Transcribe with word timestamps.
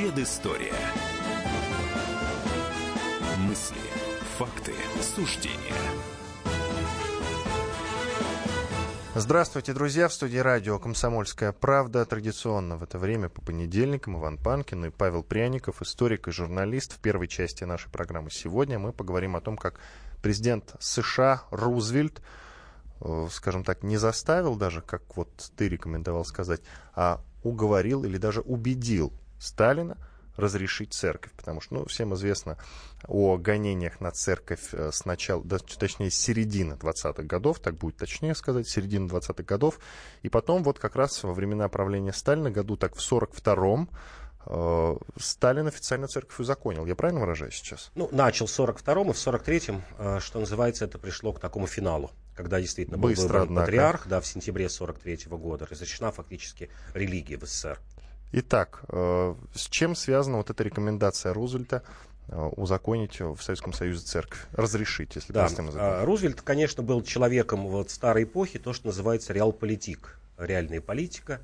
Предыстория. 0.00 0.72
Мысли, 3.40 3.76
факты, 4.38 4.72
суждения. 5.02 5.76
Здравствуйте, 9.14 9.74
друзья! 9.74 10.08
В 10.08 10.14
студии 10.14 10.38
радио 10.38 10.78
«Комсомольская 10.78 11.52
правда». 11.52 12.06
Традиционно 12.06 12.78
в 12.78 12.82
это 12.82 12.96
время 12.96 13.28
по 13.28 13.42
понедельникам 13.42 14.16
Иван 14.16 14.38
Панкин 14.38 14.86
и 14.86 14.90
Павел 14.90 15.22
Пряников, 15.22 15.82
историк 15.82 16.28
и 16.28 16.32
журналист. 16.32 16.94
В 16.94 16.98
первой 17.00 17.28
части 17.28 17.64
нашей 17.64 17.90
программы 17.90 18.30
сегодня 18.30 18.78
мы 18.78 18.94
поговорим 18.94 19.36
о 19.36 19.42
том, 19.42 19.58
как 19.58 19.80
президент 20.22 20.76
США 20.80 21.42
Рузвельт, 21.50 22.22
э, 23.02 23.28
скажем 23.30 23.64
так, 23.64 23.82
не 23.82 23.98
заставил 23.98 24.56
даже, 24.56 24.80
как 24.80 25.02
вот 25.14 25.28
ты 25.58 25.68
рекомендовал 25.68 26.24
сказать, 26.24 26.62
а 26.94 27.20
уговорил 27.42 28.04
или 28.04 28.16
даже 28.16 28.40
убедил 28.40 29.12
Сталина 29.40 29.96
разрешить 30.36 30.92
церковь, 30.92 31.32
потому 31.32 31.60
что, 31.60 31.74
ну, 31.74 31.84
всем 31.86 32.14
известно 32.14 32.56
о 33.06 33.36
гонениях 33.36 34.00
на 34.00 34.10
церковь 34.10 34.72
э, 34.72 34.90
с 34.92 35.04
начала, 35.04 35.42
точнее, 35.42 36.10
с 36.10 36.14
середины 36.14 36.74
20-х 36.74 37.22
годов, 37.24 37.60
так 37.60 37.76
будет 37.76 37.96
точнее 37.96 38.34
сказать, 38.34 38.68
середины 38.68 39.06
20-х 39.06 39.42
годов, 39.42 39.78
и 40.22 40.28
потом 40.28 40.62
вот 40.62 40.78
как 40.78 40.96
раз 40.96 41.22
во 41.22 41.32
времена 41.32 41.68
правления 41.68 42.12
Сталина, 42.12 42.50
году 42.50 42.76
так 42.76 42.94
в 42.94 43.00
42-м, 43.00 43.88
э, 44.46 44.96
Сталин 45.18 45.66
официально 45.66 46.08
церковь 46.08 46.38
узаконил. 46.38 46.86
Я 46.86 46.94
правильно 46.94 47.20
выражаюсь 47.20 47.54
сейчас? 47.54 47.90
Ну, 47.94 48.08
начал 48.12 48.46
в 48.46 48.50
42-м, 48.50 49.10
и 49.10 49.12
в 49.12 49.16
43-м, 49.16 49.82
э, 49.98 50.18
что 50.20 50.40
называется, 50.40 50.84
это 50.84 50.98
пришло 50.98 51.32
к 51.32 51.40
такому 51.40 51.66
финалу, 51.66 52.10
когда 52.34 52.60
действительно 52.60 52.98
был 52.98 53.10
Быстро, 53.10 53.24
выбран 53.24 53.42
однако. 53.42 53.66
патриарх, 53.66 54.06
да, 54.08 54.20
в 54.20 54.26
сентябре 54.26 54.66
43-го 54.66 55.36
года, 55.36 55.66
разрешена 55.66 56.10
фактически 56.10 56.70
религия 56.94 57.36
в 57.36 57.44
СССР. 57.44 57.78
Итак, 58.32 58.82
э, 58.88 59.34
с 59.54 59.68
чем 59.68 59.96
связана 59.96 60.36
вот 60.36 60.50
эта 60.50 60.62
рекомендация 60.62 61.34
Рузвельта 61.34 61.82
э, 62.28 62.40
узаконить 62.56 63.18
в 63.18 63.40
Советском 63.40 63.72
Союзе 63.72 64.04
церковь? 64.04 64.46
Разрешить, 64.52 65.16
если 65.16 65.32
Да, 65.32 65.40
простым 65.40 65.66
языком. 65.66 65.86
а, 65.88 66.04
Рузвельт, 66.04 66.40
конечно, 66.40 66.82
был 66.84 67.02
человеком 67.02 67.66
вот 67.66 67.90
старой 67.90 68.24
эпохи, 68.24 68.60
то, 68.60 68.72
что 68.72 68.86
называется 68.86 69.32
реалполитик, 69.32 70.18
реальная 70.38 70.80
политика. 70.80 71.40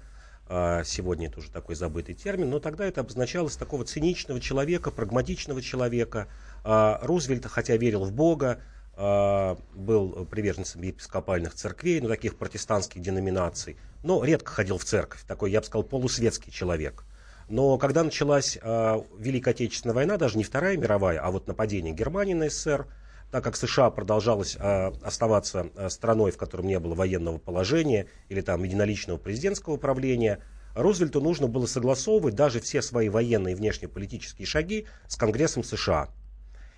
Сегодня 0.84 1.26
это 1.26 1.40
уже 1.40 1.50
такой 1.50 1.74
забытый 1.74 2.14
термин, 2.14 2.50
но 2.50 2.60
тогда 2.60 2.86
это 2.86 3.00
обозначалось 3.00 3.56
такого 3.56 3.84
циничного 3.84 4.40
человека, 4.40 4.92
прагматичного 4.92 5.60
человека. 5.60 6.28
Рузвельт, 6.62 7.46
хотя 7.46 7.76
верил 7.76 8.04
в 8.04 8.12
Бога, 8.12 8.60
был 8.96 10.24
приверженцем 10.30 10.82
епископальных 10.82 11.54
церквей, 11.54 12.00
ну, 12.00 12.06
таких 12.06 12.36
протестантских 12.36 13.02
деноминаций, 13.02 13.76
но 14.06 14.22
редко 14.22 14.52
ходил 14.52 14.78
в 14.78 14.84
церковь, 14.84 15.24
такой, 15.26 15.50
я 15.50 15.60
бы 15.60 15.66
сказал, 15.66 15.82
полусветский 15.82 16.52
человек. 16.52 17.04
Но 17.48 17.76
когда 17.76 18.04
началась 18.04 18.56
а, 18.62 19.04
Великая 19.18 19.50
Отечественная 19.50 19.94
война, 19.94 20.16
даже 20.16 20.38
не 20.38 20.44
Вторая 20.44 20.76
мировая, 20.76 21.20
а 21.20 21.30
вот 21.32 21.48
нападение 21.48 21.92
Германии 21.92 22.34
на 22.34 22.48
СССР, 22.48 22.86
так 23.32 23.42
как 23.42 23.56
США 23.56 23.90
продолжалась 23.90 24.56
а, 24.60 24.92
оставаться 25.02 25.70
а, 25.74 25.90
страной, 25.90 26.30
в 26.30 26.36
котором 26.36 26.68
не 26.68 26.78
было 26.78 26.94
военного 26.94 27.38
положения 27.38 28.06
или 28.28 28.40
там 28.42 28.62
единоличного 28.62 29.18
президентского 29.18 29.76
правления, 29.76 30.40
Рузвельту 30.76 31.20
нужно 31.20 31.48
было 31.48 31.66
согласовывать 31.66 32.36
даже 32.36 32.60
все 32.60 32.82
свои 32.82 33.08
военные 33.08 33.52
и 33.52 33.56
внешнеполитические 33.56 34.46
шаги 34.46 34.86
с 35.08 35.16
Конгрессом 35.16 35.64
США. 35.64 36.10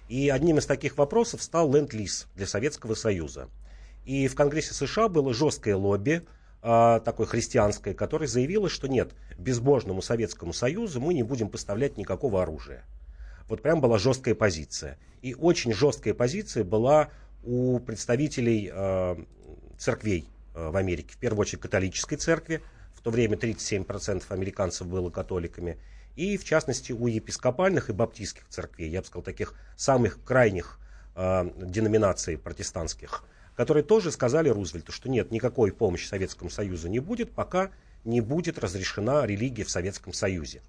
И 0.09 0.31
одним 0.31 0.59
из 0.59 0.67
таких 0.67 0.97
вопросов 0.97 1.43
стал 1.43 1.71
ленд-лиз 1.75 2.27
для 2.35 2.47
Советского 2.47 2.95
Союза. 2.95 3.49
И 4.07 4.29
в 4.29 4.35
Конгрессе 4.35 4.73
США 4.73 5.09
было 5.09 5.35
жесткое 5.35 5.77
лобби, 5.77 6.23
а, 6.61 7.01
такое 7.01 7.27
христианское, 7.27 7.95
которое 7.95 8.27
заявило, 8.27 8.69
что 8.69 8.89
нет, 8.89 9.13
безбожному 9.39 10.03
Советскому 10.03 10.53
Союзу 10.53 11.01
мы 11.01 11.15
не 11.15 11.23
будем 11.23 11.49
поставлять 11.49 11.97
никакого 11.97 12.43
оружия. 12.43 12.85
Вот 13.49 13.63
прям 13.63 13.81
была 13.81 13.99
жесткая 13.99 14.35
позиция. 14.35 14.99
И 15.23 15.35
очень 15.35 15.73
жесткая 15.73 16.15
позиция 16.15 16.65
была 16.65 17.11
у 17.45 17.79
представителей 17.79 18.71
э, 18.73 19.17
церквей 19.79 20.29
э, 20.55 20.69
в 20.71 20.77
Америке. 20.77 21.15
В 21.15 21.19
первую 21.19 21.43
очередь 21.43 21.63
католической 21.63 22.17
церкви. 22.17 22.61
В 22.93 23.01
то 23.01 23.11
время 23.11 23.37
37% 23.37 24.25
американцев 24.29 24.87
было 24.87 25.11
католиками. 25.11 25.79
И 26.17 26.37
в 26.37 26.45
частности 26.45 26.93
у 26.93 27.07
епископальных 27.07 27.91
и 27.91 27.93
баптистских 27.93 28.49
церквей, 28.49 28.91
я 28.91 29.01
бы 29.01 29.07
сказал, 29.07 29.23
таких 29.23 29.55
самых 29.77 30.23
крайних 30.25 30.79
э, 31.15 31.51
деноминаций 31.57 32.37
протестантских, 32.37 33.25
которые 33.59 33.83
тоже 33.83 34.13
сказали 34.13 34.49
Рузвельту, 34.49 34.93
что 34.93 35.11
нет, 35.11 35.33
никакой 35.33 35.73
помощи 35.73 36.07
Советскому 36.07 36.49
Союзу 36.49 36.87
не 36.87 37.01
будет, 37.01 37.33
пока 37.33 37.73
не 38.05 38.21
будет 38.21 38.57
разрешена 38.57 39.27
религия 39.27 39.65
в 39.65 39.71
Советском 39.71 40.13
Союзе. 40.13 40.63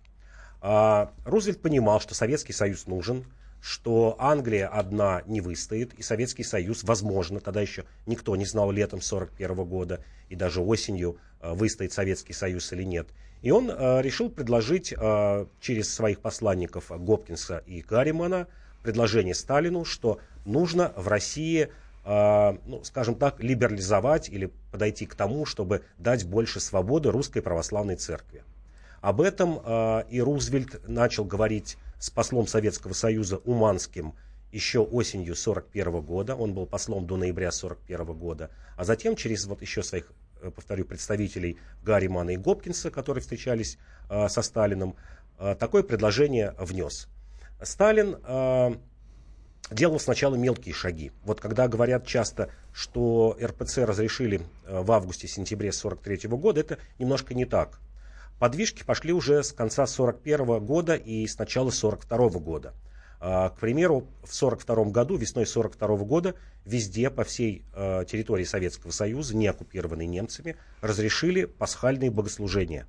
А, 0.60 1.14
Рузвельт 1.24 1.62
понимал, 1.62 2.02
что 2.02 2.16
Советский 2.16 2.52
Союз 2.52 2.88
нужен, 2.88 3.26
что 3.62 4.16
Англия 4.18 4.68
одна 4.68 5.22
не 5.28 5.40
выстоит, 5.40 5.94
и 6.00 6.02
Советский 6.02 6.44
Союз, 6.44 6.84
возможно, 6.84 7.40
тогда 7.40 7.62
еще 7.62 7.86
никто 8.08 8.36
не 8.36 8.46
знал 8.46 8.72
летом 8.72 9.02
1941 9.02 9.66
года 9.66 10.04
и 10.30 10.36
даже 10.36 10.60
осенью, 10.60 11.20
а, 11.42 11.54
выстоит 11.54 11.94
Советский 11.94 12.34
Союз 12.34 12.74
или 12.74 12.82
нет. 12.82 13.10
И 13.44 13.52
он 13.52 13.70
а, 13.70 14.02
решил 14.02 14.32
предложить 14.32 14.96
а, 14.98 15.48
через 15.62 15.94
своих 15.94 16.22
посланников 16.22 16.90
Гопкинса 16.90 17.62
и 17.68 17.82
Гарримана 17.82 18.48
предложение 18.82 19.36
Сталину, 19.36 19.86
что 19.86 20.20
нужно 20.46 20.92
в 20.96 21.08
России, 21.08 21.70
ну, 22.09 22.81
скажем 22.84 23.16
так, 23.16 23.40
либерализовать 23.40 24.30
или 24.30 24.52
подойти 24.72 25.06
к 25.06 25.14
тому, 25.14 25.46
чтобы 25.46 25.84
дать 26.00 26.25
больше 26.25 26.59
свободы 26.59 27.12
русской 27.12 27.42
православной 27.42 27.97
церкви. 27.97 28.44
Об 29.02 29.22
этом 29.22 29.62
э, 29.64 30.03
и 30.09 30.22
Рузвельт 30.22 30.88
начал 30.88 31.24
говорить 31.24 31.78
с 32.00 32.09
послом 32.09 32.48
Советского 32.48 32.94
Союза 32.94 33.38
Уманским 33.38 34.14
еще 34.52 34.80
осенью 34.80 35.34
1941 35.34 36.02
года. 36.02 36.36
Он 36.36 36.53
был 36.53 36.66
послом 36.66 37.06
до 37.06 37.16
ноября 37.16 37.50
1941 37.50 38.18
года. 38.18 38.50
А 38.75 38.84
затем 38.84 39.16
через 39.16 39.46
вот 39.46 39.62
еще 39.62 39.84
своих, 39.84 40.12
э, 40.42 40.52
повторю, 40.52 40.86
представителей 40.86 41.58
Гарримана 41.84 42.31
и 42.31 42.38
Гопкинса, 42.38 42.92
которые 42.92 43.22
встречались 43.22 43.78
э, 44.09 44.28
со 44.28 44.42
Сталином, 44.42 44.96
э, 45.38 45.56
такое 45.56 45.84
предложение 45.84 46.53
внес. 46.58 47.08
Сталин 47.62 48.18
делал 49.72 50.00
сначала 50.00 50.36
мелкие 50.36 50.74
шаги. 50.74 51.12
Вот 51.24 51.42
когда 51.42 51.68
говорят 51.68 52.06
часто, 52.06 52.50
что 52.74 53.38
РПЦ 53.42 53.80
разрешили 53.80 54.42
э, 54.66 54.81
в 54.81 54.92
августе-сентябре 54.92 55.70
1943 55.70 56.30
года, 56.38 56.59
это 56.62 56.78
немножко 56.97 57.34
не 57.34 57.46
так. 57.46 57.80
Подвижки 58.40 58.84
пошли 58.84 59.12
уже 59.12 59.44
с 59.44 59.52
конца 59.52 59.84
1941 59.84 60.66
года 60.66 60.96
и 60.96 61.28
с 61.28 61.38
начала 61.38 61.69
1942 61.69 62.40
года. 62.40 62.74
А, 63.19 63.50
К 63.50 63.59
примеру, 63.59 64.08
в 64.24 64.34
1942 64.34 64.86
году, 64.86 65.18
весной 65.18 65.44
1942 65.44 66.06
года, 66.06 66.36
везде, 66.66 67.09
по 67.09 67.24
всей 67.25 67.66
э, 67.74 68.06
территории 68.08 68.46
Советского 68.46 68.92
Союза, 68.92 69.36
не 69.36 69.48
оккупированной 69.48 70.08
немцами, 70.08 70.56
разрешили 70.81 71.46
пасхальные 71.46 72.12
богослужения 72.12 72.88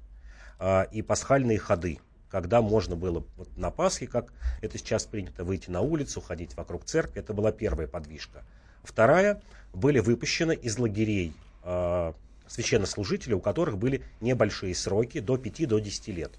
а, 0.61 0.83
и 0.83 1.03
пасхальные 1.03 1.59
ходы, 1.59 1.99
когда 2.31 2.63
можно 2.63 2.97
было 2.97 3.25
вот 3.37 3.49
на 3.57 3.71
Пасхе, 3.71 4.07
как 4.07 4.33
это 4.61 4.79
сейчас 4.79 5.05
принято, 5.05 5.45
выйти 5.45 5.71
на 5.71 5.81
улицу, 5.81 6.21
ходить 6.21 6.57
вокруг 6.57 6.85
церкви. 6.85 7.21
Это 7.21 7.35
была 7.35 7.53
первая 7.53 7.89
подвижка. 7.89 8.45
Вторая, 8.83 9.43
были 9.75 9.99
выпущены 9.99 10.55
из 10.55 10.79
лагерей 10.79 11.35
э, 11.65 12.13
священнослужители, 12.47 13.35
у 13.35 13.41
которых 13.41 13.79
были 13.79 14.03
небольшие 14.21 14.75
сроки, 14.75 15.21
до 15.21 15.37
5 15.37 15.69
до 15.69 15.79
10 15.79 16.09
лет. 16.09 16.33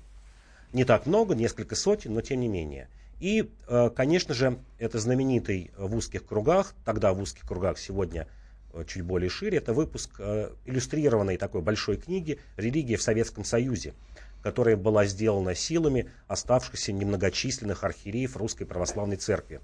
Не 0.73 0.85
так 0.85 1.05
много, 1.05 1.35
несколько 1.35 1.75
сотен, 1.75 2.13
но 2.13 2.21
тем 2.21 2.39
не 2.39 2.47
менее. 2.47 2.87
И, 3.19 3.49
э, 3.67 3.89
конечно 3.95 4.33
же, 4.33 4.57
это 4.79 4.99
знаменитый 4.99 5.71
в 5.77 5.95
узких 5.95 6.25
кругах, 6.25 6.73
тогда 6.85 7.13
в 7.13 7.21
узких 7.21 7.47
кругах, 7.47 7.77
сегодня 7.77 8.27
э, 8.73 8.83
чуть 8.87 9.03
более 9.03 9.29
шире, 9.29 9.59
это 9.59 9.73
выпуск 9.73 10.15
э, 10.19 10.51
иллюстрированной 10.65 11.37
такой 11.37 11.61
большой 11.61 11.97
книги 11.97 12.39
«Религия 12.57 12.95
в 12.95 13.01
Советском 13.01 13.43
Союзе», 13.43 13.93
которая 14.41 14.75
была 14.75 15.05
сделана 15.05 15.55
силами 15.55 16.09
оставшихся 16.27 16.91
немногочисленных 16.91 17.83
архиереев 17.83 18.35
Русской 18.37 18.65
Православной 18.65 19.17
Церкви. 19.17 19.61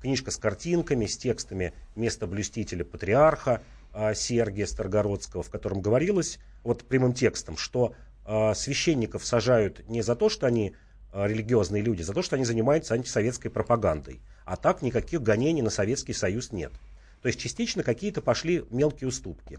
Книжка 0.00 0.30
с 0.30 0.36
картинками, 0.36 1.06
с 1.06 1.16
текстами 1.16 1.72
местоблюстителя 1.96 2.84
патриарха, 2.84 3.62
а, 3.92 4.14
Сергия 4.14 4.66
Старгородского, 4.66 5.42
в 5.42 5.50
котором 5.50 5.80
говорилось 5.80 6.38
вот 6.62 6.84
прямым 6.84 7.14
текстом, 7.14 7.56
что 7.56 7.94
а, 8.24 8.54
священников 8.54 9.24
сажают 9.24 9.88
не 9.88 10.02
за 10.02 10.14
то, 10.14 10.28
что 10.28 10.46
они 10.46 10.74
а, 11.12 11.26
религиозные 11.26 11.82
люди, 11.82 12.02
за 12.02 12.12
то, 12.12 12.22
что 12.22 12.36
они 12.36 12.44
занимаются 12.44 12.94
антисоветской 12.94 13.50
пропагандой. 13.50 14.20
А 14.44 14.56
так 14.56 14.82
никаких 14.82 15.22
гонений 15.22 15.62
на 15.62 15.70
Советский 15.70 16.12
Союз 16.12 16.52
нет. 16.52 16.72
То 17.22 17.28
есть 17.28 17.40
частично 17.40 17.82
какие-то 17.82 18.22
пошли 18.22 18.64
мелкие 18.70 19.08
уступки. 19.08 19.58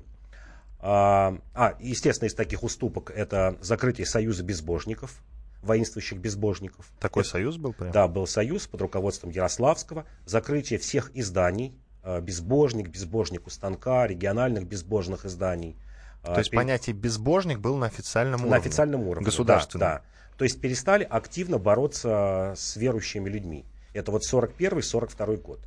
А, 0.81 1.37
а, 1.53 1.75
естественно, 1.79 2.27
из 2.27 2.33
таких 2.33 2.63
уступок 2.63 3.11
это 3.11 3.57
закрытие 3.61 4.07
Союза 4.07 4.43
безбожников, 4.43 5.21
воинствующих 5.61 6.19
безбожников. 6.19 6.89
Такой 6.99 7.23
Это- 7.23 7.31
союз 7.31 7.57
был 7.57 7.73
прям? 7.73 7.91
да, 7.91 8.07
был 8.07 8.25
союз 8.27 8.67
под 8.67 8.81
руководством 8.81 9.29
Ярославского, 9.29 10.05
закрытие 10.25 10.79
всех 10.79 11.11
изданий, 11.15 11.77
э, 12.03 12.21
безбожник, 12.21 12.87
безбожник 12.87 13.45
у 13.45 13.49
станка, 13.49 14.07
региональных 14.07 14.65
безбожных 14.65 15.25
изданий, 15.25 15.75
То 16.23 16.37
есть 16.37 16.51
понятие 16.51 16.93
безбожник 16.95 17.59
был 17.59 17.77
на 17.77 17.85
официальном 17.85 18.41
уровне? 18.41 18.51
На 18.51 18.57
официальном 18.57 19.07
уровне, 19.07 19.25
государственном. 19.25 19.79
Да, 19.79 19.95
да. 19.99 20.35
То 20.37 20.43
есть 20.43 20.59
перестали 20.61 21.05
активно 21.09 21.57
бороться 21.57 22.53
с 22.57 22.75
верующими 22.75 23.29
людьми. 23.29 23.65
Это 23.93 24.11
вот 24.11 24.23
41-42 24.23 25.37
год. 25.37 25.59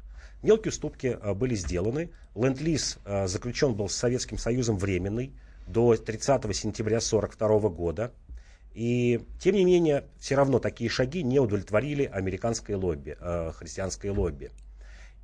Мелкие 0.43 0.71
уступки 0.71 1.19
были 1.35 1.55
сделаны. 1.55 2.11
Ленд-лиз 2.35 2.99
заключен 3.27 3.75
был 3.75 3.89
с 3.89 3.95
Советским 3.95 4.39
Союзом 4.39 4.77
временный 4.77 5.33
до 5.67 5.97
30 5.97 6.57
сентября 6.57 6.99
1942 6.99 7.71
года. 7.71 8.13
И, 8.75 9.25
тем 9.39 9.55
не 9.55 9.65
менее, 9.65 10.05
все 10.19 10.35
равно 10.35 10.59
такие 10.59 10.89
шаги 10.89 11.23
не 11.23 11.39
удовлетворили 11.39 12.05
американское 12.05 12.77
лобби, 12.77 13.17
э, 13.21 13.53
христианское 13.55 14.11
лобби. 14.11 14.51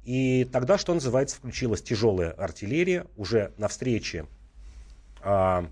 И 0.05 0.47
тогда, 0.53 0.79
что 0.79 0.95
называется, 0.95 1.37
включилась 1.37 1.83
тяжелая 1.83 2.31
артиллерия 2.31 3.07
уже 3.17 3.53
на 3.59 3.69
встрече 3.69 4.27
в 5.21 5.69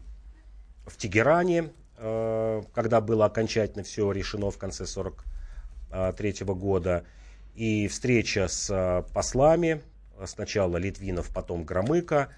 Тегеране, 0.99 1.71
когда 1.97 3.01
было 3.01 3.25
окончательно 3.27 3.85
все 3.85 4.11
решено 4.13 4.51
в 4.51 4.59
конце 4.59 4.85
1943 4.85 6.55
года, 6.55 7.05
и 7.56 7.88
встреча 7.88 8.49
с 8.49 8.70
э, 8.70 9.03
послами, 9.12 9.82
сначала 10.25 10.76
Литвинов, 10.76 11.31
потом 11.32 11.64
Громыко, 11.64 12.29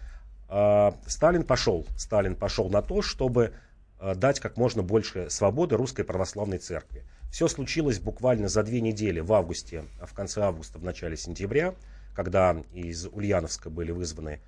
э, 0.48 0.92
Сталин 1.06 1.44
пошел, 1.44 1.86
Сталин 1.96 2.36
пошел 2.36 2.70
на 2.70 2.82
то, 2.82 3.02
чтобы 3.02 3.52
Э, 4.00 4.14
дать 4.14 4.40
как 4.40 4.56
можно 4.56 4.82
больше 4.82 5.28
свободы 5.30 5.76
русской 5.76 6.04
православной 6.04 6.58
церкви. 6.58 7.04
Все 7.30 7.48
случилось 7.48 7.98
буквально 7.98 8.48
за 8.48 8.62
две 8.62 8.80
недели 8.80 9.20
в 9.20 9.32
августе, 9.32 9.84
а 10.00 10.06
в 10.06 10.14
конце 10.14 10.42
августа, 10.42 10.78
в 10.78 10.84
начале 10.84 11.16
сентября, 11.16 11.74
когда 12.14 12.56
из 12.72 13.06
Ульяновска 13.06 13.70
были 13.70 13.90
вызваны 13.90 14.40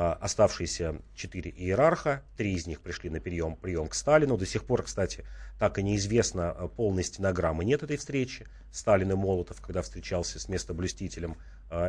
оставшиеся 0.00 1.00
четыре 1.14 1.50
иерарха, 1.50 2.22
три 2.36 2.54
из 2.54 2.66
них 2.66 2.80
пришли 2.80 3.10
на 3.10 3.20
прием, 3.20 3.56
прием 3.56 3.88
к 3.88 3.94
Сталину. 3.94 4.36
До 4.36 4.46
сих 4.46 4.64
пор, 4.64 4.82
кстати, 4.82 5.24
так 5.58 5.78
и 5.78 5.82
неизвестно 5.82 6.54
э, 6.56 6.68
полной 6.76 7.04
стенограммы 7.04 7.64
нет 7.64 7.82
этой 7.82 7.96
встречи. 7.96 8.46
Сталин 8.70 9.10
и 9.12 9.14
Молотов, 9.14 9.60
когда 9.60 9.82
встречался 9.82 10.38
с 10.38 10.48
местоблюстителем 10.48 11.36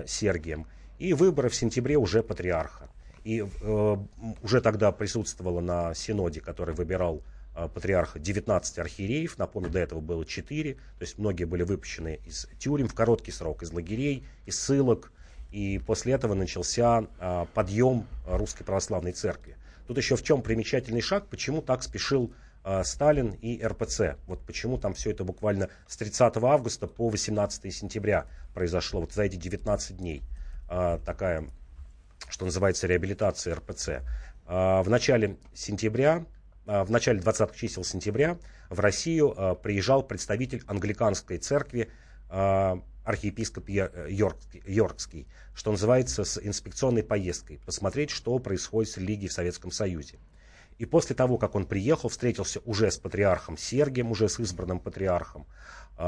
Сергием. 0.07 0.67
И 0.99 1.13
выборы 1.13 1.49
в 1.49 1.55
сентябре 1.55 1.97
уже 1.97 2.21
патриарха. 2.21 2.89
И 3.23 3.41
э, 3.41 3.97
уже 4.43 4.61
тогда 4.61 4.91
присутствовала 4.91 5.61
на 5.61 5.93
синоде, 5.93 6.41
который 6.41 6.75
выбирал 6.75 7.23
э, 7.55 7.69
патриарха 7.73 8.19
19 8.19 8.79
архиереев. 8.79 9.37
Напомню, 9.37 9.69
до 9.69 9.79
этого 9.79 10.01
было 10.01 10.25
4. 10.25 10.73
То 10.73 10.79
есть 10.99 11.17
многие 11.17 11.45
были 11.45 11.63
выпущены 11.63 12.19
из 12.25 12.47
тюрем 12.59 12.87
в 12.87 12.93
короткий 12.93 13.31
срок, 13.31 13.63
из 13.63 13.71
лагерей, 13.71 14.25
из 14.45 14.59
ссылок. 14.59 15.11
И 15.51 15.79
после 15.85 16.13
этого 16.13 16.33
начался 16.33 17.05
э, 17.19 17.45
подъем 17.53 18.07
русской 18.27 18.63
православной 18.63 19.13
церкви. 19.13 19.55
Тут 19.87 19.97
еще 19.97 20.15
в 20.15 20.23
чем 20.23 20.41
примечательный 20.41 21.01
шаг, 21.01 21.27
почему 21.27 21.61
так 21.61 21.81
спешил 21.83 22.33
э, 22.63 22.83
Сталин 22.83 23.31
и 23.41 23.61
РПЦ. 23.63 24.17
Вот 24.27 24.41
почему 24.45 24.77
там 24.77 24.93
все 24.93 25.11
это 25.11 25.23
буквально 25.23 25.69
с 25.87 25.97
30 25.97 26.37
августа 26.37 26.87
по 26.87 27.09
18 27.09 27.73
сентября 27.73 28.27
произошло, 28.53 29.01
вот 29.01 29.13
за 29.13 29.23
эти 29.23 29.35
19 29.35 29.97
дней. 29.97 30.21
Э, 30.69 30.99
такая 31.03 31.49
что 32.27 32.45
называется 32.45 32.87
реабилитация 32.87 33.55
РПЦ. 33.55 33.89
А, 34.45 34.83
в 34.83 34.89
начале 34.89 35.37
сентября, 35.53 36.25
а, 36.65 36.83
в 36.83 36.91
начале 36.91 37.19
20-х 37.19 37.55
чисел 37.55 37.83
сентября 37.83 38.37
в 38.69 38.79
Россию 38.79 39.33
а, 39.35 39.55
приезжал 39.55 40.03
представитель 40.03 40.63
англиканской 40.67 41.37
церкви 41.37 41.89
архиепископ 43.09 43.67
Йоркский, 43.69 44.61
Йоркский, 44.67 45.27
что 45.55 45.71
называется, 45.71 46.23
с 46.23 46.39
инспекционной 46.39 47.03
поездкой, 47.03 47.59
посмотреть, 47.65 48.11
что 48.11 48.37
происходит 48.37 48.91
с 48.91 48.97
религией 48.97 49.29
в 49.29 49.33
Советском 49.33 49.71
Союзе. 49.71 50.19
И 50.77 50.85
после 50.85 51.15
того, 51.15 51.39
как 51.39 51.55
он 51.55 51.65
приехал, 51.65 52.09
встретился 52.09 52.61
уже 52.65 52.91
с 52.91 52.97
патриархом 52.97 53.57
Сергием, 53.57 54.11
уже 54.11 54.29
с 54.29 54.39
избранным 54.39 54.79
патриархом, 54.79 55.47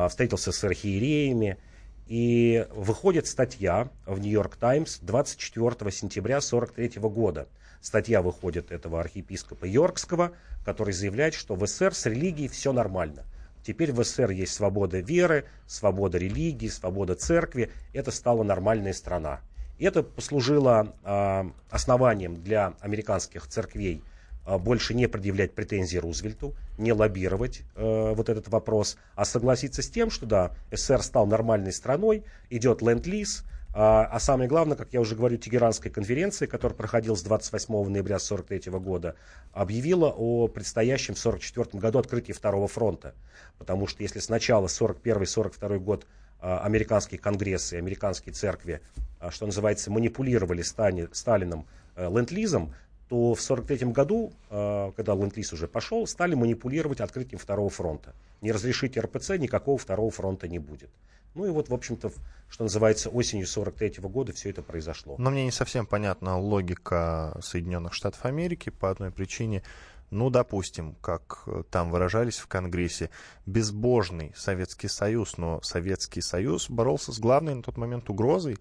встретился 0.10 0.52
с 0.52 0.64
архиереями, 0.64 1.58
и 2.06 2.68
выходит 2.70 3.26
статья 3.26 3.90
в 4.06 4.20
Нью-Йорк 4.20 4.56
Таймс 4.58 5.00
24 5.00 5.92
сентября 5.92 6.38
1943 6.38 7.02
года. 7.10 7.48
Статья 7.82 8.22
выходит 8.22 8.72
этого 8.72 9.00
архиепископа 9.00 9.66
Йоркского, 9.66 10.34
который 10.64 10.94
заявляет, 10.94 11.34
что 11.34 11.56
в 11.56 11.66
СССР 11.66 11.96
с 11.96 12.06
религией 12.06 12.48
все 12.48 12.74
нормально. 12.74 13.26
Теперь 13.64 13.92
в 13.92 14.04
СССР 14.04 14.32
есть 14.32 14.54
свобода 14.54 15.00
веры, 15.00 15.46
свобода 15.68 16.18
религии, 16.18 16.68
свобода 16.68 17.16
церкви. 17.16 17.72
Это 17.94 18.12
стала 18.12 18.44
нормальная 18.44 18.94
страна. 18.94 19.42
И 19.78 19.86
это 19.86 20.04
послужило 20.04 20.96
э, 21.04 21.44
основанием 21.70 22.36
для 22.36 22.74
американских 22.82 23.48
церквей 23.48 24.04
а, 24.44 24.58
больше 24.58 24.94
не 24.94 25.08
предъявлять 25.08 25.54
претензии 25.54 25.98
Рузвельту, 25.98 26.56
не 26.78 26.94
лоббировать 26.94 27.62
э, 27.76 28.14
вот 28.16 28.30
этот 28.30 28.48
вопрос, 28.50 28.98
а 29.16 29.24
согласиться 29.24 29.82
с 29.82 29.90
тем, 29.90 30.10
что 30.10 30.26
да, 30.26 30.56
СССР 30.72 31.04
стал 31.04 31.28
нормальной 31.28 31.72
страной, 31.72 32.24
идет 32.50 32.82
ленд-лиз, 32.82 33.44
а, 33.74 34.06
а 34.06 34.20
самое 34.20 34.50
главное, 34.50 34.76
как 34.76 34.92
я 34.92 35.00
уже 35.00 35.16
говорю, 35.16 35.38
Тегеранская 35.38 35.92
конференция, 35.92 36.48
которая 36.48 36.76
проходила 36.76 37.16
с 37.16 37.24
28 37.24 37.74
ноября 37.74 38.18
1943 38.18 38.72
года, 38.80 39.16
объявила 39.54 40.08
о 40.08 40.48
предстоящем 40.48 41.16
в 41.16 41.20
1944 41.20 41.80
году 41.80 42.00
открытии 42.00 42.34
Второго 42.34 42.68
фронта. 42.68 43.16
Потому 43.58 43.88
что 43.88 44.04
если 44.04 44.20
сначала 44.20 44.68
1941-1942 44.68 45.80
год 45.80 46.06
а, 46.42 46.60
американские 46.60 47.20
конгрессы, 47.20 47.76
американские 47.76 48.34
церкви, 48.34 48.82
а, 49.20 49.32
что 49.32 49.46
называется, 49.46 49.90
манипулировали 49.90 50.64
Сталином 50.64 51.66
э, 51.96 52.10
ленд-лизом, 52.10 52.74
то 53.08 53.36
в 53.36 53.42
1943 53.42 53.92
году, 53.92 54.32
когда 54.50 55.14
ленд-лиз 55.14 55.52
уже 55.52 55.68
пошел, 55.68 56.08
стали 56.08 56.34
манипулировать 56.34 57.02
открытием 57.02 57.40
второго 57.40 57.70
фронта. 57.70 58.16
Не 58.40 58.54
разрешите 58.54 59.02
РПЦ, 59.02 59.32
никакого 59.32 59.78
второго 59.78 60.10
фронта 60.12 60.48
не 60.48 60.60
будет. 60.60 60.90
Ну 61.34 61.46
и 61.46 61.50
вот, 61.50 61.70
в 61.70 61.74
общем-то, 61.74 62.12
что 62.50 62.64
называется, 62.64 63.10
осенью 63.10 63.48
43 63.48 64.02
года 64.04 64.34
все 64.34 64.50
это 64.50 64.62
произошло. 64.62 65.16
Но 65.18 65.30
мне 65.30 65.46
не 65.46 65.52
совсем 65.52 65.86
понятна 65.86 66.38
логика 66.38 67.38
Соединенных 67.42 67.94
Штатов 67.94 68.26
Америки 68.26 68.70
по 68.70 68.90
одной 68.90 69.12
причине. 69.12 69.64
Ну, 70.10 70.30
допустим, 70.30 70.96
как 70.96 71.48
там 71.70 71.90
выражались 71.90 72.38
в 72.38 72.48
Конгрессе, 72.48 73.10
безбожный 73.46 74.34
Советский 74.36 74.90
Союз, 74.90 75.38
но 75.38 75.62
Советский 75.62 76.20
Союз 76.20 76.70
боролся 76.70 77.14
с 77.14 77.20
главной 77.20 77.56
на 77.56 77.64
тот 77.64 77.78
момент 77.78 78.10
угрозой 78.10 78.58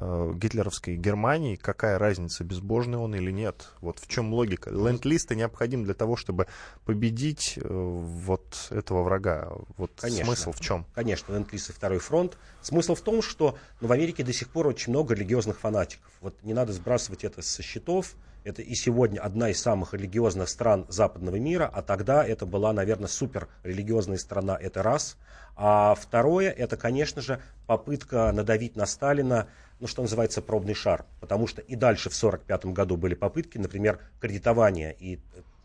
э, 0.00 0.32
гитлеровской 0.34 0.96
Германии, 0.96 1.56
какая 1.56 1.98
разница, 1.98 2.42
безбожный 2.42 2.98
он 2.98 3.14
или 3.14 3.30
нет. 3.30 3.68
Вот 3.80 3.98
в 3.98 4.08
чем 4.08 4.32
логика. 4.32 4.70
Ленд-листы 4.70 5.36
необходим 5.36 5.84
для 5.84 5.94
того, 5.94 6.16
чтобы 6.16 6.46
победить 6.84 7.58
э, 7.58 7.68
вот 7.68 8.68
этого 8.70 9.02
врага. 9.02 9.52
Вот 9.76 9.92
Конечно. 9.96 10.24
смысл 10.24 10.52
в 10.52 10.60
чем? 10.60 10.86
Конечно, 10.94 11.32
ленд-лист 11.32 11.70
и 11.70 11.72
второй 11.72 11.98
фронт. 11.98 12.38
Смысл 12.62 12.94
в 12.94 13.00
том, 13.00 13.22
что 13.22 13.58
ну, 13.80 13.88
в 13.88 13.92
Америке 13.92 14.24
до 14.24 14.32
сих 14.32 14.48
пор 14.48 14.66
очень 14.66 14.90
много 14.90 15.14
религиозных 15.14 15.58
фанатиков. 15.58 16.10
Вот 16.20 16.34
не 16.42 16.54
надо 16.54 16.72
сбрасывать 16.72 17.24
это 17.24 17.42
со 17.42 17.62
счетов. 17.62 18.14
Это 18.42 18.62
и 18.62 18.74
сегодня 18.74 19.20
одна 19.20 19.50
из 19.50 19.60
самых 19.60 19.92
религиозных 19.92 20.48
стран 20.48 20.86
западного 20.88 21.36
мира, 21.36 21.70
а 21.72 21.82
тогда 21.82 22.24
это 22.24 22.46
была, 22.46 22.72
наверное, 22.72 23.08
супер 23.08 23.48
религиозная 23.64 24.16
страна, 24.16 24.56
это 24.58 24.82
раз. 24.82 25.18
А 25.56 25.94
второе, 25.94 26.50
это, 26.50 26.78
конечно 26.78 27.20
же, 27.20 27.42
попытка 27.66 28.32
надавить 28.32 28.76
на 28.76 28.86
Сталина 28.86 29.46
ну, 29.80 29.86
что 29.86 30.02
называется, 30.02 30.42
пробный 30.42 30.74
шар. 30.74 31.06
Потому 31.20 31.46
что 31.46 31.62
и 31.62 31.74
дальше 31.74 32.10
в 32.10 32.16
1945 32.16 32.66
году 32.74 32.96
были 32.96 33.14
попытки, 33.14 33.58
например, 33.58 34.00
кредитования 34.20 34.90
и 34.90 35.16
э, 35.16 35.18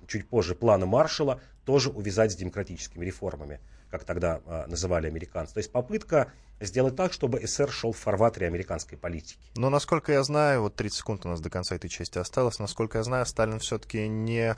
чуть 0.08 0.28
позже 0.28 0.56
плана 0.56 0.86
Маршала 0.86 1.42
тоже 1.66 1.90
увязать 1.90 2.32
с 2.32 2.36
демократическими 2.36 3.06
реформами, 3.06 3.60
как 3.92 4.04
тогда 4.06 4.42
э, 4.46 4.66
называли 4.68 5.08
американцы. 5.08 5.54
То 5.54 5.60
есть 5.60 5.72
попытка 5.72 6.32
сделать 6.62 6.96
так, 6.96 7.12
чтобы 7.12 7.46
СССР 7.46 7.70
шел 7.72 7.92
в 7.92 7.98
фарватере 7.98 8.48
американской 8.48 8.98
политики. 8.98 9.40
Но, 9.56 9.70
насколько 9.70 10.14
я 10.14 10.24
знаю, 10.24 10.62
вот 10.62 10.76
30 10.76 10.98
секунд 10.98 11.26
у 11.26 11.30
нас 11.30 11.42
до 11.42 11.50
конца 11.50 11.76
этой 11.76 11.90
части 11.90 12.18
осталось, 12.18 12.60
насколько 12.60 13.00
я 13.00 13.04
знаю, 13.04 13.26
Сталин 13.26 13.60
все-таки 13.60 14.08
не 14.08 14.56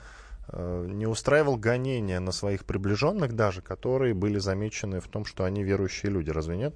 э, 0.48 0.86
не 0.88 1.06
устраивал 1.06 1.56
гонения 1.56 2.20
на 2.20 2.30
своих 2.30 2.64
приближенных 2.64 3.34
даже, 3.34 3.62
которые 3.62 4.14
были 4.14 4.38
замечены 4.38 5.00
в 5.00 5.08
том, 5.08 5.24
что 5.24 5.44
они 5.44 5.64
верующие 5.64 6.12
люди. 6.12 6.30
Разве 6.30 6.56
нет? 6.56 6.74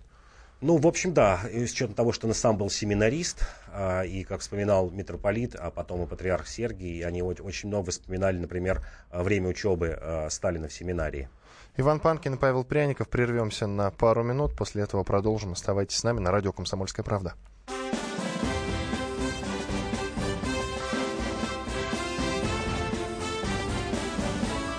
Ну, 0.62 0.76
в 0.76 0.87
общем, 0.87 1.12
да, 1.12 1.40
с 1.42 1.73
учетом 1.73 1.97
того, 1.97 2.12
что 2.12 2.28
он 2.28 2.35
сам 2.35 2.57
был 2.57 2.71
семинарист, 2.71 3.45
а, 3.73 4.02
и, 4.02 4.23
как 4.23 4.42
вспоминал 4.42 4.90
митрополит, 4.90 5.57
а 5.57 5.73
потом 5.73 6.04
и 6.04 6.07
патриарх 6.07 6.47
Сергий, 6.47 7.04
они 7.04 7.21
очень 7.21 7.69
много 7.69 7.90
вспоминали, 7.90 8.38
например, 8.38 8.81
время 9.11 9.49
учебы 9.49 9.99
а, 10.00 10.28
Сталина 10.31 10.69
в 10.69 10.73
семинарии. 10.73 11.28
Иван 11.76 11.99
Панкин 11.99 12.35
и 12.35 12.38
Павел 12.38 12.62
Пряников. 12.62 13.09
Прервемся 13.09 13.66
на 13.66 13.90
пару 13.90 14.23
минут. 14.23 14.54
После 14.57 14.83
этого 14.83 15.02
продолжим. 15.02 15.52
Оставайтесь 15.52 15.97
с 15.97 16.04
нами 16.04 16.21
на 16.21 16.31
радио 16.31 16.52
«Комсомольская 16.52 17.04
правда». 17.04 17.35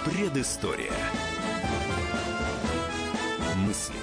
Предыстория. 0.06 0.94
Мысли, 3.58 4.03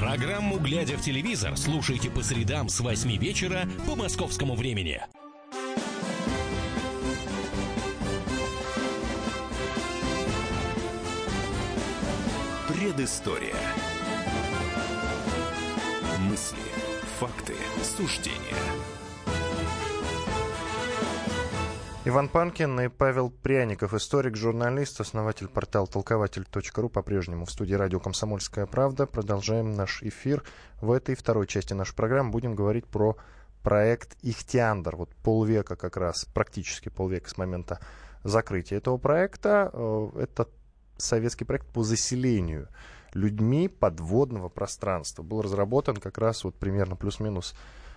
Программу 0.00 0.58
«Глядя 0.58 0.96
в 0.96 1.02
телевизор» 1.02 1.58
слушайте 1.58 2.08
по 2.08 2.22
средам 2.22 2.70
с 2.70 2.80
8 2.80 3.18
вечера 3.18 3.68
по 3.86 3.94
московскому 3.96 4.54
времени. 4.54 4.98
Предыстория. 12.66 13.54
Мысли, 16.20 16.56
факты, 17.18 17.54
суждения. 17.82 18.99
Иван 22.06 22.30
Панкин 22.30 22.80
и 22.80 22.88
Павел 22.88 23.28
Пряников, 23.28 23.92
историк, 23.92 24.34
журналист, 24.34 25.02
основатель 25.02 25.48
портала 25.48 25.86
толкователь.ру, 25.86 26.88
по-прежнему 26.88 27.44
в 27.44 27.50
студии 27.50 27.74
радио 27.74 28.00
«Комсомольская 28.00 28.64
правда». 28.64 29.06
Продолжаем 29.06 29.76
наш 29.76 30.02
эфир. 30.02 30.42
В 30.80 30.92
этой 30.92 31.14
второй 31.14 31.46
части 31.46 31.74
нашей 31.74 31.94
программы 31.94 32.30
будем 32.30 32.54
говорить 32.54 32.86
про 32.86 33.18
проект 33.62 34.16
«Ихтиандр». 34.22 34.96
Вот 34.96 35.14
полвека 35.16 35.76
как 35.76 35.98
раз, 35.98 36.24
практически 36.24 36.88
полвека 36.88 37.28
с 37.28 37.36
момента 37.36 37.80
закрытия 38.24 38.78
этого 38.78 38.96
проекта. 38.96 39.70
Э, 39.70 40.08
это 40.20 40.48
советский 40.96 41.44
проект 41.44 41.66
по 41.66 41.82
заселению 41.82 42.68
людьми 43.12 43.68
подводного 43.68 44.48
пространства. 44.48 45.22
Был 45.22 45.42
разработан 45.42 45.96
как 45.96 46.16
раз 46.16 46.44
вот 46.44 46.54
примерно 46.54 46.96
плюс-минус 46.96 47.54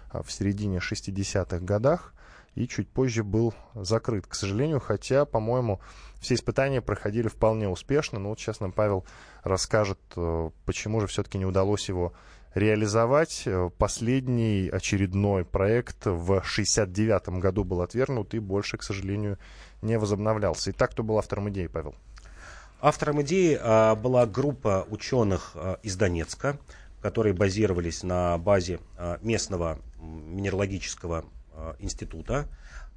а, 0.10 0.24
в 0.24 0.32
середине 0.32 0.80
60-х 0.80 1.60
годах 1.60 2.14
и 2.56 2.68
чуть 2.68 2.90
позже 2.90 3.24
был 3.24 3.54
закрыт, 3.74 4.28
к 4.28 4.36
сожалению, 4.36 4.80
хотя, 4.80 5.26
по-моему, 5.26 5.80
все 6.20 6.36
испытания 6.36 6.82
проходили 6.82 7.28
вполне 7.28 7.68
успешно. 7.68 8.20
Но 8.20 8.30
вот 8.30 8.40
сейчас 8.40 8.60
нам 8.60 8.72
Павел 8.72 9.06
расскажет, 9.44 10.00
э, 10.16 10.50
почему 10.66 11.02
же 11.02 11.08
все-таки 11.08 11.38
не 11.38 11.46
удалось 11.46 11.90
его 11.90 12.14
реализовать. 12.54 13.44
Э, 13.46 13.70
последний 13.78 14.70
очередной 14.70 15.46
проект 15.46 16.06
в 16.06 16.44
69 16.44 17.40
году 17.40 17.64
был 17.64 17.82
отвергнут 17.82 18.34
и 18.34 18.40
больше, 18.40 18.78
к 18.78 18.84
сожалению, 18.84 19.38
не 19.82 19.98
возобновлялся. 19.98 20.72
Итак, 20.72 20.92
кто 20.92 21.04
был 21.04 21.18
автором 21.18 21.50
идеи, 21.50 21.68
Павел? 21.68 21.96
Автором 22.80 23.22
идеи 23.22 23.58
а, 23.62 23.96
была 23.96 24.26
группа 24.26 24.86
ученых 24.90 25.52
а, 25.56 25.80
из 25.84 25.96
Донецка, 25.96 26.58
которые 27.02 27.34
базировались 27.34 28.04
на 28.04 28.38
базе 28.38 28.82
а, 28.98 29.20
местного 29.22 29.80
минералогического 30.02 31.24
института. 31.80 32.48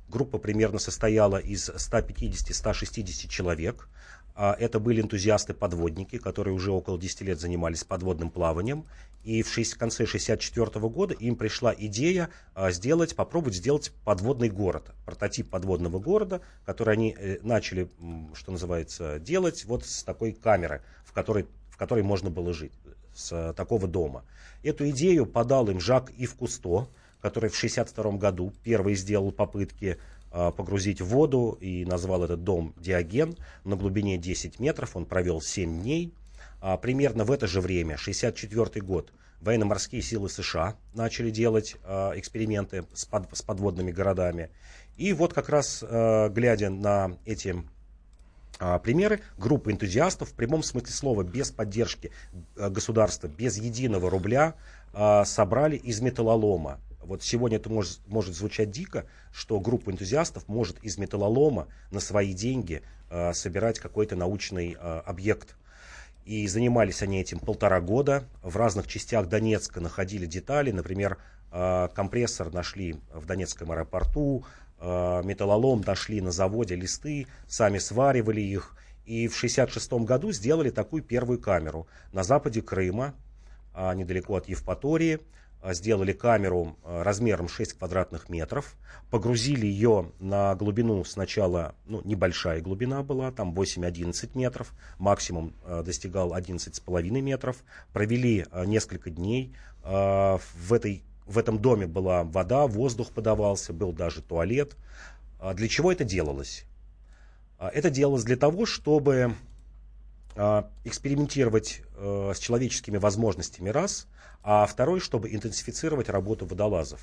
Группа 0.09 0.39
примерно 0.39 0.79
состояла 0.79 1.37
из 1.37 1.69
150-160 1.69 3.29
человек. 3.29 3.89
Это 4.37 4.79
были 4.79 5.01
энтузиасты-подводники, 5.01 6.19
которые 6.19 6.55
уже 6.55 6.71
около 6.71 6.99
10 6.99 7.23
лет 7.23 7.41
занимались 7.41 7.85
подводным 7.85 8.31
плаванием. 8.31 8.85
И 9.27 9.43
в 9.43 9.53
конце 9.77 10.05
1964 10.05 10.89
года 10.89 11.13
им 11.15 11.35
пришла 11.35 11.75
идея 11.77 12.31
а, 12.55 12.71
сделать, 12.71 13.17
попробовать 13.17 13.57
сделать 13.57 13.91
подводный 14.05 14.49
город, 14.49 14.93
прототип 15.05 15.51
подводного 15.51 15.99
города, 15.99 16.43
который 16.65 16.95
они 16.95 17.17
э, 17.19 17.39
начали, 17.43 17.91
что 18.35 18.53
называется, 18.53 19.19
делать 19.19 19.65
вот 19.65 19.85
с 19.85 20.05
такой 20.05 20.31
камеры, 20.31 20.81
в 21.05 21.13
которой, 21.13 21.47
в 21.71 21.77
которой 21.77 22.05
можно 22.05 22.31
было 22.31 22.53
жить, 22.53 22.71
с 23.17 23.33
э, 23.33 23.53
такого 23.55 23.89
дома. 23.89 24.25
Эту 24.63 24.89
идею 24.91 25.27
подал 25.27 25.69
им 25.71 25.81
Жак 25.81 26.13
Ив 26.17 26.37
Кусто, 26.37 26.87
который 27.27 27.51
в 27.51 27.57
1962 27.57 28.19
году 28.19 28.53
первый 28.63 28.95
сделал 28.95 29.33
попытки 29.33 29.99
а, 30.31 30.53
погрузить 30.53 31.01
в 31.01 31.07
воду 31.07 31.59
и 31.61 31.85
назвал 31.85 32.23
этот 32.23 32.45
дом 32.45 32.73
Диоген 32.77 33.37
на 33.65 33.75
глубине 33.75 34.17
10 34.17 34.61
метров. 34.61 34.97
Он 34.97 35.07
провел 35.07 35.41
7 35.41 35.83
дней. 35.83 36.15
А, 36.61 36.77
примерно 36.77 37.25
в 37.25 37.33
это 37.33 37.49
же 37.49 37.61
время, 37.61 37.95
1964 37.95 38.81
год, 38.87 39.13
военно-морские 39.41 40.03
силы 40.03 40.29
США 40.29 40.77
начали 40.95 41.31
делать 41.31 41.75
а, 41.83 42.13
эксперименты 42.15 42.85
с, 42.95 43.05
под, 43.07 43.37
с 43.37 43.43
подводными 43.43 43.91
городами. 43.91 44.51
И 44.97 45.13
вот 45.13 45.35
как 45.35 45.49
раз, 45.49 45.83
глядя 45.83 46.71
на 46.71 47.19
эти 47.27 47.55
примеры, 48.83 49.21
группа 49.37 49.73
энтузиастов 49.73 50.31
в 50.31 50.33
прямом 50.33 50.63
смысле 50.63 50.91
слова, 50.91 51.23
без 51.25 51.51
поддержки 51.51 52.13
государства, 52.57 53.27
без 53.27 53.59
единого 53.59 54.09
рубля, 54.09 54.55
собрали 55.25 55.77
из 55.77 56.01
металлолома. 56.01 56.81
Вот 57.07 57.23
сегодня 57.23 57.59
это 57.59 57.71
может, 57.71 58.01
может 58.07 58.35
звучать 58.35 58.71
дико, 58.71 59.07
что 59.33 59.59
группа 59.61 59.91
энтузиастов 59.91 60.49
может 60.49 60.83
из 60.83 60.99
металлолома 60.99 61.69
на 61.91 62.01
свои 62.01 62.33
деньги 62.33 62.83
собирать 63.33 63.79
какой-то 63.79 64.17
научный 64.17 64.73
объект. 64.73 65.57
И 66.27 66.49
занимались 66.49 67.03
они 67.03 67.21
этим 67.21 67.39
полтора 67.39 67.81
года. 67.81 68.25
В 68.43 68.57
разных 68.57 68.89
частях 68.89 69.29
Донецка 69.29 69.81
находили 69.81 70.27
детали. 70.27 70.73
Например, 70.73 71.19
а, 71.53 71.87
компрессор 71.89 72.53
нашли 72.53 72.97
в 73.15 73.27
Донецком 73.27 73.71
аэропорту, 73.71 74.45
а, 74.79 75.23
металлолом 75.23 75.83
нашли 75.87 76.21
на 76.21 76.33
заводе 76.33 76.75
листы, 76.75 77.29
сами 77.47 77.79
сваривали 77.79 78.41
их. 78.41 78.77
И 79.05 79.29
в 79.29 79.37
1966 79.37 80.05
году 80.05 80.33
сделали 80.33 80.71
такую 80.71 81.05
первую 81.05 81.41
камеру 81.41 81.87
на 82.13 82.25
западе 82.25 82.61
Крыма, 82.61 83.15
а, 83.73 83.95
недалеко 83.95 84.35
от 84.35 84.49
Евпатории. 84.49 85.21
А, 85.67 85.75
сделали 85.75 86.13
камеру 86.13 86.77
а, 86.85 87.03
размером 87.03 87.49
6 87.49 87.73
квадратных 87.73 88.29
метров, 88.29 88.77
погрузили 89.11 89.67
ее 89.67 90.13
на 90.21 90.55
глубину 90.55 91.03
сначала, 91.05 91.75
ну, 91.87 92.01
небольшая 92.05 92.61
глубина 92.61 93.03
была, 93.03 93.33
там 93.33 93.53
8-11 93.53 94.31
метров, 94.39 94.73
максимум 94.99 95.55
а, 95.65 95.83
достигал 95.83 96.33
11,5 96.35 97.21
метров, 97.21 97.65
провели 97.93 98.47
несколько 98.65 99.11
дней, 99.11 99.57
в, 99.83 100.73
этой, 100.73 101.03
в 101.27 101.37
этом 101.37 101.59
доме 101.59 101.89
была 101.89 102.23
вода, 102.23 102.69
воздух 102.69 103.11
подавался, 103.11 103.73
был 103.73 103.93
даже 103.93 104.23
туалет. 104.23 104.77
Для 105.55 105.69
чего 105.69 105.91
это 105.91 106.05
делалось? 106.05 106.65
Это 107.59 107.91
делалось 107.91 108.25
для 108.25 108.37
того, 108.37 108.67
чтобы 108.67 109.35
экспериментировать 110.85 111.83
с 111.99 112.39
человеческими 112.39 112.99
возможностями 112.99 113.71
раз– 113.71 114.07
а 114.49 114.65
второй, 114.65 115.01
чтобы 115.01 115.35
интенсифицировать 115.35 116.09
работу 116.09 116.47
водолазов. 116.47 117.01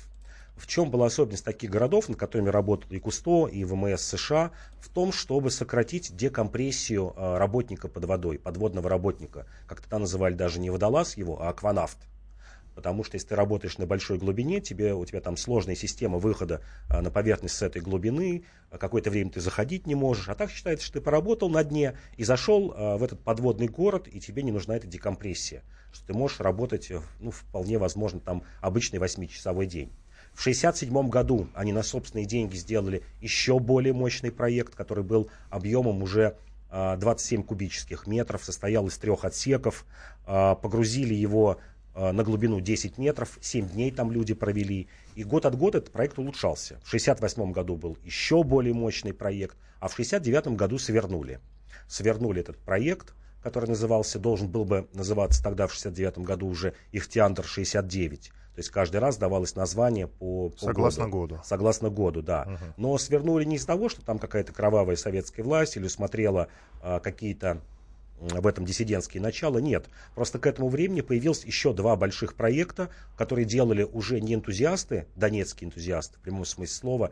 В 0.56 0.66
чем 0.66 0.90
была 0.90 1.06
особенность 1.06 1.44
таких 1.44 1.68
городов, 1.68 2.08
над 2.08 2.18
которыми 2.18 2.48
работал 2.48 2.90
и 2.90 2.98
КУСТО, 2.98 3.48
и 3.48 3.64
ВМС 3.64 4.00
США, 4.00 4.50
в 4.80 4.88
том, 4.88 5.12
чтобы 5.12 5.50
сократить 5.50 6.16
декомпрессию 6.16 7.12
а, 7.14 7.38
работника 7.38 7.88
под 7.88 8.06
водой, 8.06 8.38
подводного 8.38 8.88
работника. 8.88 9.46
Как 9.66 9.82
тогда 9.82 9.98
называли 9.98 10.32
даже 10.32 10.58
не 10.58 10.70
водолаз 10.70 11.18
его, 11.18 11.42
а 11.42 11.50
акванавт. 11.50 11.98
Потому 12.74 13.04
что 13.04 13.14
если 13.14 13.28
ты 13.28 13.36
работаешь 13.36 13.78
на 13.78 13.86
большой 13.86 14.18
глубине, 14.18 14.60
тебе, 14.60 14.94
у 14.94 15.04
тебя 15.04 15.20
там 15.20 15.36
сложная 15.36 15.76
система 15.76 16.18
выхода 16.18 16.60
а, 16.88 17.02
на 17.02 17.10
поверхность 17.10 17.54
с 17.54 17.62
этой 17.62 17.80
глубины, 17.80 18.44
а 18.70 18.78
какое-то 18.78 19.10
время 19.10 19.30
ты 19.30 19.40
заходить 19.40 19.86
не 19.86 19.94
можешь. 19.94 20.28
А 20.28 20.34
так 20.34 20.50
считается, 20.50 20.84
что 20.84 20.94
ты 20.94 21.00
поработал 21.00 21.48
на 21.48 21.62
дне 21.62 21.96
и 22.16 22.24
зашел 22.24 22.74
а, 22.76 22.96
в 22.96 23.04
этот 23.04 23.20
подводный 23.20 23.68
город, 23.68 24.08
и 24.10 24.20
тебе 24.20 24.42
не 24.42 24.50
нужна 24.50 24.76
эта 24.76 24.86
декомпрессия. 24.86 25.62
Что 25.92 26.06
ты 26.08 26.14
можешь 26.14 26.40
работать, 26.40 26.90
ну, 27.20 27.30
вполне 27.30 27.78
возможно, 27.78 28.18
там 28.18 28.42
обычный 28.60 28.98
8-часовой 28.98 29.66
день. 29.66 29.92
В 30.32 30.40
1967 30.40 31.08
году 31.08 31.48
они 31.54 31.72
на 31.72 31.84
собственные 31.84 32.26
деньги 32.26 32.56
сделали 32.56 33.04
еще 33.20 33.60
более 33.60 33.92
мощный 33.92 34.32
проект, 34.32 34.74
который 34.74 35.04
был 35.04 35.30
объемом 35.48 36.02
уже 36.02 36.36
27 36.72 37.44
кубических 37.44 38.08
метров, 38.08 38.44
состоял 38.44 38.88
из 38.88 38.98
трех 38.98 39.24
отсеков, 39.24 39.86
погрузили 40.26 41.14
его 41.14 41.60
на 41.94 42.24
глубину 42.24 42.60
10 42.60 42.98
метров, 42.98 43.38
7 43.40 43.68
дней 43.68 43.90
там 43.90 44.10
люди 44.10 44.34
провели. 44.34 44.88
И 45.14 45.24
год 45.24 45.46
от 45.46 45.56
года 45.56 45.78
этот 45.78 45.92
проект 45.92 46.18
улучшался. 46.18 46.74
В 46.82 46.88
1968 46.88 47.52
году 47.52 47.76
был 47.76 47.96
еще 48.04 48.42
более 48.42 48.74
мощный 48.74 49.12
проект, 49.12 49.56
а 49.80 49.88
в 49.88 49.92
1969 49.92 50.56
году 50.58 50.78
свернули. 50.78 51.40
Свернули 51.88 52.40
этот 52.40 52.58
проект, 52.58 53.14
который 53.42 53.68
назывался, 53.68 54.18
должен 54.18 54.48
был 54.48 54.64
бы 54.64 54.88
называться 54.92 55.42
тогда 55.42 55.66
в 55.66 55.76
1969 55.78 56.26
году 56.26 56.48
уже 56.48 56.74
Ихтиандр-69. 56.92 58.30
То 58.54 58.60
есть 58.60 58.70
каждый 58.70 58.98
раз 58.98 59.16
давалось 59.16 59.56
название 59.56 60.06
по, 60.06 60.48
по 60.48 60.58
Согласно 60.58 61.04
году. 61.04 61.34
году. 61.34 61.40
Согласно 61.44 61.90
году, 61.90 62.22
да. 62.22 62.42
Угу. 62.46 62.64
Но 62.76 62.98
свернули 62.98 63.44
не 63.44 63.56
из 63.56 63.64
того, 63.64 63.88
что 63.88 64.04
там 64.04 64.18
какая-то 64.18 64.52
кровавая 64.52 64.94
советская 64.96 65.44
власть 65.44 65.76
или 65.76 65.88
смотрела 65.88 66.48
а, 66.80 67.00
какие-то 67.00 67.60
в 68.18 68.46
этом 68.46 68.64
диссидентские 68.64 69.22
начала, 69.22 69.58
нет. 69.58 69.88
Просто 70.14 70.38
к 70.38 70.46
этому 70.46 70.68
времени 70.68 71.00
появилось 71.00 71.44
еще 71.44 71.72
два 71.72 71.96
больших 71.96 72.34
проекта, 72.34 72.88
которые 73.16 73.44
делали 73.44 73.82
уже 73.82 74.20
не 74.20 74.34
энтузиасты, 74.34 75.06
донецкие 75.16 75.68
энтузиасты, 75.68 76.16
в 76.18 76.20
прямом 76.20 76.44
смысле 76.44 76.74
слова, 76.74 77.10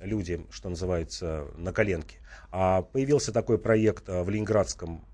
люди, 0.00 0.44
что 0.50 0.68
называется, 0.68 1.46
на 1.56 1.72
коленке. 1.72 2.18
А 2.50 2.82
появился 2.82 3.32
такой 3.32 3.58
проект 3.58 4.08
в 4.08 4.28
Ленинградском 4.28 5.04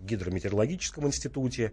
гидрометеорологическом 0.00 1.06
институте. 1.06 1.72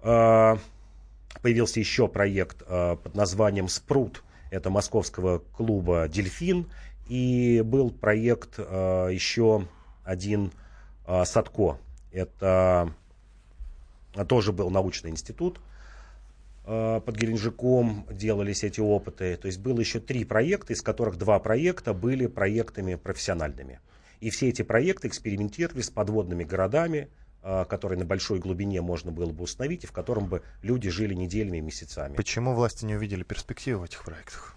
Появился 0.00 1.80
еще 1.80 2.08
проект 2.08 2.64
под 2.64 3.14
названием 3.14 3.68
«Спрут». 3.68 4.22
Это 4.50 4.70
московского 4.70 5.38
клуба 5.38 6.08
«Дельфин». 6.08 6.70
И 7.08 7.62
был 7.64 7.90
проект 7.90 8.58
еще 8.58 9.68
один 10.04 10.52
«Садко». 11.06 11.78
Это 12.12 12.92
тоже 14.28 14.52
был 14.52 14.70
научный 14.70 15.10
институт 15.10 15.60
э, 16.64 17.00
под 17.04 17.16
Геленджиком 17.16 18.06
делались 18.10 18.64
эти 18.64 18.80
опыты. 18.80 19.36
То 19.36 19.46
есть 19.46 19.58
было 19.58 19.78
еще 19.78 20.00
три 20.00 20.24
проекта, 20.24 20.72
из 20.72 20.82
которых 20.82 21.16
два 21.18 21.38
проекта 21.38 21.92
были 21.92 22.26
проектами 22.26 22.94
профессиональными. 22.94 23.80
И 24.20 24.30
все 24.30 24.48
эти 24.48 24.62
проекты 24.62 25.08
экспериментировали 25.08 25.82
с 25.82 25.90
подводными 25.90 26.44
городами, 26.44 27.10
которые 27.42 27.98
на 27.98 28.06
большой 28.06 28.38
глубине 28.38 28.80
можно 28.80 29.12
было 29.12 29.30
бы 29.30 29.44
установить, 29.44 29.84
и 29.84 29.86
в 29.86 29.92
котором 29.92 30.26
бы 30.26 30.42
люди 30.62 30.88
жили 30.88 31.14
неделями 31.14 31.58
и 31.58 31.60
месяцами. 31.60 32.16
Почему 32.16 32.54
власти 32.54 32.86
не 32.86 32.96
увидели 32.96 33.22
перспективы 33.22 33.80
в 33.80 33.84
этих 33.84 34.02
проектах? 34.04 34.56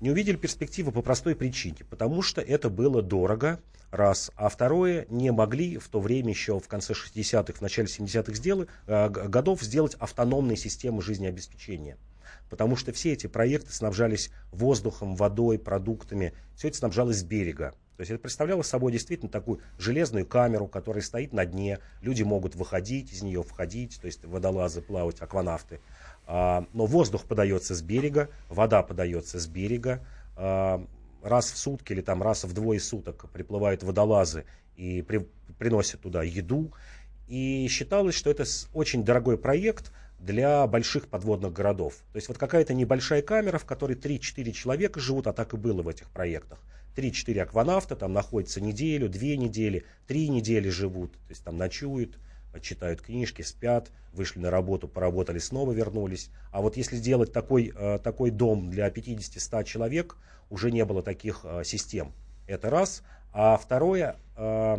Не 0.00 0.10
увидели 0.10 0.36
перспективы 0.36 0.92
по 0.92 1.00
простой 1.00 1.34
причине, 1.34 1.78
потому 1.88 2.20
что 2.20 2.42
это 2.42 2.68
было 2.68 3.00
дорого, 3.00 3.60
раз, 3.90 4.30
а 4.36 4.48
второе, 4.48 5.06
не 5.08 5.32
могли 5.32 5.78
в 5.78 5.88
то 5.88 6.00
время 6.00 6.30
еще 6.30 6.60
в 6.60 6.68
конце 6.68 6.92
60-х, 6.92 7.54
в 7.54 7.60
начале 7.62 7.88
70-х 7.88 8.34
сделы, 8.34 8.68
э, 8.86 9.08
годов 9.08 9.62
сделать 9.62 9.94
автономные 9.94 10.56
системы 10.56 11.00
жизнеобеспечения. 11.00 11.96
Потому 12.50 12.76
что 12.76 12.92
все 12.92 13.12
эти 13.12 13.26
проекты 13.26 13.72
снабжались 13.72 14.30
воздухом, 14.52 15.16
водой, 15.16 15.58
продуктами, 15.58 16.34
все 16.56 16.68
это 16.68 16.76
снабжалось 16.76 17.18
с 17.18 17.24
берега. 17.24 17.74
То 17.96 18.02
есть 18.02 18.10
это 18.10 18.20
представляло 18.20 18.62
собой 18.62 18.92
действительно 18.92 19.30
такую 19.30 19.60
железную 19.78 20.26
камеру, 20.26 20.66
которая 20.66 21.02
стоит 21.02 21.32
на 21.32 21.46
дне. 21.46 21.78
Люди 22.02 22.22
могут 22.22 22.54
выходить 22.54 23.12
из 23.12 23.22
нее, 23.22 23.42
входить, 23.42 23.98
то 24.00 24.06
есть 24.06 24.24
водолазы, 24.24 24.82
плавать, 24.82 25.20
акванавты. 25.20 25.80
А, 26.26 26.66
но 26.74 26.84
воздух 26.86 27.24
подается 27.24 27.74
с 27.74 27.80
берега, 27.82 28.28
вода 28.48 28.82
подается 28.82 29.40
с 29.40 29.46
берега. 29.46 30.04
А, 30.36 30.84
раз 31.22 31.50
в 31.50 31.56
сутки 31.56 31.92
или 31.92 32.02
там 32.02 32.22
раз 32.22 32.44
в 32.44 32.52
двое 32.52 32.80
суток 32.80 33.30
приплывают 33.30 33.82
водолазы 33.82 34.44
и 34.76 35.00
при, 35.02 35.26
приносят 35.58 36.02
туда 36.02 36.22
еду. 36.22 36.72
И 37.28 37.66
считалось, 37.68 38.14
что 38.14 38.30
это 38.30 38.44
очень 38.74 39.04
дорогой 39.04 39.38
проект 39.38 39.92
для 40.18 40.66
больших 40.66 41.08
подводных 41.08 41.52
городов. 41.52 41.94
То 42.12 42.16
есть 42.16 42.28
вот 42.28 42.38
какая-то 42.38 42.74
небольшая 42.74 43.22
камера, 43.22 43.58
в 43.58 43.64
которой 43.64 43.96
3-4 43.96 44.52
человека 44.52 45.00
живут, 45.00 45.26
а 45.26 45.32
так 45.32 45.54
и 45.54 45.56
было 45.56 45.82
в 45.82 45.88
этих 45.88 46.08
проектах. 46.10 46.58
3-4 46.96 47.40
акванавта 47.40 47.94
там 47.94 48.12
находятся 48.12 48.60
неделю, 48.60 49.08
две 49.08 49.36
недели, 49.36 49.84
три 50.06 50.28
недели 50.28 50.70
живут, 50.70 51.12
то 51.12 51.30
есть 51.30 51.44
там 51.44 51.58
ночуют, 51.58 52.18
читают 52.60 53.02
книжки, 53.02 53.42
спят, 53.42 53.90
вышли 54.12 54.40
на 54.40 54.50
работу, 54.50 54.88
поработали, 54.88 55.38
снова 55.38 55.72
вернулись. 55.72 56.30
А 56.50 56.62
вот 56.62 56.76
если 56.76 56.96
сделать 56.96 57.32
такой, 57.32 57.72
э, 57.74 57.98
такой 58.02 58.30
дом 58.30 58.70
для 58.70 58.88
50-100 58.88 59.64
человек, 59.64 60.16
уже 60.48 60.70
не 60.70 60.84
было 60.84 61.02
таких 61.02 61.40
э, 61.44 61.62
систем. 61.64 62.12
Это 62.46 62.70
раз. 62.70 63.02
А 63.32 63.56
второе, 63.56 64.16
э, 64.36 64.78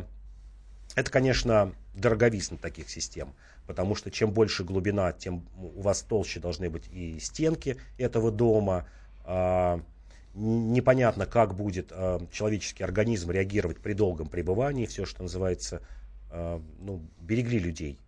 это, 0.95 1.11
конечно, 1.11 1.73
дороговизна 1.93 2.57
таких 2.57 2.89
систем, 2.89 3.33
потому 3.67 3.93
что 3.95 4.09
чем 4.09 4.31
больше 4.31 4.63
глубина, 4.63 5.11
тем 5.11 5.45
у 5.57 5.81
вас 5.81 6.01
толще 6.01 6.39
должны 6.39 6.69
быть 6.69 6.87
и 6.91 7.19
стенки 7.19 7.77
этого 7.97 8.31
дома. 8.31 8.87
А, 9.23 9.81
непонятно, 10.33 11.25
как 11.25 11.55
будет 11.55 11.91
человеческий 12.31 12.83
организм 12.83 13.31
реагировать 13.31 13.79
при 13.79 13.93
долгом 13.93 14.27
пребывании, 14.27 14.85
все, 14.85 15.05
что 15.05 15.23
называется 15.23 15.81
Э, 16.29 16.59
ну, 16.79 17.01
берегли 17.21 17.59
людей. 17.59 17.99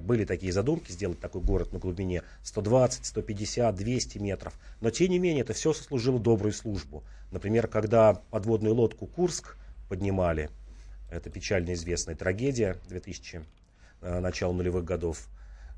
Были 0.00 0.24
такие 0.24 0.52
задумки 0.52 0.90
сделать 0.90 1.20
такой 1.20 1.42
город 1.42 1.72
на 1.72 1.78
глубине 1.78 2.22
120, 2.44 3.04
150, 3.04 3.74
200 3.74 4.18
метров. 4.18 4.58
Но 4.80 4.90
тем 4.90 5.10
не 5.10 5.18
менее 5.18 5.42
это 5.42 5.52
все 5.52 5.74
сослужило 5.74 6.18
добрую 6.18 6.52
службу. 6.52 7.04
Например, 7.30 7.66
когда 7.66 8.14
подводную 8.14 8.74
лодку 8.74 9.06
Курск 9.06 9.56
поднимали, 9.88 10.48
это 11.10 11.28
печально 11.28 11.74
известная 11.74 12.14
трагедия 12.14 12.78
2000, 12.88 13.36
э, 13.36 13.42
начала 14.02 14.52
нулевых 14.52 14.84
годов. 14.84 15.28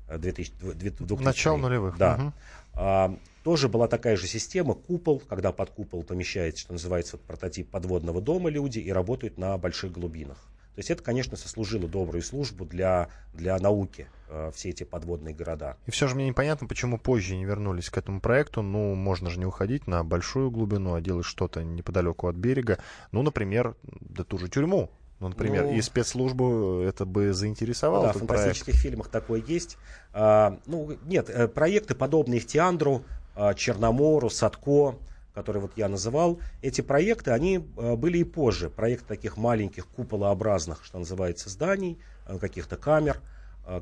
2000, 0.09 0.53
2000, 0.75 1.23
Начало 1.23 1.57
нулевых. 1.57 1.97
Да. 1.97 2.15
Угу. 2.15 2.33
А, 2.75 3.17
тоже 3.43 3.69
была 3.69 3.87
такая 3.87 4.15
же 4.15 4.27
система, 4.27 4.73
купол, 4.73 5.21
когда 5.27 5.51
под 5.51 5.69
купол 5.69 6.03
помещается, 6.03 6.61
что 6.61 6.73
называется, 6.73 7.17
прототип 7.17 7.69
подводного 7.69 8.21
дома 8.21 8.49
люди 8.49 8.79
и 8.79 8.91
работают 8.91 9.37
на 9.37 9.57
больших 9.57 9.91
глубинах. 9.91 10.37
То 10.75 10.79
есть 10.79 10.89
это, 10.89 11.03
конечно, 11.03 11.37
сослужило 11.37 11.87
добрую 11.87 12.23
службу 12.23 12.65
для, 12.65 13.09
для 13.31 13.59
науки, 13.59 14.07
э, 14.27 14.51
все 14.55 14.69
эти 14.69 14.83
подводные 14.83 15.35
города. 15.35 15.77
И 15.85 15.91
все 15.91 16.07
же 16.07 16.15
мне 16.15 16.25
непонятно, 16.25 16.65
почему 16.65 16.97
позже 16.97 17.35
не 17.35 17.45
вернулись 17.45 17.91
к 17.91 17.97
этому 17.99 18.19
проекту. 18.19 18.63
Ну, 18.63 18.95
можно 18.95 19.29
же 19.29 19.37
не 19.37 19.45
уходить 19.45 19.85
на 19.85 20.03
большую 20.03 20.49
глубину, 20.49 20.95
а 20.95 21.01
делать 21.01 21.27
что-то 21.27 21.63
неподалеку 21.63 22.27
от 22.27 22.37
берега. 22.37 22.79
Ну, 23.11 23.21
например, 23.21 23.75
да 23.83 24.23
ту 24.23 24.39
же 24.39 24.49
тюрьму. 24.49 24.89
Ну, 25.23 25.29
например, 25.29 25.63
ну, 25.63 25.73
и 25.73 25.81
спецслужбу 25.81 26.81
это 26.81 27.05
бы 27.05 27.31
заинтересовало. 27.31 28.07
Да, 28.07 28.13
в 28.13 28.17
фантастических 28.17 28.73
проект. 28.73 28.81
фильмах 28.81 29.07
такое 29.07 29.41
есть. 29.47 29.77
А, 30.11 30.59
ну, 30.65 30.97
нет, 31.05 31.29
э, 31.29 31.47
проекты, 31.47 31.95
подобные 31.95 32.41
Тиандру, 32.41 33.05
а, 33.33 33.53
Черномору, 33.53 34.29
Садко, 34.29 34.95
которые 35.33 35.61
вот 35.61 35.71
я 35.77 35.87
называл, 35.87 36.41
эти 36.61 36.81
проекты, 36.81 37.31
они 37.31 37.65
э, 37.77 37.95
были 37.95 38.17
и 38.17 38.25
позже. 38.25 38.69
Проекты 38.69 39.07
таких 39.07 39.37
маленьких 39.37 39.87
куполообразных, 39.87 40.83
что 40.83 40.99
называется, 40.99 41.49
зданий, 41.49 41.97
э, 42.27 42.37
каких-то 42.37 42.75
камер, 42.75 43.21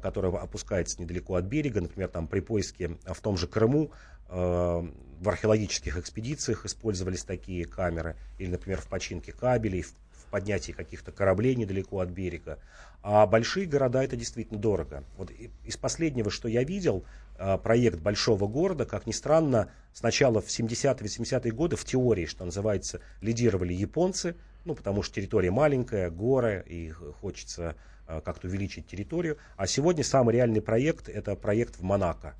которые 0.03 0.31
опускаются 0.37 1.01
недалеко 1.01 1.33
от 1.33 1.45
берега. 1.45 1.81
Например, 1.81 2.07
там 2.07 2.27
при 2.27 2.39
поиске 2.39 2.99
в 3.03 3.19
том 3.19 3.35
же 3.35 3.47
Крыму 3.47 3.89
в 4.29 5.27
археологических 5.27 5.97
экспедициях 5.97 6.65
использовались 6.67 7.23
такие 7.23 7.65
камеры. 7.65 8.15
Или, 8.37 8.51
например, 8.51 8.79
в 8.79 8.85
починке 8.85 9.31
кабелей, 9.31 9.81
в 9.81 9.95
поднятии 10.31 10.71
каких-то 10.71 11.11
кораблей 11.11 11.55
недалеко 11.55 11.99
от 11.99 12.09
берега. 12.09 12.57
А 13.03 13.27
большие 13.27 13.67
города 13.67 14.03
это 14.03 14.15
действительно 14.15 14.59
дорого. 14.59 15.03
Вот 15.17 15.31
из 15.63 15.77
последнего, 15.77 16.31
что 16.31 16.47
я 16.47 16.63
видел, 16.63 17.03
а, 17.37 17.57
проект 17.57 17.99
большого 17.99 18.47
города, 18.47 18.85
как 18.85 19.07
ни 19.07 19.11
странно, 19.11 19.71
сначала 19.93 20.41
в 20.41 20.47
70-80-е 20.47 21.51
годы 21.51 21.75
в 21.75 21.83
теории, 21.83 22.27
что 22.27 22.45
называется, 22.45 23.01
лидировали 23.21 23.73
японцы, 23.73 24.35
ну, 24.63 24.75
потому 24.75 25.01
что 25.01 25.15
территория 25.15 25.49
маленькая, 25.49 26.11
горы, 26.11 26.63
и 26.67 26.91
хочется 26.91 27.75
а, 28.05 28.21
как-то 28.21 28.47
увеличить 28.47 28.85
территорию. 28.85 29.37
А 29.57 29.65
сегодня 29.65 30.03
самый 30.03 30.35
реальный 30.35 30.61
проект– 30.61 31.09
это 31.09 31.35
проект 31.35 31.77
в 31.77 31.81
Монако. 31.81 32.35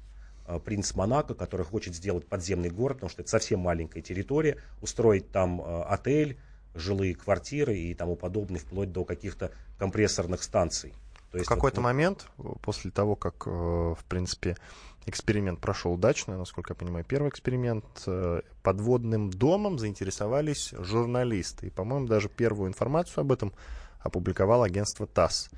А, 0.46 0.60
принц 0.60 0.94
Монако, 0.94 1.34
который 1.34 1.66
хочет 1.66 1.96
сделать 1.96 2.28
подземный 2.28 2.70
город, 2.70 2.98
потому 2.98 3.10
что 3.10 3.24
это 3.24 3.32
совсем 3.32 3.62
маленькая 3.62 4.02
территория, 4.02 4.58
устроить 4.82 5.32
там 5.32 5.64
отель, 5.88 6.38
жилые 6.76 7.16
квартиры 7.16 7.78
и 7.78 7.94
тому 7.94 8.16
подобное, 8.16 8.60
вплоть 8.60 8.92
до 8.92 9.04
каких-то 9.06 9.52
компрессорных 9.78 10.44
станций. 10.44 10.94
То 11.32 11.38
есть 11.38 11.48
в 11.48 11.50
какой-то 11.50 11.78
вот, 11.78 11.84
ну... 11.84 11.90
момент, 11.90 12.28
после 12.62 12.92
того, 12.92 13.16
как, 13.16 13.48
э, 13.48 13.50
в 13.50 14.04
принципе, 14.08 14.58
эксперимент 15.06 15.60
прошел 15.60 15.94
удачно, 15.94 16.38
насколько 16.38 16.72
я 16.72 16.76
понимаю, 16.76 17.06
первый 17.06 17.30
эксперимент, 17.30 17.86
э, 18.06 18.42
подводным 18.64 19.30
домом 19.30 19.80
заинтересовались 19.80 20.74
журналисты. 20.78 21.68
И, 21.68 21.70
по-моему, 21.70 22.08
даже 22.08 22.28
первую 22.28 22.68
информацию 22.68 23.22
об 23.22 23.32
этом 23.32 23.54
опубликовало 24.00 24.66
агентство 24.66 25.08
ТАСС. 25.08 25.50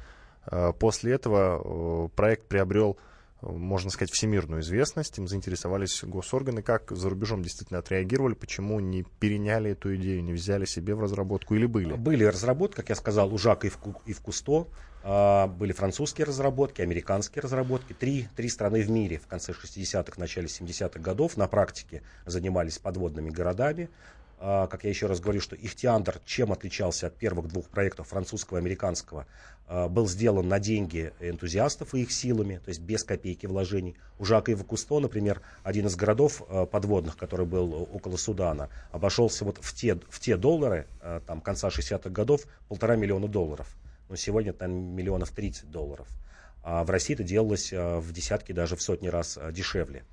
Э, 0.45 0.73
после 0.78 1.13
этого 1.13 2.08
проект 2.10 2.47
приобрел 2.47 2.97
можно 3.51 3.89
сказать, 3.89 4.12
всемирную 4.12 4.62
известность, 4.62 5.17
им 5.17 5.27
заинтересовались 5.27 6.03
госорганы, 6.03 6.62
как 6.62 6.91
за 6.91 7.10
рубежом 7.10 7.43
действительно 7.43 7.79
отреагировали, 7.79 8.34
почему 8.34 8.79
не 8.79 9.03
переняли 9.19 9.71
эту 9.71 9.95
идею, 9.95 10.23
не 10.23 10.34
взяли 10.34 10.65
себе 10.65 10.95
в 10.95 11.01
разработку 11.01 11.56
или 11.56 11.65
были? 11.65 11.93
Были 11.93 12.23
разработки, 12.23 12.77
как 12.77 12.89
я 12.89 12.95
сказал, 12.95 13.34
у 13.34 13.38
Жака 13.38 13.67
и 13.67 13.69
в, 13.69 14.21
Кусто, 14.21 14.67
а, 15.03 15.47
были 15.47 15.73
французские 15.73 16.25
разработки, 16.25 16.82
американские 16.82 17.41
разработки. 17.41 17.93
Три, 17.93 18.27
три 18.36 18.47
страны 18.47 18.82
в 18.82 18.89
мире 18.89 19.17
в 19.17 19.27
конце 19.27 19.51
60-х, 19.51 20.13
начале 20.17 20.47
70-х 20.47 20.99
годов 20.99 21.36
на 21.36 21.47
практике 21.47 22.01
занимались 22.25 22.79
подводными 22.79 23.29
городами. 23.29 23.89
А, 24.45 24.67
как 24.67 24.84
я 24.84 24.89
еще 24.89 25.06
раз 25.06 25.21
говорю, 25.21 25.39
что 25.39 25.56
Ихтиандр 25.56 26.19
чем 26.25 26.51
отличался 26.51 27.08
от 27.08 27.15
первых 27.15 27.47
двух 27.47 27.69
проектов 27.69 28.10
французского 28.10 28.58
и 28.58 28.60
американского, 28.60 29.25
а, 29.67 29.88
был 29.88 30.06
сделан 30.06 30.49
на 30.49 30.60
деньги 30.60 31.13
энтузиастов 31.21 31.95
и 31.95 32.01
их 32.01 32.12
силами, 32.12 32.58
то 32.58 32.67
есть 32.67 32.82
без 32.82 33.06
копейки 33.06 33.45
вложений. 33.45 33.95
У 34.19 34.25
Жака 34.25 34.51
и 34.51 34.56
Вакусто, 34.56 34.99
например, 34.99 35.41
один 35.63 35.88
из 35.88 35.95
городов 35.95 36.43
а, 36.49 36.65
подводных, 36.65 37.15
который 37.15 37.45
был 37.45 37.88
около 37.93 38.17
Судана, 38.17 38.69
обошелся 38.91 39.45
вот 39.45 39.60
в 39.62 39.73
те, 39.73 39.95
в 40.10 40.19
те 40.19 40.36
доллары, 40.36 40.88
там, 41.25 41.39
конца 41.39 41.69
60-х 41.69 42.10
годов, 42.10 42.41
полтора 42.67 42.97
миллиона 42.97 43.29
долларов. 43.29 43.73
Но 44.10 44.17
сегодня 44.17 44.51
там 44.51 44.71
миллионов 44.73 45.32
30 45.32 45.71
долларов. 45.71 46.10
А 46.63 46.84
в 46.84 46.89
России 46.89 47.13
это 47.13 47.23
делалось 47.23 47.71
в 47.71 48.12
десятки, 48.12 48.51
даже 48.51 48.75
в 48.75 48.82
сотни 48.82 49.08
раз 49.08 49.39
дешевле. 49.53 50.03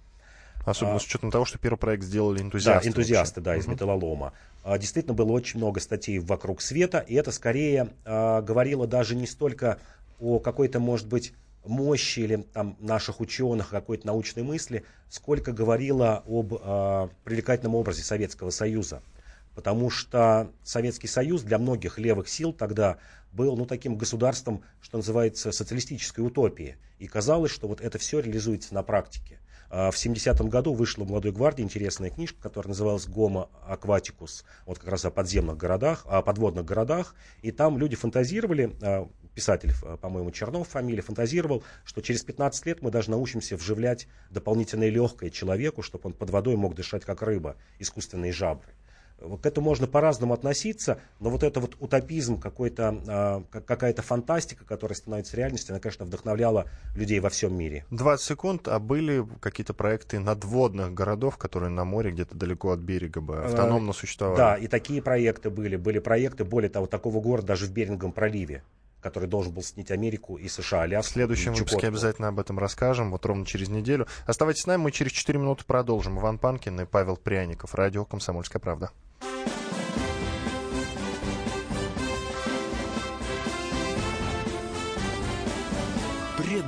Особенно 0.65 0.97
а, 0.97 1.01
с 1.01 1.05
учетом 1.05 1.31
того, 1.31 1.45
что 1.45 1.59
первый 1.59 1.79
проект 1.79 2.05
сделали 2.05 2.43
энтузиасты. 2.43 2.85
Да, 2.85 2.89
энтузиасты, 2.91 3.41
да, 3.41 3.57
из 3.57 3.65
угу. 3.65 3.73
металлолома. 3.73 4.33
А, 4.63 4.79
действительно 4.79 5.15
было 5.15 5.33
очень 5.33 5.59
много 5.59 5.81
статей 5.81 6.19
вокруг 6.19 6.61
света, 6.61 6.99
и 6.99 7.15
это 7.15 7.33
скорее 7.33 7.91
а, 8.05 8.43
говорило 8.43 8.87
даже 8.87 9.15
не 9.17 9.27
столько 9.27 9.79
о 10.21 10.39
какой-то, 10.39 10.81
может 10.81 11.09
быть, 11.09 11.33
мощи 11.65 12.21
или 12.21 12.37
там, 12.53 12.77
наших 12.81 13.21
ученых, 13.21 13.71
какой-то 13.71 14.07
научной 14.07 14.43
мысли, 14.43 14.85
сколько 15.09 15.53
говорило 15.53 16.23
об 16.27 16.55
э, 16.55 17.09
привлекательном 17.25 17.75
образе 17.75 18.03
Советского 18.03 18.51
Союза. 18.51 19.03
Потому 19.55 19.91
что 19.91 20.51
Советский 20.63 21.09
Союз 21.09 21.43
для 21.43 21.59
многих 21.59 21.99
левых 21.99 22.29
сил 22.29 22.53
тогда 22.53 22.97
был 23.33 23.57
ну, 23.57 23.67
таким 23.67 23.97
государством, 23.97 24.63
что 24.81 24.99
называется, 24.99 25.53
социалистической 25.53 26.25
утопией. 26.25 26.77
И 26.99 27.07
казалось, 27.07 27.53
что 27.53 27.69
вот 27.69 27.81
это 27.81 27.99
все 27.99 28.21
реализуется 28.21 28.75
на 28.75 28.83
практике. 28.83 29.39
В 29.71 29.95
70-м 29.95 30.49
году 30.49 30.75
вышла 30.75 31.05
в 31.05 31.09
«Молодой 31.09 31.31
гвардии» 31.31 31.63
интересная 31.63 32.11
книжка, 32.11 32.43
которая 32.43 32.71
называлась 32.71 33.07
«Гомо 33.07 33.49
Акватикус», 33.65 34.45
вот 34.67 34.81
как 34.81 34.89
раз 34.89 35.05
о 35.05 35.13
подземных 35.13 35.57
городах, 35.57 36.05
о 36.07 36.23
подводных 36.23 36.65
городах. 36.65 37.15
И 37.43 37.53
там 37.53 37.79
люди 37.79 37.95
фантазировали, 37.95 38.77
а, 38.83 39.09
писатель, 39.33 39.73
э, 39.83 39.97
по-моему, 39.97 40.33
Чернов 40.33 40.67
фамилия, 40.67 41.03
фантазировал, 41.03 41.63
что 41.85 42.01
через 42.01 42.25
15 42.25 42.67
лет 42.67 42.83
мы 42.83 42.91
даже 42.91 43.13
научимся 43.13 43.57
вживлять 43.57 44.09
дополнительное 44.31 44.91
легкое 44.91 45.31
человеку, 45.31 45.83
чтобы 45.83 46.09
он 46.09 46.15
под 46.15 46.31
водой 46.31 46.57
мог 46.57 46.75
дышать 46.75 47.05
как 47.05 47.23
рыба, 47.23 47.57
искусственные 47.79 48.33
жабры. 48.33 48.73
Вот 49.21 49.43
к 49.43 49.47
этому 49.47 49.67
можно 49.67 49.87
по-разному 49.87 50.35
относиться, 50.35 51.01
но 51.19 51.31
вот 51.31 51.43
это 51.43 51.61
вот 51.61 51.77
утопизм, 51.81 52.41
какой-то, 52.41 53.45
э, 53.53 53.61
какая-то 53.61 54.03
фантастика, 54.03 54.65
которая 54.65 54.97
становится 54.97 55.37
реальностью, 55.37 55.73
она, 55.73 55.81
конечно, 55.81 56.05
вдохновляла 56.05 56.67
людей 56.95 57.21
во 57.21 57.29
всем 57.29 57.57
мире. 57.57 57.85
20 57.91 58.25
секунд, 58.25 58.69
а 58.69 58.79
были 58.79 59.27
какие-то 59.41 59.75
проекты 59.75 60.19
надводных 60.19 60.95
городов, 60.95 61.37
которые 61.37 61.71
на 61.71 61.85
море 61.85 62.11
где-то 62.11 62.35
далеко 62.35 62.71
от 62.71 62.81
берега 62.81 63.21
бы 63.21 63.45
автономно 63.45 63.93
существовали? 63.93 64.39
Да, 64.39 64.57
и 64.57 64.67
такие 64.67 65.03
проекты 65.03 65.51
были. 65.51 65.77
Были 65.77 65.99
проекты, 65.99 66.45
более 66.45 66.71
того, 66.71 66.87
такого 66.87 67.21
города 67.21 67.49
даже 67.49 67.67
в 67.67 67.73
Берингом 67.73 68.13
проливе 68.13 68.63
который 69.01 69.29
должен 69.29 69.53
был 69.53 69.63
снять 69.63 69.91
Америку 69.91 70.37
и 70.37 70.49
США. 70.49 70.83
Аляску, 70.83 71.11
в 71.11 71.15
следующем 71.15 71.55
выпуске 71.55 71.89
обязательно 71.89 72.29
об 72.29 72.39
этом 72.39 72.59
расскажем, 72.59 73.11
вот 73.11 73.25
ровно 73.27 73.47
через 73.47 73.69
неделю. 73.69 74.07
Оставайтесь 74.27 74.63
с 74.63 74.67
нами, 74.67 74.83
мы 74.83 74.93
через 74.93 75.13
4 75.13 75.39
минуты 75.39 75.65
продолжим. 75.65 76.19
Иван 76.19 76.39
Панкин 76.39 76.83
и 76.83 76.85
Павел 76.85 77.17
Пряников, 77.17 77.75
радио 77.75 78.05
«Комсомольская 78.05 78.61
правда». 78.61 78.91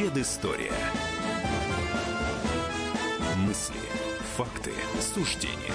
Предыстория. 0.00 0.72
Мысли 3.36 3.76
Факты, 4.34 4.70
суждения. 4.98 5.74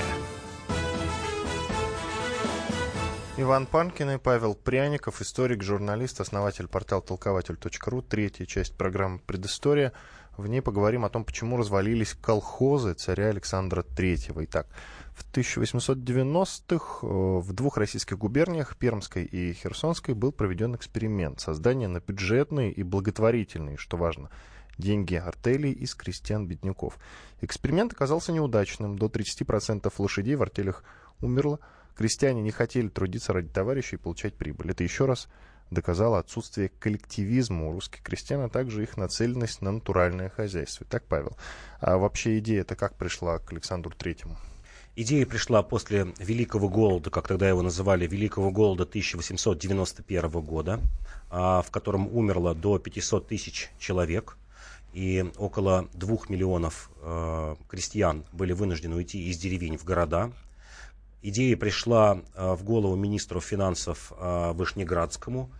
Иван 3.37 3.67
Панкин 3.67 4.09
и 4.09 4.17
Павел 4.17 4.55
Пряников, 4.55 5.21
историк, 5.21 5.61
журналист, 5.61 6.21
основатель 6.21 6.67
портала 6.67 7.03
толкователь.ру, 7.03 8.01
третья 8.01 8.47
часть 8.47 8.75
программы 8.75 9.19
«Предыстория». 9.19 9.93
В 10.37 10.47
ней 10.47 10.61
поговорим 10.63 11.05
о 11.05 11.09
том, 11.09 11.23
почему 11.23 11.55
развалились 11.55 12.15
колхозы 12.15 12.95
царя 12.95 13.27
Александра 13.27 13.83
III. 13.83 14.43
Итак, 14.45 14.65
в 15.15 15.25
1890-х 15.31 17.07
э, 17.07 17.07
в 17.07 17.53
двух 17.53 17.77
российских 17.77 18.17
губерниях, 18.17 18.75
Пермской 18.75 19.23
и 19.23 19.53
Херсонской, 19.53 20.13
был 20.13 20.33
проведен 20.33 20.75
эксперимент 20.75 21.39
создания 21.39 21.87
на 21.87 22.01
бюджетные 22.01 22.71
и 22.71 22.83
благотворительные, 22.83 23.77
что 23.77 23.95
важно, 23.95 24.29
деньги 24.77 25.15
артелей 25.15 25.71
из 25.71 25.95
крестьян-бедняков. 25.95 26.97
Эксперимент 27.39 27.93
оказался 27.93 28.33
неудачным. 28.33 28.97
До 28.97 29.05
30% 29.05 29.91
лошадей 29.97 30.35
в 30.35 30.41
артелях 30.41 30.83
умерло. 31.21 31.59
Крестьяне 31.95 32.41
не 32.41 32.51
хотели 32.51 32.89
трудиться 32.89 33.31
ради 33.31 33.47
товарищей 33.47 33.95
и 33.95 33.99
получать 33.99 34.35
прибыль. 34.35 34.71
Это 34.71 34.83
еще 34.83 35.05
раз 35.05 35.29
доказало 35.71 36.19
отсутствие 36.19 36.67
коллективизма 36.67 37.69
у 37.69 37.71
русских 37.71 38.01
крестьян, 38.01 38.41
а 38.41 38.49
также 38.49 38.83
их 38.83 38.97
нацеленность 38.97 39.61
на 39.61 39.71
натуральное 39.71 40.29
хозяйство. 40.29 40.85
Так, 40.85 41.05
Павел, 41.05 41.37
а 41.79 41.97
вообще 41.97 42.37
идея 42.39 42.61
это 42.61 42.75
как 42.75 42.97
пришла 42.97 43.39
к 43.39 43.53
Александру 43.53 43.93
Третьему? 43.95 44.37
Идея 44.97 45.25
пришла 45.25 45.61
после 45.61 46.13
Великого 46.19 46.69
голода, 46.69 47.09
как 47.09 47.27
тогда 47.27 47.49
его 47.49 47.61
называли, 47.61 48.07
Великого 48.07 48.49
голода 48.49 48.83
1891 48.83 50.29
года, 50.39 50.79
а, 51.29 51.61
в 51.63 51.69
котором 51.69 52.07
умерло 52.15 52.55
до 52.55 52.79
500 52.79 53.27
тысяч 53.27 53.69
человек 53.77 54.37
и 54.93 55.29
около 55.37 55.89
двух 55.93 56.29
миллионов 56.29 56.89
э, 57.01 57.55
крестьян 57.67 58.23
были 58.31 58.53
вынуждены 58.53 58.95
уйти 58.95 59.29
из 59.29 59.37
деревень 59.37 59.77
в 59.77 59.83
города. 59.83 60.31
Идея 61.21 61.57
пришла 61.57 62.21
э, 62.33 62.53
в 62.53 62.63
голову 62.63 62.95
министру 62.95 63.41
финансов 63.41 64.13
Вышнеградскому 64.17 65.51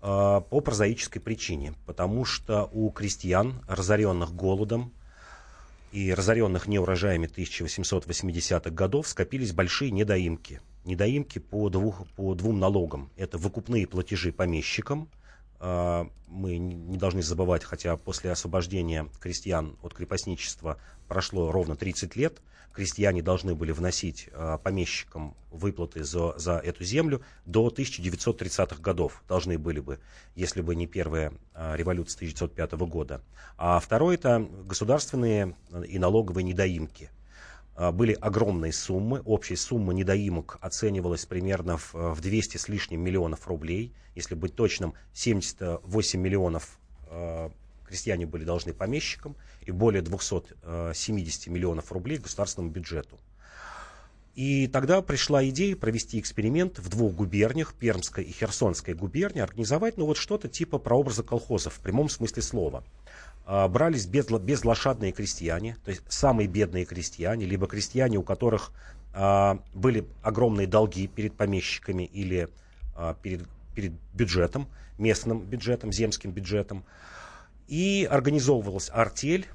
по 0.00 0.60
прозаической 0.64 1.20
причине, 1.20 1.74
потому 1.84 2.24
что 2.24 2.70
у 2.72 2.90
крестьян, 2.90 3.54
разоренных 3.66 4.32
голодом 4.36 4.92
и 5.96 6.12
разоренных 6.12 6.68
неурожаями 6.68 7.26
1880-х 7.26 8.68
годов, 8.68 9.08
скопились 9.08 9.52
большие 9.52 9.90
недоимки. 9.90 10.60
Недоимки 10.84 11.38
по, 11.38 11.70
двух, 11.70 12.06
по 12.16 12.34
двум 12.34 12.60
налогам. 12.60 13.10
Это 13.16 13.38
выкупные 13.38 13.86
платежи 13.86 14.30
помещикам– 14.30 15.08
мы 15.60 16.58
не 16.58 16.98
должны 16.98 17.22
забывать, 17.22 17.64
хотя 17.64 17.96
после 17.96 18.30
освобождения 18.30 19.08
крестьян 19.20 19.76
от 19.82 19.94
крепостничества 19.94 20.78
прошло 21.08 21.50
ровно 21.50 21.76
30 21.76 22.16
лет, 22.16 22.40
крестьяне 22.76 23.22
должны 23.22 23.54
были 23.54 23.72
вносить 23.72 24.28
а, 24.32 24.58
помещикам 24.58 25.34
выплаты 25.50 26.04
за, 26.04 26.38
за 26.38 26.58
эту 26.58 26.84
землю 26.84 27.22
до 27.46 27.68
1930-х 27.68 28.82
годов. 28.82 29.24
Должны 29.26 29.58
были 29.58 29.80
бы, 29.80 29.98
если 30.34 30.60
бы 30.60 30.76
не 30.76 30.86
первая 30.86 31.32
а, 31.54 31.74
революция 31.74 32.18
1905 32.18 32.72
года. 32.86 33.22
А 33.56 33.80
второе 33.80 34.16
это 34.16 34.46
государственные 34.64 35.56
и 35.88 35.98
налоговые 35.98 36.44
недоимки. 36.44 37.10
А, 37.76 37.92
были 37.92 38.12
огромные 38.12 38.72
суммы. 38.72 39.20
Общая 39.24 39.56
сумма 39.56 39.92
недоимок 39.92 40.58
оценивалась 40.60 41.26
примерно 41.26 41.76
в, 41.76 41.94
в 41.94 42.20
200 42.20 42.56
с 42.56 42.68
лишним 42.68 43.02
миллионов 43.02 43.46
рублей. 43.46 43.92
Если 44.14 44.34
быть 44.34 44.54
точным, 44.54 44.94
78 45.12 46.20
миллионов 46.20 46.78
э, 47.10 47.50
крестьяне 47.86 48.24
были 48.26 48.44
должны 48.44 48.72
помещикам 48.72 49.36
и 49.60 49.70
более 49.72 50.00
270 50.00 51.46
миллионов 51.48 51.92
рублей 51.92 52.16
государственному 52.18 52.72
бюджету. 52.72 53.18
И 54.34 54.66
тогда 54.68 55.00
пришла 55.00 55.46
идея 55.48 55.76
провести 55.76 56.20
эксперимент 56.20 56.78
в 56.78 56.90
двух 56.90 57.14
губерниях, 57.14 57.72
Пермской 57.72 58.22
и 58.22 58.32
Херсонской 58.32 58.92
губернии, 58.92 59.40
организовать 59.40 59.96
ну, 59.96 60.04
вот 60.04 60.18
что-то 60.18 60.48
типа 60.48 60.78
прообраза 60.78 61.22
колхозов 61.22 61.74
в 61.74 61.80
прямом 61.80 62.10
смысле 62.10 62.42
слова. 62.42 62.84
А, 63.48 63.68
брались 63.68 64.06
без, 64.06 64.26
безлошадные 64.26 65.12
крестьяне, 65.12 65.76
то 65.84 65.92
есть 65.92 66.02
самые 66.08 66.48
бедные 66.48 66.84
крестьяне, 66.84 67.46
либо 67.46 67.68
крестьяне, 67.68 68.18
у 68.18 68.24
которых 68.24 68.72
а, 69.14 69.60
были 69.72 70.04
огромные 70.22 70.66
долги 70.66 71.06
перед 71.06 71.34
помещиками 71.34 72.02
или 72.02 72.48
а, 72.96 73.14
перед, 73.14 73.46
перед 73.76 73.92
бюджетом, 74.12 74.66
местным 74.98 75.40
бюджетом, 75.40 75.92
земским 75.92 76.32
бюджетом. 76.32 76.84
И 77.68 78.08
организовывалась 78.10 78.90
артель, 78.92 79.46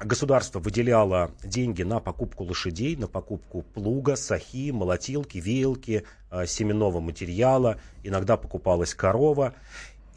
государство 0.00 0.58
выделяло 0.58 1.30
деньги 1.44 1.84
на 1.84 2.00
покупку 2.00 2.42
лошадей, 2.42 2.96
на 2.96 3.06
покупку 3.06 3.62
плуга, 3.62 4.16
сахи, 4.16 4.72
молотилки, 4.72 5.38
веялки, 5.38 6.04
семенного 6.46 7.00
материала, 7.00 7.80
иногда 8.02 8.36
покупалась 8.36 8.94
корова. 8.94 9.54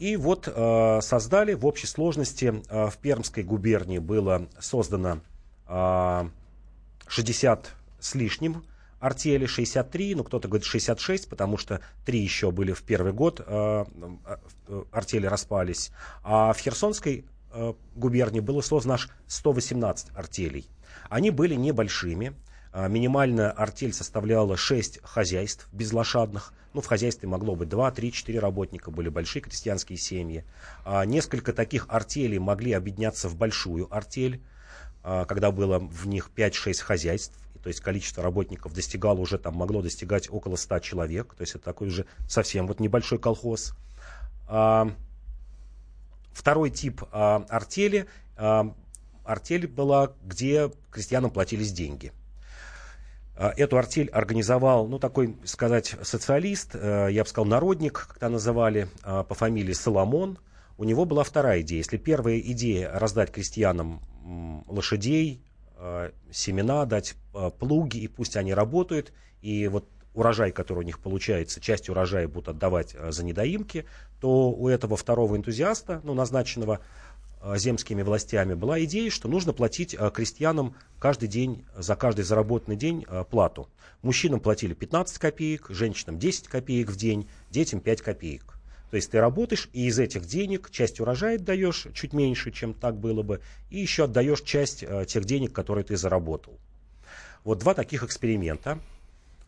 И 0.00 0.16
вот 0.16 0.48
э, 0.48 1.00
создали 1.02 1.52
в 1.52 1.66
общей 1.66 1.86
сложности 1.86 2.62
э, 2.70 2.88
в 2.88 2.96
Пермской 2.96 3.42
губернии 3.42 3.98
было 3.98 4.48
создано 4.58 5.20
э, 5.68 6.28
60 7.06 7.70
с 8.00 8.14
лишним 8.14 8.64
артели, 8.98 9.44
63, 9.44 10.14
ну 10.14 10.24
кто-то 10.24 10.48
говорит 10.48 10.64
66, 10.64 11.28
потому 11.28 11.58
что 11.58 11.82
три 12.06 12.18
еще 12.18 12.50
были 12.50 12.72
в 12.72 12.82
первый 12.82 13.12
год, 13.12 13.42
э, 13.46 13.84
э, 14.68 14.84
артели 14.90 15.26
распались. 15.26 15.92
А 16.22 16.54
в 16.54 16.58
Херсонской 16.58 17.26
э, 17.52 17.74
губернии 17.94 18.40
было 18.40 18.62
создано 18.62 18.94
аж 18.94 19.10
118 19.26 20.16
артелей. 20.16 20.66
Они 21.10 21.30
были 21.30 21.56
небольшими, 21.56 22.32
минимальная 22.74 23.50
артель 23.50 23.92
составляла 23.92 24.56
6 24.56 25.00
хозяйств 25.02 25.68
безлошадных. 25.72 26.52
Ну, 26.72 26.80
в 26.80 26.86
хозяйстве 26.86 27.28
могло 27.28 27.56
быть 27.56 27.68
2, 27.68 27.90
3, 27.90 28.12
4 28.12 28.38
работника, 28.38 28.92
были 28.92 29.08
большие 29.08 29.42
крестьянские 29.42 29.98
семьи. 29.98 30.44
А, 30.84 31.04
несколько 31.04 31.52
таких 31.52 31.86
артелей 31.88 32.38
могли 32.38 32.72
объединяться 32.72 33.28
в 33.28 33.34
большую 33.36 33.92
артель, 33.92 34.40
а, 35.02 35.24
когда 35.24 35.50
было 35.50 35.80
в 35.80 36.06
них 36.06 36.30
5-6 36.34 36.80
хозяйств. 36.80 37.36
То 37.64 37.68
есть 37.68 37.80
количество 37.80 38.22
работников 38.22 38.72
достигало 38.72 39.18
уже, 39.18 39.36
там 39.36 39.56
могло 39.56 39.82
достигать 39.82 40.30
около 40.30 40.54
100 40.54 40.78
человек. 40.78 41.34
То 41.34 41.42
есть 41.42 41.56
это 41.56 41.64
такой 41.64 41.88
уже 41.88 42.06
совсем 42.28 42.68
вот 42.68 42.78
небольшой 42.78 43.18
колхоз. 43.18 43.74
Второй 46.32 46.70
тип 46.70 47.02
артели, 47.10 48.06
артель 48.36 49.66
была, 49.66 50.12
где 50.24 50.70
крестьянам 50.90 51.30
платились 51.30 51.72
деньги– 51.72 52.12
а, 52.19 52.19
эту 53.48 53.78
артель 53.78 54.08
организовал, 54.10 54.86
ну, 54.86 54.98
такой, 54.98 55.34
сказать, 55.44 55.96
социалист, 56.02 56.74
э, 56.74 57.08
я 57.10 57.22
бы 57.22 57.28
сказал, 57.28 57.46
народник, 57.46 58.06
как 58.08 58.18
то 58.18 58.28
называли, 58.28 58.88
а, 59.02 59.24
по 59.24 59.34
фамилии 59.34 59.72
Соломон. 59.72 60.38
У 60.76 60.84
него 60.84 61.06
была 61.06 61.24
вторая 61.24 61.62
идея. 61.62 61.78
Если 61.78 61.96
первая 61.96 62.38
идея 62.38 62.90
раздать 62.92 63.32
крестьянам 63.32 64.02
лошадей, 64.68 65.42
а, 65.76 66.12
семена, 66.30 66.84
дать 66.84 67.14
плуги, 67.58 67.98
и 67.98 68.08
пусть 68.08 68.36
они 68.36 68.52
работают, 68.52 69.14
и 69.40 69.68
вот 69.68 69.88
урожай, 70.12 70.52
который 70.52 70.80
у 70.80 70.82
них 70.82 70.98
получается, 70.98 71.60
часть 71.60 71.88
урожая 71.88 72.28
будут 72.28 72.50
отдавать 72.50 72.94
за 73.08 73.24
недоимки, 73.24 73.86
то 74.20 74.50
у 74.50 74.68
этого 74.68 74.96
второго 74.98 75.34
энтузиаста, 75.36 76.02
ну, 76.04 76.12
назначенного 76.12 76.80
земскими 77.56 78.02
властями 78.02 78.54
была 78.54 78.82
идея, 78.84 79.10
что 79.10 79.28
нужно 79.28 79.52
платить 79.52 79.94
э, 79.94 80.10
крестьянам 80.12 80.74
каждый 80.98 81.28
день, 81.28 81.64
за 81.76 81.96
каждый 81.96 82.22
заработанный 82.22 82.76
день 82.76 83.04
э, 83.08 83.24
плату. 83.28 83.68
Мужчинам 84.02 84.40
платили 84.40 84.74
15 84.74 85.18
копеек, 85.18 85.66
женщинам 85.70 86.18
10 86.18 86.48
копеек 86.48 86.90
в 86.90 86.96
день, 86.96 87.28
детям 87.50 87.80
5 87.80 88.02
копеек. 88.02 88.54
То 88.90 88.96
есть 88.96 89.10
ты 89.10 89.20
работаешь, 89.20 89.68
и 89.72 89.86
из 89.86 89.98
этих 89.98 90.26
денег 90.26 90.70
часть 90.70 91.00
урожая 91.00 91.36
отдаешь, 91.36 91.86
чуть 91.94 92.12
меньше, 92.12 92.50
чем 92.50 92.74
так 92.74 92.98
было 92.98 93.22
бы, 93.22 93.40
и 93.70 93.78
еще 93.78 94.04
отдаешь 94.04 94.42
часть 94.42 94.84
тех 95.06 95.24
денег, 95.24 95.52
которые 95.52 95.84
ты 95.84 95.96
заработал. 95.96 96.58
Вот 97.44 97.58
два 97.60 97.74
таких 97.74 98.02
эксперимента. 98.02 98.80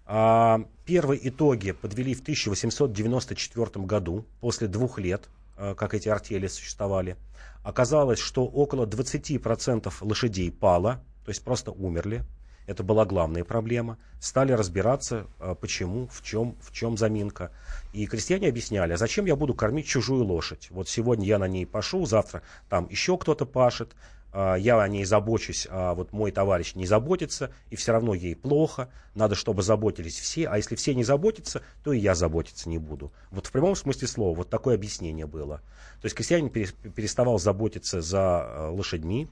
А, 0.07 0.65
первые 0.85 1.29
итоги 1.29 1.73
подвели 1.73 2.15
в 2.15 2.21
1894 2.21 3.85
году, 3.85 4.25
после 4.41 4.69
двух 4.69 4.99
лет, 4.99 5.29
как 5.75 5.95
эти 5.95 6.09
артели 6.09 6.47
существовали. 6.47 7.17
Оказалось, 7.63 8.19
что 8.19 8.45
около 8.45 8.87
20% 8.87 9.93
лошадей 10.01 10.51
пало, 10.51 11.03
то 11.25 11.31
есть 11.31 11.45
просто 11.45 11.71
умерли. 11.71 12.25
Это 12.67 12.83
была 12.85 13.05
главная 13.05 13.45
проблема. 13.45 13.99
Стали 14.21 14.53
разбираться, 14.53 15.27
а, 15.39 15.55
почему, 15.55 16.09
в 16.09 16.23
чем, 16.23 16.57
в 16.61 16.73
чем 16.73 16.97
заминка. 16.97 17.51
И 17.93 18.07
крестьяне 18.07 18.49
объясняли, 18.49 18.93
а 18.93 18.97
зачем 18.97 19.27
я 19.27 19.37
буду 19.37 19.55
кормить 19.55 19.87
чужую 19.87 20.25
лошадь? 20.25 20.69
Вот 20.71 20.89
сегодня 20.89 21.27
я 21.27 21.39
на 21.39 21.49
ней 21.49 21.67
пашу, 21.67 22.07
завтра 22.07 22.43
там 22.69 22.89
еще 22.89 23.19
кто-то 23.19 23.47
пашет, 23.47 23.95
я 24.35 24.81
о 24.81 24.89
ней 24.89 25.05
забочусь, 25.05 25.67
а 25.71 25.95
вот 25.95 26.13
мой 26.13 26.31
товарищ 26.31 26.75
не 26.75 26.87
заботится, 26.87 27.51
и 27.71 27.77
все 27.77 27.93
равно 27.93 28.15
ей 28.15 28.35
плохо, 28.35 28.89
надо, 29.15 29.35
чтобы 29.35 29.63
заботились 29.63 30.19
все, 30.19 30.49
а 30.49 30.57
если 30.57 30.75
все 30.75 30.95
не 30.95 31.05
заботятся, 31.05 31.63
то 31.85 31.93
и 31.93 31.99
я 31.99 32.15
заботиться 32.15 32.69
не 32.69 32.79
буду. 32.79 33.13
Вот 33.31 33.47
в 33.47 33.53
прямом 33.53 33.77
смысле 33.77 34.09
слова, 34.09 34.35
вот 34.35 34.49
такое 34.49 34.75
объяснение 34.75 35.27
было. 35.27 35.59
То 36.01 36.07
есть 36.07 36.17
крестьянин 36.17 36.49
переставал 36.49 37.39
заботиться 37.39 38.01
за 38.01 38.21
а, 38.21 38.71
лошадьми, 38.71 39.29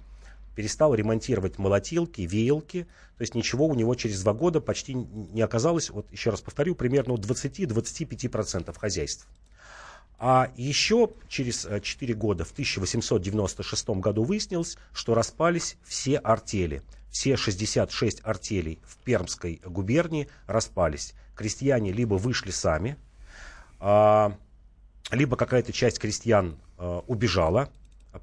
перестал 0.54 0.94
ремонтировать 0.94 1.58
молотилки, 1.58 2.22
веялки, 2.22 2.86
то 3.16 3.22
есть 3.22 3.34
ничего 3.34 3.66
у 3.66 3.74
него 3.74 3.94
через 3.94 4.22
два 4.22 4.34
года 4.34 4.60
почти 4.60 4.94
не 4.94 5.40
оказалось, 5.40 5.90
вот 5.90 6.10
еще 6.12 6.30
раз 6.30 6.42
повторю, 6.42 6.74
примерно 6.74 7.12
20-25% 7.12 8.76
хозяйств. 8.78 9.26
А 10.22 10.52
еще 10.54 11.10
через 11.28 11.66
4 11.82 12.12
э, 12.12 12.16
года, 12.16 12.44
в 12.44 12.52
1896 12.52 13.88
году, 13.88 14.22
выяснилось, 14.22 14.76
что 14.92 15.14
распались 15.14 15.78
все 15.82 16.18
артели. 16.18 16.82
Все 17.10 17.38
66 17.38 18.20
артелей 18.22 18.80
в 18.84 18.98
Пермской 18.98 19.62
губернии 19.64 20.28
распались. 20.46 21.14
Крестьяне 21.34 21.90
либо 21.90 22.16
вышли 22.16 22.50
сами, 22.50 22.98
а, 23.78 24.36
либо 25.10 25.36
какая-то 25.36 25.72
часть 25.72 25.98
крестьян 25.98 26.58
э, 26.76 27.00
убежала, 27.06 27.70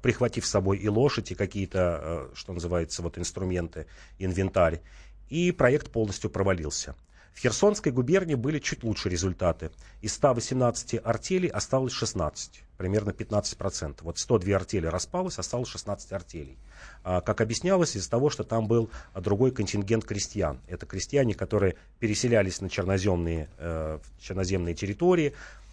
прихватив 0.00 0.46
с 0.46 0.50
собой 0.50 0.78
и 0.78 0.86
лошадь, 0.86 1.32
и 1.32 1.34
какие-то, 1.34 2.30
э, 2.32 2.34
что 2.36 2.52
называется, 2.52 3.02
вот 3.02 3.18
инструменты, 3.18 3.86
инвентарь. 4.20 4.82
И 5.30 5.50
проект 5.50 5.90
полностью 5.90 6.30
провалился. 6.30 6.94
В 7.38 7.40
Херсонской 7.40 7.92
губернии 7.92 8.34
были 8.34 8.58
чуть 8.58 8.82
лучше 8.82 9.08
результаты. 9.08 9.70
Из 10.00 10.12
118 10.14 11.00
артелей 11.04 11.48
осталось 11.48 11.92
16, 11.92 12.64
примерно 12.76 13.10
15%. 13.10 13.98
Вот 14.00 14.18
102 14.18 14.56
артели 14.56 14.86
распалось, 14.86 15.38
осталось 15.38 15.68
16 15.68 16.12
артелей. 16.14 16.58
А, 17.04 17.20
как 17.20 17.40
объяснялось, 17.40 17.94
из-за 17.94 18.10
того, 18.10 18.28
что 18.28 18.42
там 18.42 18.66
был 18.66 18.90
другой 19.14 19.52
контингент 19.52 20.04
крестьян. 20.04 20.58
Это 20.66 20.84
крестьяне, 20.84 21.34
которые 21.34 21.76
переселялись 22.00 22.60
на 22.60 22.68
черноземные, 22.68 23.48
э, 23.58 24.00
черноземные 24.18 24.74
территории, 24.74 25.32
а, 25.32 25.67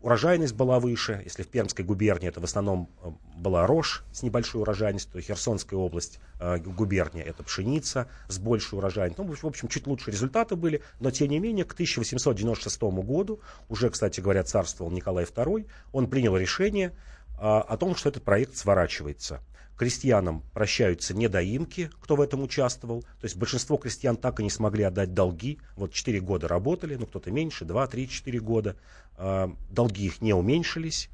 урожайность 0.00 0.54
была 0.54 0.80
выше. 0.80 1.20
Если 1.24 1.42
в 1.42 1.48
Пермской 1.48 1.84
губернии 1.84 2.28
это 2.28 2.40
в 2.40 2.44
основном 2.44 2.88
э, 3.02 3.10
была 3.36 3.66
рожь 3.66 4.02
с 4.12 4.22
небольшой 4.22 4.62
урожайностью, 4.62 5.12
то 5.12 5.20
Херсонская 5.20 5.78
область, 5.78 6.20
э, 6.40 6.58
губерния 6.58 7.22
это 7.22 7.42
пшеница 7.42 8.08
с 8.28 8.38
большей 8.38 8.78
урожайностью. 8.78 9.24
Ну, 9.24 9.34
в 9.34 9.44
общем, 9.44 9.68
чуть 9.68 9.86
лучше 9.86 10.10
результаты 10.10 10.56
были, 10.56 10.82
но 11.00 11.10
тем 11.10 11.28
не 11.28 11.38
менее 11.38 11.64
к 11.64 11.72
1896 11.72 12.82
году, 13.02 13.40
уже, 13.68 13.90
кстати 13.90 14.20
говоря, 14.20 14.42
царствовал 14.42 14.90
Николай 14.90 15.24
II, 15.24 15.66
он 15.92 16.08
принял 16.08 16.36
решение 16.36 16.88
э, 16.88 17.40
о 17.40 17.76
том, 17.76 17.94
что 17.94 18.08
этот 18.08 18.22
проект 18.22 18.56
сворачивается 18.56 19.40
крестьянам 19.80 20.42
прощаются 20.52 21.14
недоимки, 21.14 21.90
кто 22.02 22.14
в 22.14 22.20
этом 22.20 22.42
участвовал. 22.42 23.00
То 23.00 23.24
есть 23.24 23.38
большинство 23.38 23.78
крестьян 23.78 24.18
так 24.18 24.38
и 24.38 24.42
не 24.42 24.50
смогли 24.50 24.84
отдать 24.84 25.14
долги. 25.14 25.58
Вот 25.74 25.94
4 25.94 26.20
года 26.20 26.48
работали, 26.48 26.96
ну 26.96 27.06
кто-то 27.06 27.30
меньше, 27.30 27.64
2, 27.64 27.86
3, 27.86 28.06
4 28.10 28.40
года. 28.40 28.76
А, 29.16 29.50
долги 29.70 30.04
их 30.04 30.20
не 30.20 30.34
уменьшились. 30.34 31.08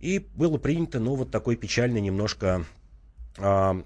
И 0.00 0.18
было 0.34 0.58
принято, 0.58 0.98
ну, 0.98 1.14
вот 1.14 1.30
такое 1.30 1.54
печальное 1.54 2.00
немножко 2.00 2.64
а, 3.38 3.80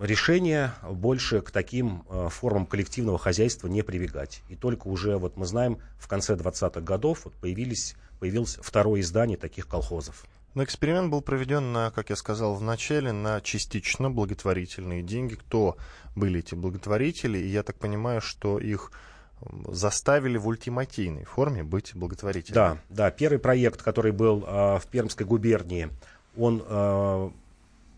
решение 0.00 0.72
больше 0.90 1.40
к 1.40 1.52
таким 1.52 2.02
а, 2.08 2.30
формам 2.30 2.66
коллективного 2.66 3.16
хозяйства 3.16 3.68
не 3.68 3.82
прибегать. 3.82 4.42
И 4.48 4.56
только 4.56 4.88
уже, 4.88 5.18
вот 5.18 5.36
мы 5.36 5.46
знаем, 5.46 5.78
в 6.00 6.08
конце 6.08 6.34
20-х 6.34 6.80
годов 6.80 7.26
вот 7.26 7.34
появились, 7.34 7.94
появилось 8.18 8.58
второе 8.60 9.02
издание 9.02 9.36
таких 9.36 9.68
колхозов. 9.68 10.24
Но 10.54 10.64
эксперимент 10.64 11.10
был 11.10 11.22
проведен 11.22 11.72
на, 11.72 11.90
как 11.90 12.10
я 12.10 12.16
сказал 12.16 12.54
в 12.54 12.62
начале, 12.62 13.12
на 13.12 13.40
частично 13.40 14.10
благотворительные 14.10 15.02
деньги. 15.02 15.34
Кто 15.34 15.76
были 16.16 16.40
эти 16.40 16.54
благотворители? 16.54 17.38
И 17.38 17.46
я 17.48 17.62
так 17.62 17.76
понимаю, 17.76 18.20
что 18.20 18.58
их 18.58 18.90
заставили 19.68 20.36
в 20.36 20.46
ультимативной 20.48 21.24
форме 21.24 21.62
быть 21.62 21.94
благотворителями. 21.94 22.54
Да, 22.54 22.78
да. 22.90 23.10
Первый 23.10 23.38
проект, 23.38 23.82
который 23.82 24.12
был 24.12 24.44
э, 24.46 24.78
в 24.78 24.86
Пермской 24.90 25.24
губернии, 25.24 25.88
он 26.36 26.62
э, 26.66 27.30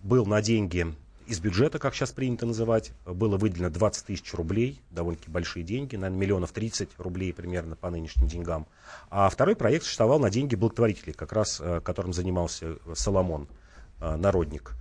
был 0.03 0.27
на 0.27 0.41
деньги 0.43 0.95
из 1.33 1.41
бюджета, 1.41 1.79
как 1.79 1.95
сейчас 1.95 2.13
принято 2.13 2.45
называть, 2.45 2.93
было 3.07 3.39
выделено 3.39 3.71
20 3.71 4.07
тысяч 4.07 4.35
рублей, 4.35 4.83
довольно-таки 4.91 5.31
большие 5.31 5.65
деньги, 5.65 5.97
наверное, 5.97 6.21
миллионов 6.21 6.53
30 6.53 6.91
рублей 6.99 7.33
примерно 7.33 7.75
по 7.75 7.89
нынешним 7.89 8.29
деньгам. 8.29 8.67
А 9.09 9.29
второй 9.31 9.57
проект 9.57 9.85
существовал 9.85 10.19
на 10.21 10.29
деньги 10.29 10.55
благотворителей, 10.55 11.15
как 11.15 11.33
раз 11.33 11.59
э, 11.61 11.81
которым 11.83 12.13
занимался 12.13 12.77
Соломон, 12.95 13.49
э, 14.01 14.17
народник. 14.17 14.73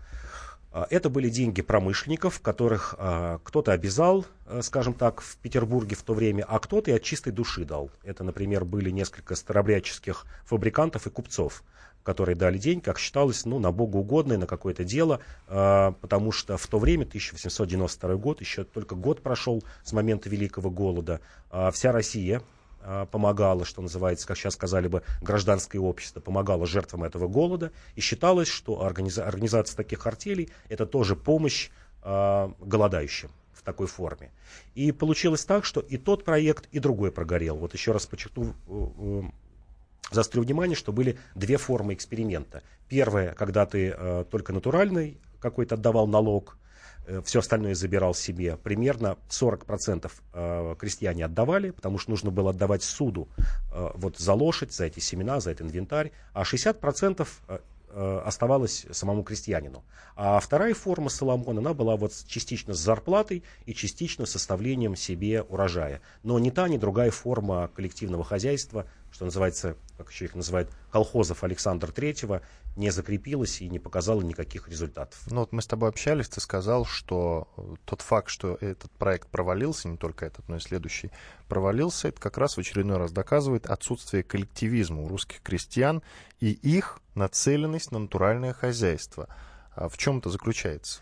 А, 0.73 0.87
это 0.89 1.09
были 1.09 1.29
деньги 1.29 1.61
промышленников, 1.61 2.41
которых 2.41 2.95
а, 2.97 3.39
кто-то 3.43 3.71
обязал, 3.71 4.25
скажем 4.61 4.93
так, 4.93 5.21
в 5.21 5.37
Петербурге 5.37 5.95
в 5.95 6.03
то 6.03 6.13
время, 6.13 6.45
а 6.47 6.59
кто-то 6.59 6.91
и 6.91 6.93
от 6.93 7.01
чистой 7.01 7.31
души 7.31 7.63
дал. 7.63 7.89
Это, 8.03 8.25
например, 8.25 8.65
были 8.65 8.89
несколько 8.89 9.35
старобрядческих 9.35 10.25
фабрикантов 10.43 11.07
и 11.07 11.09
купцов, 11.09 11.63
которые 12.03 12.35
дали 12.35 12.57
деньги, 12.57 12.83
как 12.83 12.99
считалось, 12.99 13.45
ну, 13.45 13.59
на 13.59 13.71
богоугодное, 13.71 14.37
на 14.37 14.47
какое-то 14.47 14.83
дело, 14.83 15.19
э, 15.47 15.93
потому 16.01 16.31
что 16.31 16.57
в 16.57 16.67
то 16.67 16.79
время, 16.79 17.05
1892 17.05 18.15
год, 18.15 18.41
еще 18.41 18.63
только 18.63 18.95
год 18.95 19.21
прошел 19.21 19.63
с 19.83 19.93
момента 19.93 20.29
Великого 20.29 20.69
голода, 20.69 21.21
э, 21.51 21.69
вся 21.71 21.91
Россия 21.91 22.41
э, 22.83 23.05
помогала, 23.11 23.65
что 23.65 23.81
называется, 23.81 24.27
как 24.27 24.37
сейчас 24.37 24.53
сказали 24.53 24.87
бы, 24.87 25.03
гражданское 25.21 25.79
общество 25.79 26.19
помогало 26.19 26.65
жертвам 26.65 27.03
этого 27.03 27.27
голода, 27.27 27.71
и 27.95 28.01
считалось, 28.01 28.47
что 28.47 28.85
организа- 28.85 29.23
организация 29.23 29.75
таких 29.75 30.07
артелей 30.07 30.49
это 30.69 30.85
тоже 30.85 31.15
помощь 31.15 31.69
э, 32.03 32.49
голодающим 32.59 33.29
в 33.53 33.63
такой 33.63 33.85
форме. 33.85 34.31
И 34.73 34.91
получилось 34.91 35.45
так, 35.45 35.65
что 35.65 35.81
и 35.81 35.97
тот 35.97 36.25
проект, 36.25 36.67
и 36.71 36.79
другой 36.79 37.11
прогорел. 37.11 37.57
Вот 37.57 37.73
еще 37.73 37.91
раз 37.91 38.07
подчеркну, 38.07 38.55
Заострю 40.11 40.43
внимание, 40.43 40.75
что 40.75 40.91
были 40.91 41.17
две 41.35 41.57
формы 41.57 41.93
эксперимента. 41.93 42.63
Первая, 42.89 43.33
когда 43.33 43.65
ты 43.65 43.95
э, 43.97 44.25
только 44.29 44.51
натуральный 44.51 45.17
какой-то 45.39 45.75
отдавал 45.75 46.05
налог, 46.05 46.57
э, 47.07 47.21
все 47.23 47.39
остальное 47.39 47.75
забирал 47.75 48.13
себе. 48.13 48.57
Примерно 48.57 49.17
40% 49.29 50.11
э, 50.33 50.75
крестьяне 50.77 51.25
отдавали, 51.25 51.71
потому 51.71 51.97
что 51.97 52.11
нужно 52.11 52.29
было 52.29 52.49
отдавать 52.49 52.83
суду 52.83 53.29
э, 53.71 53.89
вот 53.95 54.17
за 54.17 54.33
лошадь, 54.33 54.73
за 54.73 54.85
эти 54.85 54.99
семена, 54.99 55.39
за 55.39 55.51
этот 55.51 55.67
инвентарь, 55.67 56.11
а 56.33 56.43
60% 56.43 57.25
Э, 57.93 58.21
оставалось 58.23 58.85
самому 58.91 59.23
крестьянину. 59.23 59.83
А 60.15 60.39
вторая 60.39 60.73
форма 60.73 61.09
Соломона, 61.09 61.59
она 61.59 61.73
была 61.73 61.97
вот 61.97 62.13
частично 62.25 62.73
с 62.73 62.79
зарплатой 62.79 63.43
и 63.65 63.73
частично 63.73 64.25
с 64.25 64.31
составлением 64.31 64.95
себе 64.95 65.41
урожая. 65.41 65.99
Но 66.23 66.39
ни 66.39 66.51
та, 66.51 66.69
ни 66.69 66.77
другая 66.77 67.11
форма 67.11 67.69
коллективного 67.75 68.23
хозяйства 68.23 68.85
что 69.11 69.25
называется, 69.25 69.75
как 69.97 70.11
еще 70.11 70.25
их 70.25 70.35
называют, 70.35 70.69
колхозов 70.91 71.43
Александра 71.43 71.91
Третьего, 71.91 72.41
не 72.75 72.89
закрепилась 72.89 73.61
и 73.61 73.69
не 73.69 73.79
показала 73.79 74.21
никаких 74.21 74.69
результатов. 74.69 75.19
Ну 75.29 75.41
вот 75.41 75.51
мы 75.51 75.61
с 75.61 75.67
тобой 75.67 75.89
общались, 75.89 76.29
ты 76.29 76.39
сказал, 76.39 76.85
что 76.85 77.49
э, 77.57 77.75
тот 77.85 78.01
факт, 78.01 78.29
что 78.29 78.57
этот 78.61 78.91
проект 78.91 79.27
провалился, 79.27 79.89
не 79.89 79.97
только 79.97 80.25
этот, 80.25 80.47
но 80.47 80.55
и 80.55 80.59
следующий 80.59 81.11
провалился, 81.47 82.07
это 82.07 82.21
как 82.21 82.37
раз 82.37 82.55
в 82.55 82.59
очередной 82.59 82.97
раз 82.97 83.11
доказывает 83.11 83.65
отсутствие 83.65 84.23
коллективизма 84.23 85.01
у 85.01 85.07
русских 85.07 85.41
крестьян 85.41 86.01
и 86.39 86.51
их 86.51 86.99
нацеленность 87.13 87.91
на 87.91 87.99
натуральное 87.99 88.53
хозяйство. 88.53 89.27
А 89.75 89.89
в 89.89 89.97
чем 89.97 90.19
это 90.19 90.29
заключается? 90.29 91.01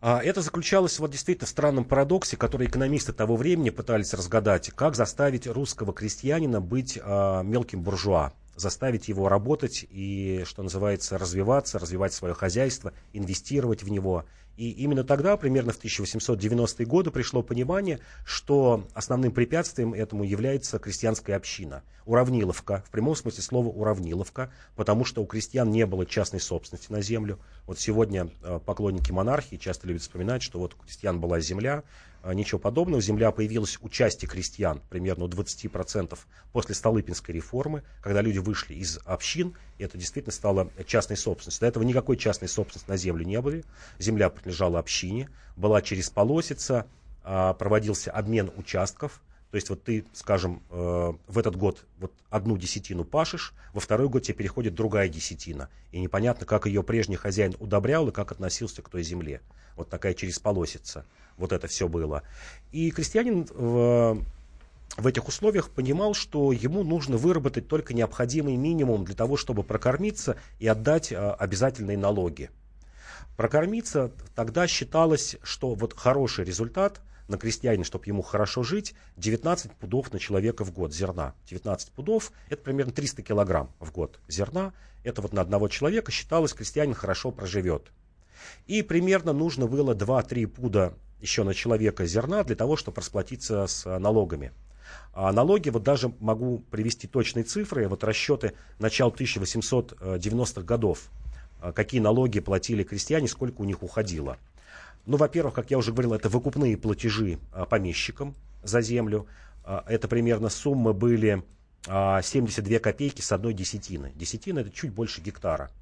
А 0.00 0.22
это 0.22 0.42
заключалось 0.42 0.98
вот 0.98 1.10
действительно 1.10 1.46
в 1.46 1.50
странном 1.50 1.84
парадоксе, 1.84 2.36
который 2.36 2.66
экономисты 2.66 3.12
того 3.12 3.36
времени 3.36 3.70
пытались 3.70 4.12
разгадать, 4.12 4.70
как 4.70 4.94
заставить 4.94 5.46
русского 5.46 5.92
крестьянина 5.94 6.60
быть 6.60 6.98
а, 7.02 7.42
мелким 7.42 7.82
буржуа, 7.82 8.32
заставить 8.56 9.08
его 9.08 9.28
работать 9.28 9.86
и, 9.88 10.42
что 10.46 10.62
называется, 10.62 11.16
развиваться, 11.16 11.78
развивать 11.78 12.12
свое 12.12 12.34
хозяйство, 12.34 12.92
инвестировать 13.14 13.82
в 13.82 13.90
него. 13.90 14.26
И 14.56 14.70
именно 14.70 15.04
тогда, 15.04 15.36
примерно 15.36 15.72
в 15.72 15.84
1890-е 15.84 16.86
годы, 16.86 17.10
пришло 17.10 17.42
понимание, 17.42 18.00
что 18.24 18.86
основным 18.94 19.32
препятствием 19.32 19.92
этому 19.92 20.24
является 20.24 20.78
крестьянская 20.78 21.36
община. 21.36 21.82
Уравниловка, 22.06 22.82
в 22.86 22.90
прямом 22.90 23.16
смысле 23.16 23.42
слова 23.42 23.68
уравниловка, 23.68 24.50
потому 24.74 25.04
что 25.04 25.22
у 25.22 25.26
крестьян 25.26 25.70
не 25.70 25.84
было 25.84 26.06
частной 26.06 26.40
собственности 26.40 26.90
на 26.90 27.02
землю. 27.02 27.38
Вот 27.66 27.78
сегодня 27.78 28.30
э, 28.42 28.60
поклонники 28.64 29.12
монархии 29.12 29.56
часто 29.56 29.88
любят 29.88 30.02
вспоминать, 30.02 30.42
что 30.42 30.58
вот 30.58 30.74
у 30.74 30.84
крестьян 30.84 31.20
была 31.20 31.40
земля, 31.40 31.82
ничего 32.34 32.58
подобного. 32.58 33.00
Земля 33.00 33.30
появилась 33.30 33.78
у 33.80 33.88
части 33.88 34.26
крестьян, 34.26 34.80
примерно 34.88 35.24
у 35.24 35.28
20% 35.28 36.18
после 36.52 36.74
Столыпинской 36.74 37.34
реформы, 37.34 37.82
когда 38.00 38.22
люди 38.22 38.38
вышли 38.38 38.74
из 38.74 38.98
общин, 39.04 39.54
и 39.78 39.84
это 39.84 39.98
действительно 39.98 40.32
стало 40.32 40.70
частной 40.86 41.16
собственностью. 41.16 41.60
До 41.60 41.66
этого 41.66 41.82
никакой 41.84 42.16
частной 42.16 42.48
собственности 42.48 42.90
на 42.90 42.96
землю 42.96 43.24
не 43.24 43.40
было. 43.40 43.62
Земля 43.98 44.30
принадлежала 44.30 44.78
общине, 44.78 45.28
была 45.56 45.82
через 45.82 46.10
полосица, 46.10 46.86
а, 47.22 47.54
проводился 47.54 48.10
обмен 48.10 48.50
участков, 48.56 49.20
то 49.50 49.56
есть 49.56 49.70
вот 49.70 49.82
ты, 49.84 50.04
скажем, 50.12 50.62
э, 50.70 51.12
в 51.28 51.38
этот 51.38 51.56
год 51.56 51.86
вот 51.98 52.12
одну 52.30 52.56
десятину 52.56 53.04
пашешь, 53.04 53.54
во 53.72 53.80
второй 53.80 54.08
год 54.08 54.24
тебе 54.24 54.34
переходит 54.34 54.74
другая 54.74 55.08
десятина. 55.08 55.68
И 55.92 56.00
непонятно, 56.00 56.46
как 56.46 56.66
ее 56.66 56.82
прежний 56.82 57.16
хозяин 57.16 57.54
удобрял 57.60 58.08
и 58.08 58.12
как 58.12 58.32
относился 58.32 58.82
к 58.82 58.88
той 58.88 59.02
земле. 59.02 59.40
Вот 59.76 59.88
такая 59.88 60.14
через 60.14 60.38
полосица 60.38 61.04
вот 61.36 61.52
это 61.52 61.68
все 61.68 61.88
было. 61.88 62.22
И 62.72 62.90
крестьянин 62.90 63.46
в, 63.54 64.22
в 64.96 65.06
этих 65.06 65.28
условиях 65.28 65.70
понимал, 65.70 66.14
что 66.14 66.52
ему 66.52 66.82
нужно 66.82 67.16
выработать 67.16 67.68
только 67.68 67.94
необходимый 67.94 68.56
минимум 68.56 69.04
для 69.04 69.14
того, 69.14 69.36
чтобы 69.36 69.62
прокормиться 69.62 70.36
и 70.58 70.66
отдать 70.66 71.12
а, 71.12 71.34
обязательные 71.34 71.98
налоги. 71.98 72.50
Прокормиться 73.36 74.12
тогда 74.34 74.66
считалось, 74.66 75.36
что 75.42 75.74
вот 75.74 75.94
хороший 75.94 76.44
результат 76.44 77.00
на 77.28 77.38
крестьянина, 77.38 77.84
чтобы 77.84 78.04
ему 78.06 78.22
хорошо 78.22 78.62
жить, 78.62 78.94
19 79.16 79.72
пудов 79.72 80.12
на 80.12 80.18
человека 80.18 80.64
в 80.64 80.72
год 80.72 80.94
зерна. 80.94 81.34
19 81.48 81.92
пудов– 81.92 82.32
это 82.48 82.62
примерно 82.62 82.92
300 82.92 83.22
килограмм 83.22 83.70
в 83.80 83.92
год 83.92 84.20
зерна. 84.28 84.72
Это 85.04 85.22
вот 85.22 85.32
на 85.32 85.40
одного 85.40 85.68
человека 85.68 86.12
считалось, 86.12 86.52
крестьянин 86.52 86.94
хорошо 86.94 87.30
проживет. 87.30 87.90
И 88.66 88.82
примерно 88.82 89.32
нужно 89.32 89.66
было 89.66 89.94
2-3 89.94 90.46
пуда 90.46 90.94
еще 91.20 91.44
на 91.44 91.54
человека 91.54 92.06
зерна 92.06 92.44
для 92.44 92.56
того, 92.56 92.76
чтобы 92.76 93.00
расплатиться 93.00 93.66
с 93.66 93.86
э, 93.86 93.98
налогами. 93.98 94.52
А 95.12 95.32
налоги, 95.32 95.70
вот 95.70 95.82
даже 95.82 96.12
могу 96.20 96.58
привести 96.70 97.08
точные 97.08 97.44
цифры, 97.44 97.88
вот 97.88 98.04
расчеты 98.04 98.52
начала 98.78 99.10
1890-х 99.10 100.62
годов, 100.62 101.10
э, 101.62 101.72
какие 101.72 102.00
налоги 102.00 102.40
платили 102.40 102.82
крестьяне, 102.82 103.28
сколько 103.28 103.62
у 103.62 103.64
них 103.64 103.82
уходило. 103.82 104.36
Ну, 105.06 105.16
во-первых, 105.16 105.54
как 105.54 105.70
я 105.70 105.78
уже 105.78 105.92
говорил, 105.92 106.12
это 106.14 106.28
выкупные 106.28 106.76
платежи 106.76 107.38
э, 107.54 107.64
помещикам 107.64 108.34
за 108.62 108.80
землю. 108.80 109.26
Это 109.64 110.06
примерно 110.06 110.48
суммы 110.48 110.92
были 110.92 111.42
72 111.86 112.78
копейки 112.78 113.20
с 113.20 113.32
одной 113.32 113.52
десятины. 113.52 114.12
Десятина 114.14 114.60
это 114.60 114.70
чуть 114.70 114.92
больше 114.92 115.20
гектара. 115.20 115.72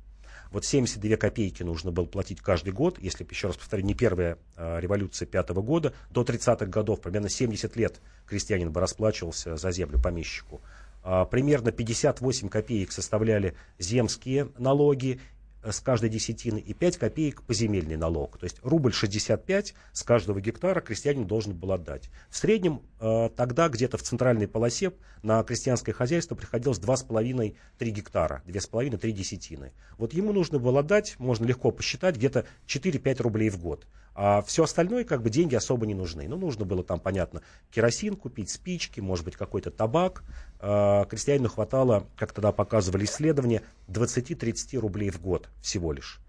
Вот 0.54 0.64
72 0.64 1.16
копейки 1.16 1.64
нужно 1.64 1.90
было 1.90 2.04
платить 2.04 2.40
каждый 2.40 2.72
год, 2.72 3.00
если, 3.00 3.26
еще 3.28 3.48
раз 3.48 3.56
повторю, 3.56 3.84
не 3.84 3.94
первая 3.94 4.38
а, 4.54 4.78
революция 4.78 5.26
пятого 5.26 5.62
года, 5.62 5.92
до 6.10 6.22
30-х 6.22 6.66
годов, 6.66 7.00
примерно 7.00 7.28
70 7.28 7.74
лет 7.74 8.00
крестьянин 8.26 8.70
бы 8.70 8.80
расплачивался 8.80 9.56
за 9.56 9.72
землю 9.72 10.00
помещику. 10.00 10.60
А, 11.02 11.24
примерно 11.24 11.72
58 11.72 12.48
копеек 12.48 12.92
составляли 12.92 13.56
земские 13.78 14.48
налоги, 14.56 15.18
Э, 15.18 15.33
с 15.70 15.80
каждой 15.80 16.10
десятины 16.10 16.58
и 16.58 16.74
5 16.74 16.98
копеек 16.98 17.42
поземельный 17.42 17.96
налог. 17.96 18.38
То 18.38 18.44
есть 18.44 18.58
рубль 18.62 18.92
65 18.92 19.74
с 19.92 20.02
каждого 20.02 20.40
гектара 20.40 20.80
крестьянин 20.80 21.26
должен 21.26 21.54
был 21.54 21.72
отдать. 21.72 22.10
В 22.30 22.36
среднем 22.36 22.82
э, 23.00 23.30
тогда 23.36 23.68
где-то 23.68 23.98
в 23.98 24.02
центральной 24.02 24.48
полосе 24.48 24.92
на 25.22 25.42
крестьянское 25.42 25.92
хозяйство 25.92 26.34
приходилось 26.34 26.78
2,5-3 26.78 27.54
гектара, 27.90 28.42
2,5-3 28.46 29.10
десятины. 29.12 29.72
Вот 29.96 30.12
ему 30.12 30.32
нужно 30.32 30.58
было 30.58 30.80
отдать, 30.80 31.16
можно 31.18 31.44
легко 31.46 31.70
посчитать, 31.70 32.16
где-то 32.16 32.46
4-5 32.66 33.22
рублей 33.22 33.50
в 33.50 33.58
год. 33.58 33.86
А 34.14 34.42
все 34.42 34.64
остальное, 34.64 35.04
как 35.04 35.22
бы, 35.22 35.30
деньги 35.30 35.54
особо 35.54 35.86
не 35.86 35.94
нужны. 35.94 36.28
Ну, 36.28 36.36
нужно 36.36 36.64
было 36.64 36.84
там, 36.84 37.00
понятно, 37.00 37.42
керосин 37.72 38.14
купить, 38.14 38.50
спички, 38.50 39.00
может 39.00 39.24
быть, 39.24 39.36
какой-то 39.36 39.70
табак. 39.70 40.22
А, 40.60 41.04
крестьянину 41.06 41.48
хватало, 41.48 42.06
как 42.16 42.32
тогда 42.32 42.52
показывали 42.52 43.04
исследования, 43.04 43.62
20-30 43.88 44.78
рублей 44.78 45.10
в 45.10 45.20
год 45.20 45.48
всего 45.60 45.92
лишь. 45.92 46.20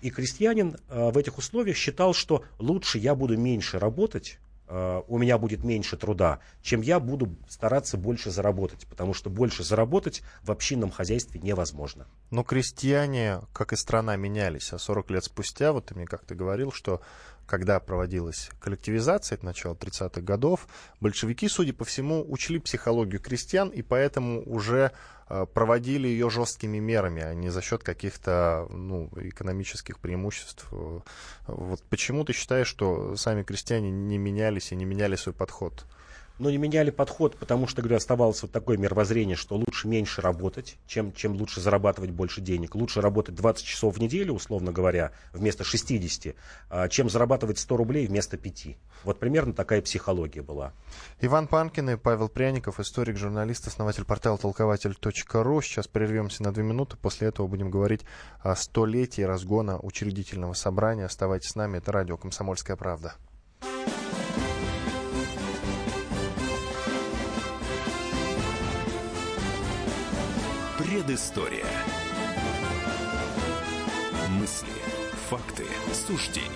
И 0.00 0.10
крестьянин 0.10 0.76
а, 0.88 1.10
в 1.10 1.18
этих 1.18 1.36
условиях 1.36 1.76
считал, 1.76 2.14
что 2.14 2.44
лучше 2.58 2.98
я 2.98 3.14
буду 3.14 3.36
меньше 3.36 3.78
работать, 3.78 4.38
у 4.68 5.18
меня 5.18 5.36
будет 5.36 5.62
меньше 5.62 5.96
труда, 5.96 6.40
чем 6.62 6.80
я 6.80 6.98
буду 6.98 7.36
стараться 7.48 7.98
больше 7.98 8.30
заработать, 8.30 8.86
потому 8.86 9.12
что 9.12 9.28
больше 9.28 9.62
заработать 9.62 10.22
в 10.42 10.50
общинном 10.50 10.90
хозяйстве 10.90 11.40
невозможно. 11.40 12.06
Но 12.30 12.44
крестьяне, 12.44 13.40
как 13.52 13.72
и 13.72 13.76
страна, 13.76 14.16
менялись. 14.16 14.72
А 14.72 14.78
40 14.78 15.10
лет 15.10 15.24
спустя, 15.24 15.72
вот 15.72 15.86
ты 15.86 15.94
мне 15.94 16.06
как-то 16.06 16.34
говорил, 16.34 16.72
что 16.72 17.02
когда 17.46 17.78
проводилась 17.78 18.50
коллективизация, 18.60 19.36
это 19.36 19.44
начало 19.44 19.74
30-х 19.74 20.20
годов, 20.22 20.66
большевики, 21.00 21.48
судя 21.48 21.72
по 21.72 21.84
всему, 21.84 22.24
учли 22.26 22.58
психологию 22.58 23.20
крестьян 23.20 23.68
и 23.68 23.82
поэтому 23.82 24.42
уже 24.46 24.92
э, 24.92 24.92
проводили 25.54 26.08
ее 26.08 26.30
жесткими 26.30 26.78
мерами, 26.78 27.22
а 27.22 27.34
не 27.34 27.50
за 27.50 27.62
счет 27.62 27.82
каких-то 27.82 28.66
ну, 28.70 29.10
экономических 29.16 29.98
преимуществ. 29.98 30.66
Вот 31.46 31.82
почему 31.90 32.24
ты 32.24 32.32
считаешь, 32.32 32.66
что 32.66 33.16
сами 33.16 33.42
крестьяне 33.42 33.90
не 33.90 34.18
менялись 34.18 34.72
и 34.72 34.76
не 34.76 34.84
меняли 34.84 35.16
свой 35.16 35.34
подход? 35.34 35.86
Но 36.38 36.50
не 36.50 36.58
меняли 36.58 36.90
подход, 36.90 37.36
потому 37.36 37.66
что, 37.66 37.82
говорю, 37.82 37.96
оставалось 37.96 38.42
вот 38.42 38.50
такое 38.50 38.76
мировоззрение, 38.76 39.36
что 39.36 39.56
лучше 39.56 39.88
меньше 39.88 40.20
работать, 40.20 40.78
чем, 40.86 41.12
чем 41.12 41.34
лучше 41.34 41.60
зарабатывать 41.60 42.10
больше 42.10 42.40
денег. 42.40 42.74
Лучше 42.74 43.00
работать 43.00 43.34
20 43.34 43.64
часов 43.64 43.96
в 43.96 44.00
неделю, 44.00 44.34
условно 44.34 44.72
говоря, 44.72 45.12
вместо 45.32 45.64
60, 45.64 46.34
а, 46.70 46.88
чем 46.88 47.08
зарабатывать 47.08 47.58
100 47.58 47.76
рублей 47.76 48.06
вместо 48.06 48.36
5. 48.36 48.76
Вот 49.04 49.18
примерно 49.20 49.52
такая 49.52 49.80
психология 49.82 50.42
была. 50.42 50.72
Иван 51.20 51.46
Панкин 51.46 51.90
и 51.90 51.96
Павел 51.96 52.28
Пряников, 52.28 52.80
историк, 52.80 53.16
журналист, 53.16 53.66
основатель 53.68 54.04
портала 54.04 54.38
толкователь.ру. 54.38 55.60
Сейчас 55.60 55.86
прервемся 55.86 56.42
на 56.42 56.52
две 56.52 56.64
минуты. 56.64 56.96
После 56.96 57.28
этого 57.28 57.46
будем 57.46 57.70
говорить 57.70 58.02
о 58.40 58.56
столетии 58.56 59.22
разгона 59.22 59.78
учредительного 59.78 60.54
собрания. 60.54 61.04
Оставайтесь 61.04 61.50
с 61.50 61.54
нами. 61.54 61.78
Это 61.78 61.92
радио 61.92 62.16
«Комсомольская 62.16 62.76
правда». 62.76 63.14
Предыстория. 71.04 71.66
Мысли, 74.30 74.72
факты, 75.28 75.64
суждения. 75.92 76.48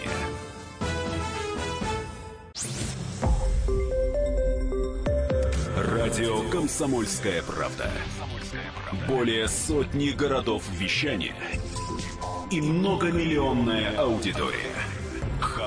Радио 5.77 6.49
«Комсомольская 6.49 7.43
правда». 7.43 7.91
Более 9.07 9.49
сотни 9.49 10.11
городов 10.13 10.63
вещания 10.71 11.35
и 12.51 12.63
многомиллионная 12.63 13.99
аудитория. 13.99 14.73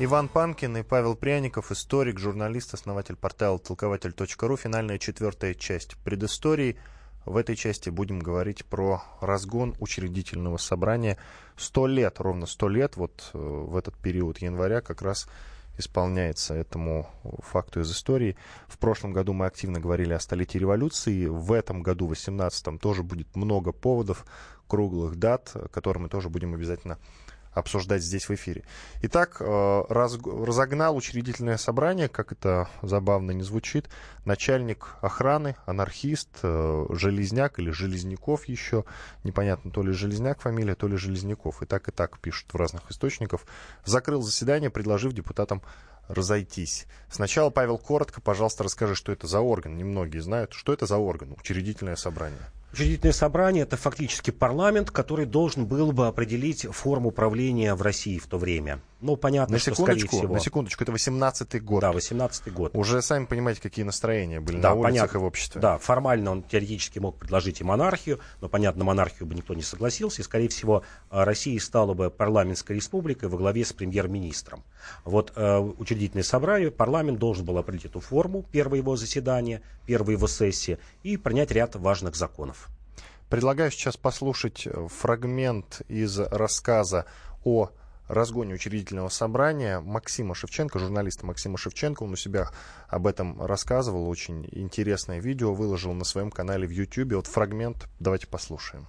Иван 0.00 0.26
Панкин 0.26 0.78
и 0.78 0.82
Павел 0.82 1.14
Пряников, 1.14 1.70
историк, 1.70 2.18
журналист, 2.18 2.74
основатель 2.74 3.14
портала 3.14 3.60
толкователь.ру. 3.60 4.56
Финальная 4.56 4.98
четвертая 4.98 5.54
часть 5.54 5.96
предыстории. 5.98 6.76
В 7.24 7.36
этой 7.36 7.54
части 7.54 7.90
будем 7.90 8.18
говорить 8.18 8.64
про 8.64 9.04
разгон 9.20 9.76
учредительного 9.78 10.56
собрания. 10.56 11.16
Сто 11.56 11.86
лет, 11.86 12.18
ровно 12.18 12.46
сто 12.46 12.68
лет, 12.68 12.96
вот 12.96 13.30
э, 13.34 13.38
в 13.38 13.76
этот 13.76 13.96
период 13.96 14.38
января 14.38 14.80
как 14.80 15.00
раз 15.00 15.28
исполняется 15.78 16.54
этому 16.54 17.08
факту 17.38 17.80
из 17.80 17.92
истории. 17.92 18.36
В 18.66 18.78
прошлом 18.78 19.12
году 19.12 19.32
мы 19.32 19.46
активно 19.46 19.78
говорили 19.78 20.12
о 20.12 20.18
столетии 20.18 20.58
революции. 20.58 21.26
В 21.26 21.52
этом 21.52 21.84
году, 21.84 22.08
в 22.08 22.12
18-м, 22.12 22.80
тоже 22.80 23.04
будет 23.04 23.36
много 23.36 23.70
поводов, 23.70 24.26
круглых 24.66 25.16
дат, 25.16 25.54
которые 25.70 26.02
мы 26.02 26.08
тоже 26.08 26.30
будем 26.30 26.52
обязательно 26.52 26.98
обсуждать 27.54 28.02
здесь 28.02 28.28
в 28.28 28.34
эфире. 28.34 28.64
Итак, 29.02 29.36
э, 29.40 29.84
раз, 29.88 30.18
разогнал 30.24 30.96
учредительное 30.96 31.56
собрание, 31.56 32.08
как 32.08 32.32
это 32.32 32.68
забавно 32.82 33.30
не 33.30 33.42
звучит, 33.42 33.88
начальник 34.24 34.96
охраны, 35.00 35.56
анархист, 35.66 36.28
э, 36.42 36.86
Железняк 36.90 37.58
или 37.58 37.70
Железняков 37.70 38.46
еще, 38.46 38.84
непонятно, 39.22 39.70
то 39.70 39.82
ли 39.82 39.92
Железняк 39.92 40.40
фамилия, 40.40 40.74
то 40.74 40.88
ли 40.88 40.96
Железняков, 40.96 41.62
и 41.62 41.66
так 41.66 41.88
и 41.88 41.92
так 41.92 42.18
пишут 42.18 42.52
в 42.52 42.56
разных 42.56 42.90
источниках, 42.90 43.42
закрыл 43.84 44.22
заседание, 44.22 44.70
предложив 44.70 45.12
депутатам 45.12 45.62
разойтись. 46.08 46.86
Сначала, 47.10 47.50
Павел, 47.50 47.78
коротко, 47.78 48.20
пожалуйста, 48.20 48.64
расскажи, 48.64 48.94
что 48.94 49.12
это 49.12 49.26
за 49.26 49.40
орган. 49.40 49.76
Немногие 49.76 50.22
знают, 50.22 50.52
что 50.52 50.72
это 50.72 50.86
за 50.86 50.98
орган, 50.98 51.32
учредительное 51.32 51.96
собрание. 51.96 52.50
Учредительное 52.74 53.12
собрание– 53.12 53.62
это 53.64 53.76
фактически 53.76 54.32
парламент, 54.32 54.90
который 54.90 55.26
должен 55.26 55.64
был 55.64 55.92
бы 55.92 56.08
определить 56.08 56.66
форму 56.72 57.12
правления 57.12 57.72
в 57.76 57.82
России 57.82 58.18
в 58.18 58.26
то 58.26 58.36
время. 58.36 58.80
Ну, 59.04 59.16
понятно, 59.18 59.52
на 59.52 59.58
что, 59.58 59.74
скорее 59.74 60.08
всего... 60.08 60.32
На 60.32 60.40
секундочку, 60.40 60.82
это 60.82 60.90
18-й 60.90 61.60
год. 61.60 61.82
Да, 61.82 61.92
18-й 61.92 62.50
год. 62.50 62.74
Уже 62.74 63.02
сами 63.02 63.26
понимаете, 63.26 63.60
какие 63.60 63.84
настроения 63.84 64.40
были 64.40 64.58
да, 64.58 64.70
на 64.70 64.76
улицах 64.76 64.92
понятно. 64.92 65.18
и 65.18 65.20
в 65.20 65.24
обществе. 65.24 65.60
Да, 65.60 65.76
формально 65.76 66.30
он 66.30 66.42
теоретически 66.42 67.00
мог 67.00 67.18
предложить 67.18 67.60
и 67.60 67.64
монархию, 67.64 68.20
но, 68.40 68.48
понятно, 68.48 68.82
монархию 68.82 69.26
бы 69.26 69.34
никто 69.34 69.52
не 69.52 69.60
согласился, 69.60 70.22
и, 70.22 70.24
скорее 70.24 70.48
всего, 70.48 70.84
Россия 71.10 71.60
стала 71.60 71.92
бы 71.92 72.08
парламентской 72.08 72.76
республикой 72.76 73.28
во 73.28 73.36
главе 73.36 73.66
с 73.66 73.74
премьер-министром. 73.74 74.64
Вот 75.04 75.34
э, 75.36 75.58
учредительное 75.58 76.24
собрание, 76.24 76.70
парламент 76.70 77.18
должен 77.18 77.44
был 77.44 77.58
определить 77.58 77.84
эту 77.84 78.00
форму, 78.00 78.42
первое 78.50 78.78
его 78.78 78.96
заседание, 78.96 79.60
первая 79.84 80.16
его 80.16 80.28
сессия, 80.28 80.78
и 81.02 81.18
принять 81.18 81.50
ряд 81.50 81.76
важных 81.76 82.16
законов. 82.16 82.70
Предлагаю 83.28 83.70
сейчас 83.70 83.98
послушать 83.98 84.66
э, 84.66 84.88
фрагмент 84.88 85.82
из 85.88 86.18
рассказа 86.18 87.04
о 87.44 87.68
разгоне 88.08 88.54
учредительного 88.54 89.08
собрания 89.08 89.80
Максима 89.80 90.34
Шевченко, 90.34 90.78
журналиста 90.78 91.26
Максима 91.26 91.58
Шевченко. 91.58 92.02
Он 92.02 92.12
у 92.12 92.16
себя 92.16 92.50
об 92.88 93.06
этом 93.06 93.40
рассказывал. 93.44 94.08
Очень 94.08 94.48
интересное 94.52 95.20
видео 95.20 95.54
выложил 95.54 95.92
на 95.92 96.04
своем 96.04 96.30
канале 96.30 96.66
в 96.66 96.70
YouTube. 96.70 97.14
Вот 97.14 97.26
фрагмент 97.26 97.88
давайте 98.00 98.26
послушаем 98.26 98.86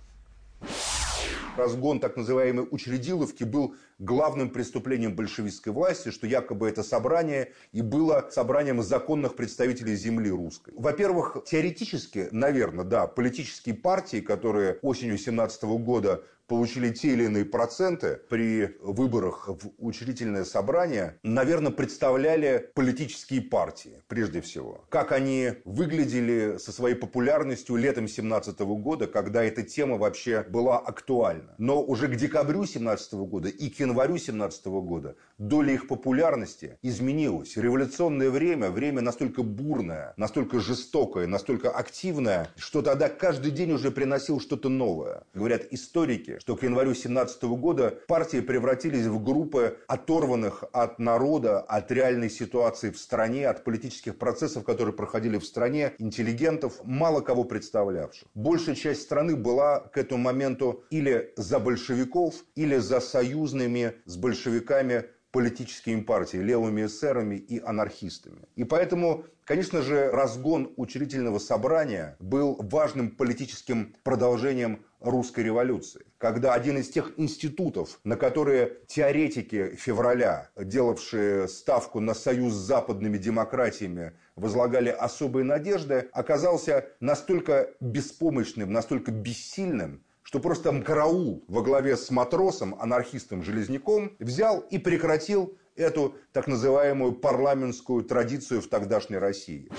разгон 1.58 2.00
так 2.00 2.16
называемой 2.18 2.68
учредиловки 2.70 3.44
был 3.44 3.76
главным 4.00 4.50
преступлением 4.50 5.16
большевистской 5.16 5.72
власти, 5.72 6.12
что 6.12 6.28
якобы 6.28 6.68
это 6.68 6.84
собрание 6.84 7.52
и 7.72 7.82
было 7.82 8.28
собранием 8.32 8.82
законных 8.82 9.36
представителей 9.36 9.96
земли 9.96 10.30
русской. 10.30 10.74
Во-первых, 10.78 11.38
теоретически, 11.46 12.28
наверное, 12.32 12.86
да, 12.86 13.08
политические 13.08 13.76
партии, 13.76 14.20
которые 14.20 14.80
осенью 14.82 15.18
17 15.18 15.64
года 15.64 16.24
получили 16.48 16.92
те 16.92 17.10
или 17.10 17.26
иные 17.26 17.46
проценты 17.46 18.20
при 18.30 18.76
выборах 18.82 19.48
в 19.48 19.72
учредительное 19.78 20.46
собрание, 20.46 21.20
наверное, 21.24 21.72
представляли 21.72 22.70
политические 22.74 23.42
партии, 23.42 24.04
прежде 24.08 24.42
всего. 24.42 24.86
Как 24.90 25.12
они 25.12 25.54
выглядели 25.66 26.58
со 26.58 26.72
своей 26.72 26.96
популярностью 26.96 27.76
летом 27.76 28.08
17 28.08 28.60
года, 28.60 29.08
когда 29.08 29.44
эта 29.44 29.64
тема 29.64 29.98
вообще 29.98 30.44
была 30.44 30.78
актуальна. 30.78 31.56
Но 31.58 31.82
уже 31.82 32.08
к 32.08 32.16
декабрю 32.16 32.66
17 32.66 33.14
года 33.14 33.50
и 33.50 33.70
к 33.70 33.80
январю 33.80 34.18
17 34.18 34.66
года 34.66 35.16
доля 35.38 35.74
их 35.74 35.88
популярности 35.88 36.78
изменилась. 36.82 37.58
Революционное 37.58 38.30
время, 38.30 38.70
время 38.70 39.02
настолько 39.02 39.44
бурное, 39.44 40.14
настолько 40.18 40.60
жестокое, 40.60 41.28
настолько 41.28 41.70
активное, 41.70 42.50
что 42.58 42.82
тогда 42.82 43.10
каждый 43.10 43.52
день 43.52 43.72
уже 43.72 43.92
приносил 43.92 44.40
что-то 44.40 44.70
новое. 44.70 45.24
Говорят 45.34 45.64
историки, 45.72 46.35
что 46.40 46.56
к 46.56 46.64
январю 46.64 46.94
17 46.94 47.44
года 47.44 47.98
партии 48.08 48.40
превратились 48.40 49.06
в 49.06 49.24
группы 49.24 49.78
оторванных 49.88 50.64
от 50.72 51.00
народа, 51.00 51.60
от 51.60 51.92
реальной 51.92 52.30
ситуации 52.30 52.92
в 52.92 52.98
стране, 52.98 53.48
от 53.48 53.64
политических 53.64 54.18
процессов, 54.18 54.64
которые 54.64 54.94
проходили 54.94 55.38
в 55.38 55.46
стране, 55.46 55.94
интеллигентов, 56.00 56.80
мало 56.84 57.22
кого 57.22 57.44
представлявших. 57.44 58.28
Большая 58.34 58.76
часть 58.76 59.02
страны 59.02 59.36
была 59.36 59.80
к 59.80 59.98
этому 59.98 60.24
моменту 60.24 60.84
или 60.90 61.34
за 61.38 61.60
большевиков, 61.60 62.36
или 62.56 62.78
за 62.78 63.00
союзными 63.00 63.94
с 64.06 64.18
большевиками 64.18 65.06
политическими 65.36 66.00
партиями, 66.00 66.46
левыми 66.46 66.86
эсерами 66.86 67.36
и 67.36 67.60
анархистами. 67.60 68.48
И 68.56 68.64
поэтому, 68.64 69.26
конечно 69.44 69.82
же, 69.82 70.10
разгон 70.10 70.72
учредительного 70.78 71.40
собрания 71.40 72.16
был 72.20 72.56
важным 72.58 73.12
политическим 73.12 73.94
продолжением 74.04 74.86
русской 75.02 75.42
революции. 75.44 76.06
Когда 76.26 76.56
один 76.56 76.80
из 76.80 76.90
тех 76.90 77.12
институтов, 77.18 78.00
на 78.04 78.16
которые 78.16 78.80
теоретики 78.88 79.76
февраля, 79.76 80.50
делавшие 80.58 81.48
ставку 81.48 82.00
на 82.00 82.16
союз 82.16 82.54
с 82.54 82.66
западными 82.66 83.20
демократиями, 83.20 84.14
возлагали 84.36 84.90
особые 84.90 85.44
надежды, 85.44 86.10
оказался 86.14 86.88
настолько 87.00 87.70
беспомощным, 87.80 88.74
настолько 88.74 89.12
бессильным, 89.12 90.04
что 90.24 90.40
просто 90.40 90.82
караул 90.82 91.46
во 91.48 91.62
главе 91.62 91.96
с 91.96 92.10
матросом, 92.10 92.74
анархистом 92.80 93.44
Железняком 93.44 94.14
взял 94.18 94.62
и 94.62 94.80
прекратил 94.80 95.56
эту 95.76 96.16
так 96.32 96.48
называемую 96.48 97.14
парламентскую 97.14 98.04
традицию 98.04 98.64
в 98.64 98.68
тогдашней 98.68 99.20
России. 99.20 99.70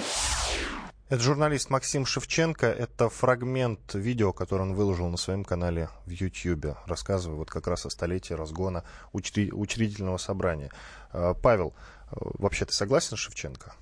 Это 1.09 1.23
журналист 1.23 1.71
Максим 1.71 2.05
Шевченко. 2.05 2.67
Это 2.67 3.09
фрагмент 3.09 3.95
видео, 3.95 4.33
который 4.33 4.63
он 4.63 4.75
выложил 4.75 5.09
на 5.09 5.17
своем 5.17 5.45
канале 5.45 5.89
в 6.05 6.11
YouTube, 6.11 6.77
рассказывая 6.85 7.37
вот 7.37 7.49
как 7.49 7.69
раз 7.69 7.87
о 7.87 7.91
столетии 7.91 8.33
разгона 8.33 8.83
учредительного 9.13 10.17
собрания. 10.17 10.73
А, 11.13 11.35
Павел, 11.35 11.75
а, 12.11 12.17
вообще 12.39 12.65
ты 12.65 12.73
согласен 12.73 13.17
с 13.17 13.21
Шевченко? 13.21 13.73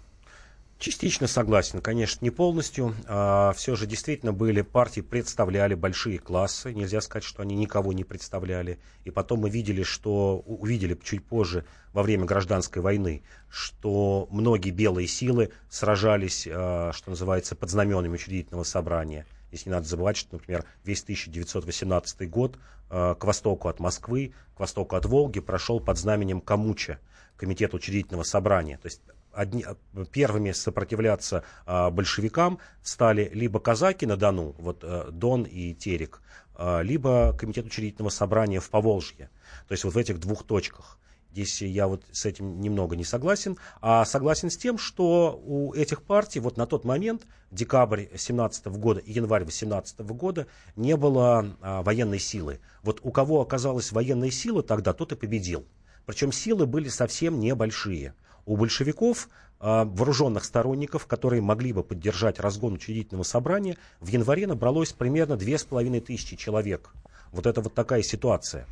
Частично 0.84 1.26
согласен, 1.28 1.80
конечно, 1.80 2.22
не 2.22 2.28
полностью. 2.28 2.94
А, 3.06 3.54
все 3.56 3.74
же 3.74 3.86
действительно 3.86 4.34
были 4.34 4.60
партии, 4.60 5.00
представляли 5.00 5.74
большие 5.74 6.18
классы. 6.18 6.74
Нельзя 6.74 7.00
сказать, 7.00 7.24
что 7.24 7.40
они 7.40 7.56
никого 7.56 7.94
не 7.94 8.04
представляли. 8.04 8.78
И 9.04 9.10
потом 9.10 9.38
мы 9.38 9.48
видели, 9.48 9.82
что 9.82 10.40
увидели 10.44 10.94
чуть 11.02 11.24
позже 11.24 11.64
во 11.94 12.02
время 12.02 12.26
гражданской 12.26 12.82
войны, 12.82 13.22
что 13.48 14.28
многие 14.30 14.72
белые 14.72 15.08
силы 15.08 15.52
сражались, 15.70 16.46
а, 16.46 16.92
что 16.92 17.08
называется, 17.08 17.56
под 17.56 17.70
знаменами 17.70 18.16
учредительного 18.16 18.64
собрания. 18.64 19.24
Здесь 19.48 19.64
не 19.64 19.72
надо 19.72 19.86
забывать, 19.86 20.18
что, 20.18 20.34
например, 20.34 20.66
весь 20.84 21.02
1918 21.02 22.28
год 22.28 22.58
а, 22.90 23.14
к 23.14 23.24
востоку 23.24 23.68
от 23.68 23.80
Москвы, 23.80 24.34
к 24.54 24.60
востоку 24.60 24.96
от 24.96 25.06
Волги 25.06 25.40
прошел 25.40 25.80
под 25.80 25.96
знаменем 25.96 26.42
Камуча, 26.42 26.98
комитета 27.38 27.76
учредительного 27.76 28.24
собрания. 28.24 28.76
То 28.76 28.88
есть 28.88 29.00
одни, 29.34 29.64
первыми 30.12 30.52
сопротивляться 30.52 31.44
а, 31.66 31.90
большевикам 31.90 32.58
стали 32.82 33.30
либо 33.32 33.60
казаки 33.60 34.06
на 34.06 34.16
Дону, 34.16 34.54
вот 34.58 34.80
а, 34.82 35.10
Дон 35.10 35.44
и 35.44 35.74
Терек, 35.74 36.22
а, 36.54 36.80
либо 36.80 37.36
комитет 37.36 37.66
учредительного 37.66 38.10
собрания 38.10 38.60
в 38.60 38.70
Поволжье. 38.70 39.30
То 39.68 39.72
есть 39.72 39.84
вот 39.84 39.94
в 39.94 39.98
этих 39.98 40.20
двух 40.20 40.44
точках. 40.44 40.98
Здесь 41.34 41.62
я 41.62 41.88
вот 41.88 42.04
с 42.12 42.26
этим 42.26 42.60
немного 42.60 42.94
не 42.94 43.02
согласен, 43.02 43.58
а 43.80 44.04
согласен 44.04 44.50
с 44.50 44.56
тем, 44.56 44.78
что 44.78 45.42
у 45.44 45.74
этих 45.74 46.02
партий 46.02 46.38
вот 46.38 46.56
на 46.56 46.64
тот 46.64 46.84
момент, 46.84 47.26
декабрь 47.50 48.06
17 48.14 48.66
года 48.66 49.00
и 49.00 49.12
январь 49.12 49.44
18 49.44 49.98
года, 50.00 50.46
не 50.76 50.96
было 50.96 51.56
а, 51.60 51.82
военной 51.82 52.20
силы. 52.20 52.60
Вот 52.84 53.00
у 53.02 53.10
кого 53.10 53.40
оказалась 53.40 53.90
военная 53.90 54.30
сила 54.30 54.62
тогда, 54.62 54.92
тот 54.92 55.10
и 55.10 55.16
победил. 55.16 55.66
Причем 56.06 56.30
силы 56.30 56.66
были 56.66 56.88
совсем 56.88 57.40
небольшие. 57.40 58.14
У 58.46 58.56
большевиков 58.56 59.28
а, 59.60 59.84
вооруженных 59.84 60.44
сторонников, 60.44 61.06
которые 61.06 61.40
могли 61.40 61.72
бы 61.72 61.82
поддержать 61.82 62.40
разгон 62.40 62.74
учредительного 62.74 63.24
собрания, 63.24 63.76
в 64.00 64.08
январе 64.08 64.46
набралось 64.46 64.92
примерно 64.92 65.36
2500 65.36 66.38
человек. 66.38 66.92
Вот 67.32 67.46
это 67.46 67.60
вот 67.60 67.74
такая 67.74 68.02
ситуация. 68.02 68.66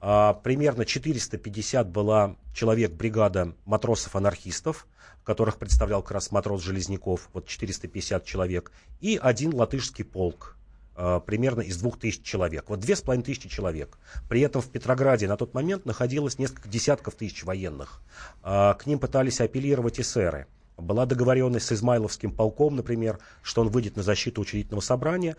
А, 0.00 0.34
примерно 0.34 0.84
450 0.84 1.88
была 1.88 2.36
человек 2.54 2.92
бригада 2.92 3.54
матросов-анархистов, 3.64 4.86
которых 5.24 5.56
представлял 5.56 6.02
как 6.02 6.12
раз 6.12 6.30
матрос 6.30 6.62
Железняков, 6.62 7.28
вот 7.32 7.46
450 7.46 8.24
человек, 8.24 8.72
и 9.00 9.18
один 9.20 9.54
латышский 9.54 10.04
полк, 10.04 10.56
примерно 10.94 11.60
из 11.60 11.76
2000 11.78 12.22
человек. 12.22 12.64
Вот 12.68 12.80
2500 12.80 13.50
человек. 13.50 13.98
При 14.28 14.40
этом 14.42 14.62
в 14.62 14.68
Петрограде 14.68 15.26
на 15.26 15.36
тот 15.36 15.52
момент 15.54 15.86
находилось 15.86 16.38
несколько 16.38 16.68
десятков 16.68 17.14
тысяч 17.14 17.44
военных. 17.44 18.00
А, 18.42 18.74
к 18.74 18.86
ним 18.86 18.98
пытались 18.98 19.40
апеллировать 19.40 19.98
эсеры. 19.98 20.46
Была 20.76 21.06
договоренность 21.06 21.66
с 21.66 21.72
Измайловским 21.72 22.32
полком, 22.32 22.76
например, 22.76 23.18
что 23.42 23.60
он 23.62 23.68
выйдет 23.68 23.96
на 23.96 24.02
защиту 24.02 24.40
учредительного 24.40 24.80
собрания. 24.80 25.36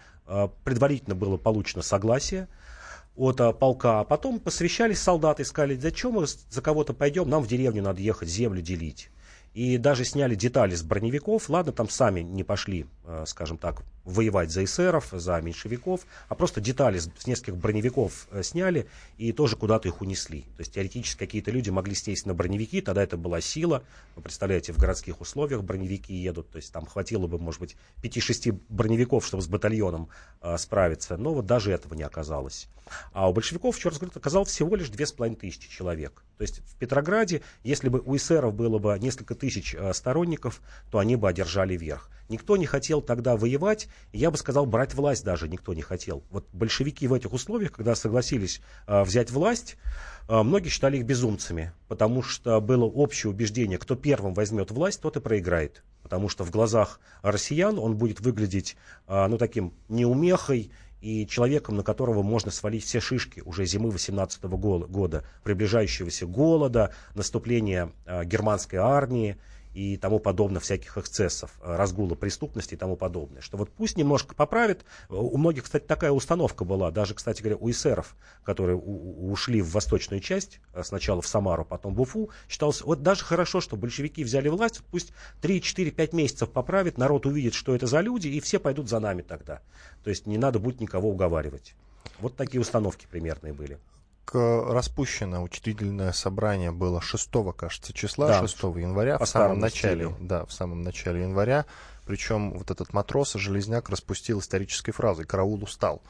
Предварительно 0.63 1.13
было 1.15 1.35
получено 1.37 1.83
согласие 1.83 2.47
от 3.17 3.37
полка, 3.59 4.01
а 4.01 4.03
потом 4.05 4.39
посвящались 4.39 4.99
солдаты, 4.99 5.43
сказали, 5.45 5.75
зачем 5.75 6.13
мы 6.13 6.25
за 6.25 6.61
кого-то 6.61 6.93
пойдем, 6.93 7.29
нам 7.29 7.43
в 7.43 7.47
деревню 7.47 7.81
надо 7.83 8.01
ехать, 8.01 8.29
землю 8.29 8.61
делить. 8.61 9.09
И 9.53 9.77
даже 9.77 10.03
сняли 10.03 10.35
детали 10.35 10.75
с 10.75 10.83
броневиков, 10.83 11.49
ладно, 11.49 11.71
там 11.71 11.89
сами 11.89 12.21
не 12.21 12.43
пошли, 12.43 12.85
скажем 13.25 13.57
так, 13.57 13.83
воевать 14.05 14.51
за 14.51 14.63
эсеров, 14.63 15.09
за 15.11 15.41
меньшевиков, 15.41 16.01
а 16.29 16.35
просто 16.35 16.61
детали 16.61 16.99
с, 16.99 17.09
нескольких 17.25 17.57
броневиков 17.57 18.27
э, 18.31 18.43
сняли 18.43 18.87
и 19.17 19.31
тоже 19.31 19.55
куда-то 19.55 19.87
их 19.87 20.01
унесли. 20.01 20.41
То 20.41 20.59
есть 20.59 20.73
теоретически 20.73 21.19
какие-то 21.19 21.51
люди 21.51 21.71
могли 21.71 21.95
сесть 21.95 22.25
на 22.25 22.33
броневики, 22.33 22.81
тогда 22.81 23.03
это 23.03 23.17
была 23.17 23.41
сила. 23.41 23.83
Вы 24.15 24.21
представляете, 24.21 24.73
в 24.73 24.77
городских 24.77 25.21
условиях 25.21 25.63
броневики 25.63 26.13
едут, 26.13 26.49
то 26.51 26.57
есть 26.57 26.71
там 26.71 26.85
хватило 26.85 27.27
бы, 27.27 27.39
может 27.39 27.59
быть, 27.59 27.75
5-6 28.03 28.59
броневиков, 28.69 29.25
чтобы 29.25 29.43
с 29.43 29.47
батальоном 29.47 30.09
э, 30.41 30.57
справиться, 30.57 31.17
но 31.17 31.33
вот 31.33 31.45
даже 31.45 31.71
этого 31.71 31.95
не 31.95 32.03
оказалось. 32.03 32.67
А 33.13 33.29
у 33.29 33.33
большевиков, 33.33 33.75
еще 33.75 33.89
раз 33.89 33.97
говорю, 33.97 34.13
оказалось 34.15 34.49
всего 34.49 34.75
лишь 34.75 34.89
2500 34.89 35.69
человек. 35.69 36.23
То 36.37 36.43
есть 36.43 36.59
в 36.59 36.75
Петрограде, 36.75 37.41
если 37.63 37.89
бы 37.89 38.01
у 38.05 38.15
эсеров 38.15 38.53
было 38.53 38.77
бы 38.77 38.97
несколько 38.99 39.35
тысяч 39.35 39.73
э, 39.73 39.93
сторонников, 39.93 40.61
то 40.91 40.99
они 40.99 41.15
бы 41.15 41.27
одержали 41.27 41.75
верх. 41.75 42.09
Никто 42.29 42.57
не 42.57 42.65
хотел 42.65 43.01
тогда 43.01 43.37
воевать, 43.37 43.87
я 44.11 44.31
бы 44.31 44.37
сказал, 44.37 44.65
брать 44.65 44.93
власть 44.93 45.23
даже 45.23 45.47
никто 45.47 45.73
не 45.73 45.81
хотел. 45.81 46.23
Вот 46.31 46.47
большевики 46.53 47.07
в 47.07 47.13
этих 47.13 47.33
условиях, 47.33 47.71
когда 47.71 47.95
согласились 47.95 48.61
э, 48.87 49.03
взять 49.03 49.31
власть, 49.31 49.77
э, 50.27 50.41
многие 50.41 50.69
считали 50.69 50.97
их 50.97 51.05
безумцами, 51.05 51.71
потому 51.87 52.23
что 52.23 52.59
было 52.61 52.85
общее 52.85 53.31
убеждение, 53.31 53.77
кто 53.77 53.95
первым 53.95 54.33
возьмет 54.33 54.71
власть, 54.71 55.01
тот 55.01 55.17
и 55.17 55.19
проиграет. 55.19 55.83
Потому 56.01 56.29
что 56.29 56.43
в 56.43 56.51
глазах 56.51 56.99
россиян 57.21 57.77
он 57.79 57.95
будет 57.95 58.19
выглядеть 58.19 58.75
э, 59.07 59.27
ну, 59.27 59.37
таким 59.37 59.73
неумехой, 59.87 60.71
и 61.05 61.27
человеком, 61.27 61.77
на 61.77 61.83
которого 61.83 62.23
можно 62.23 62.49
свалить 62.49 62.83
все 62.83 62.99
шишки 62.99 63.43
уже 63.45 63.65
зимы 63.65 63.91
18 63.91 64.43
года, 64.45 65.23
приближающегося 65.43 66.25
голода, 66.25 66.95
наступления 67.13 67.91
э, 68.07 68.25
германской 68.25 68.79
армии 68.79 69.37
и 69.75 69.97
тому 69.97 70.19
подобное, 70.19 70.61
всяких 70.61 70.97
эксцессов, 70.97 71.51
э, 71.61 71.75
разгула 71.75 72.15
преступности 72.15 72.75
и 72.75 72.77
тому 72.77 72.95
подобное. 72.95 73.41
Что 73.41 73.57
вот 73.57 73.69
пусть 73.69 73.97
немножко 73.97 74.33
поправит. 74.33 74.85
У 75.09 75.37
многих, 75.37 75.65
кстати, 75.65 75.83
такая 75.83 76.11
установка 76.11 76.63
была, 76.63 76.91
даже, 76.91 77.13
кстати 77.13 77.41
говоря, 77.41 77.57
у 77.57 77.69
эсеров, 77.69 78.15
которые 78.45 78.77
ушли 78.77 79.61
в 79.61 79.71
восточную 79.71 80.21
часть, 80.21 80.61
э, 80.73 80.81
сначала 80.83 81.21
в 81.21 81.27
Самару, 81.27 81.65
потом 81.65 81.93
в 81.93 82.01
Уфу, 82.01 82.29
считалось, 82.47 82.81
вот 82.81 83.03
даже 83.03 83.25
хорошо, 83.25 83.59
что 83.59 83.75
большевики 83.75 84.23
взяли 84.23 84.47
власть, 84.47 84.81
пусть 84.91 85.11
3-4-5 85.41 86.15
месяцев 86.15 86.49
поправит, 86.49 86.97
народ 86.97 87.25
увидит, 87.25 87.53
что 87.53 87.75
это 87.75 87.85
за 87.85 87.99
люди, 87.99 88.29
и 88.29 88.39
все 88.39 88.59
пойдут 88.59 88.87
за 88.87 88.99
нами 88.99 89.23
тогда. 89.23 89.59
То 90.05 90.09
есть 90.09 90.25
не 90.25 90.37
надо 90.37 90.57
будет 90.57 90.79
никого 90.79 91.09
уговаривать. 91.09 91.75
Вот 92.19 92.37
такие 92.37 92.61
установки 92.61 93.07
примерные 93.11 93.51
были 93.51 93.77
распущено 94.33 95.43
учредительное 95.43 96.11
собрание 96.11 96.71
было 96.71 97.01
6, 97.01 97.29
кажется, 97.55 97.93
числа, 97.93 98.27
да, 98.27 98.39
6 98.39 98.63
января, 98.63 99.17
в 99.17 99.25
самом 99.25 99.59
начале, 99.59 100.05
стилю. 100.05 100.17
да, 100.19 100.45
в 100.45 100.51
самом 100.51 100.81
начале 100.81 101.21
января. 101.21 101.65
Причем 102.05 102.53
вот 102.53 102.71
этот 102.71 102.93
матрос 102.93 103.33
Железняк 103.33 103.89
распустил 103.89 104.39
исторической 104.39 104.91
фразой 104.91 105.25
«караул 105.25 105.63
устал». 105.63 106.01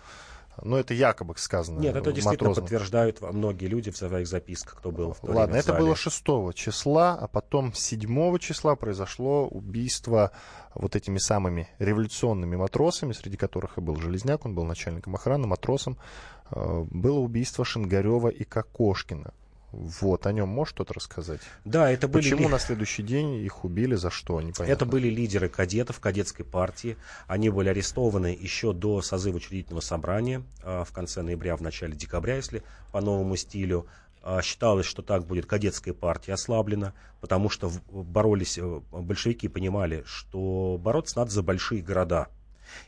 Но 0.63 0.77
это 0.77 0.93
якобы 0.93 1.33
сказано. 1.37 1.79
Нет, 1.79 1.95
это 1.95 2.11
действительно 2.11 2.49
матрозом. 2.49 2.63
подтверждают 2.63 3.21
многие 3.21 3.65
люди 3.65 3.91
в 3.91 3.97
своих 3.97 4.27
записках, 4.27 4.75
кто 4.77 4.91
был 4.91 5.13
в 5.13 5.19
то 5.19 5.31
Ладно, 5.31 5.55
это 5.57 5.73
было 5.73 5.95
6 5.95 6.23
числа, 6.53 7.17
а 7.19 7.27
потом 7.27 7.73
7 7.73 8.37
числа 8.39 8.75
произошло 8.75 9.47
убийство 9.47 10.31
вот 10.73 10.95
этими 10.95 11.17
самыми 11.17 11.67
революционными 11.79 12.55
матросами, 12.55 13.13
среди 13.13 13.37
которых 13.37 13.77
и 13.77 13.81
был 13.81 13.97
Железняк, 13.97 14.45
он 14.45 14.55
был 14.55 14.63
начальником 14.63 15.15
охраны, 15.15 15.47
матросом, 15.47 15.93
э, 15.93 16.34
было 16.51 17.19
убийство 17.19 17.65
Шингарева 17.65 18.29
и 18.29 18.43
Кокошкина. 18.43 19.33
Вот, 19.75 20.25
о 20.25 20.31
нем 20.31 20.47
можешь 20.47 20.73
что-то 20.73 20.93
рассказать? 20.93 21.41
Да, 21.65 21.91
это 21.91 22.07
были... 22.07 22.23
Почему 22.23 22.47
на 22.47 22.59
следующий 22.59 23.03
день 23.03 23.35
их 23.43 23.65
убили, 23.65 23.95
за 23.95 24.09
что, 24.09 24.39
непонятно. 24.39 24.71
Это 24.71 24.85
были 24.85 25.09
лидеры 25.09 25.49
кадетов, 25.49 25.99
кадетской 25.99 26.45
партии. 26.45 26.95
Они 27.27 27.49
были 27.49 27.69
арестованы 27.69 28.27
еще 28.27 28.71
до 28.71 29.01
созыва 29.01 29.35
учредительного 29.35 29.81
собрания 29.81 30.43
а, 30.63 30.85
в 30.85 30.93
конце 30.93 31.21
ноября, 31.23 31.57
в 31.57 31.61
начале 31.61 31.93
декабря, 31.93 32.37
если 32.37 32.63
по 32.93 33.01
новому 33.01 33.35
стилю. 33.35 33.87
А, 34.21 34.41
считалось, 34.41 34.85
что 34.85 35.01
так 35.01 35.25
будет 35.25 35.45
кадетская 35.45 35.93
партия 35.93 36.33
ослаблена, 36.33 36.93
потому 37.19 37.49
что 37.49 37.69
боролись, 37.91 38.57
э, 38.57 38.81
большевики 38.91 39.49
понимали, 39.49 40.03
что 40.05 40.79
бороться 40.81 41.19
надо 41.19 41.31
за 41.31 41.43
большие 41.43 41.81
города. 41.81 42.29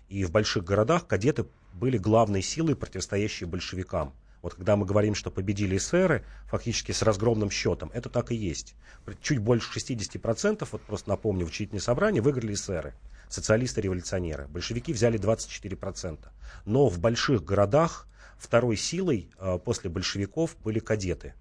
И 0.07 0.23
в 0.23 0.31
больших 0.31 0.63
городах 0.63 1.05
кадеты 1.05 1.45
были 1.77 1.97
главной 1.97 2.41
силой, 2.41 2.75
противостоящей 2.75 3.45
большевикам. 3.45 4.13
Вот 4.41 4.53
когда 4.55 4.75
мы 4.75 4.85
говорим, 4.85 5.15
что 5.15 5.31
победили 5.31 5.77
эсеры, 5.77 6.23
фактически 6.45 6.91
с 6.91 7.01
разгромным 7.01 7.49
счетом, 7.49 7.91
это 7.93 8.09
так 8.09 8.31
и 8.31 8.35
есть. 8.35 8.75
Чуть 9.21 9.39
больше 9.39 9.79
60%, 9.79 10.67
вот 10.71 10.81
просто 10.83 11.09
напомню, 11.09 11.45
в 11.45 11.49
учительное 11.49 11.81
собрание 11.81 12.21
выиграли 12.21 12.53
эсеры, 12.53 12.93
социалисты-революционеры. 13.29 14.47
Большевики 14.47 14.93
взяли 14.93 15.19
24%. 15.19 16.19
Но 16.65 16.87
в 16.87 16.99
больших 16.99 17.43
городах 17.43 18.07
второй 18.37 18.77
силой 18.77 19.29
э, 19.37 19.59
после 19.63 19.89
большевиков 19.89 20.55
были 20.63 20.79
кадеты. 20.79 21.33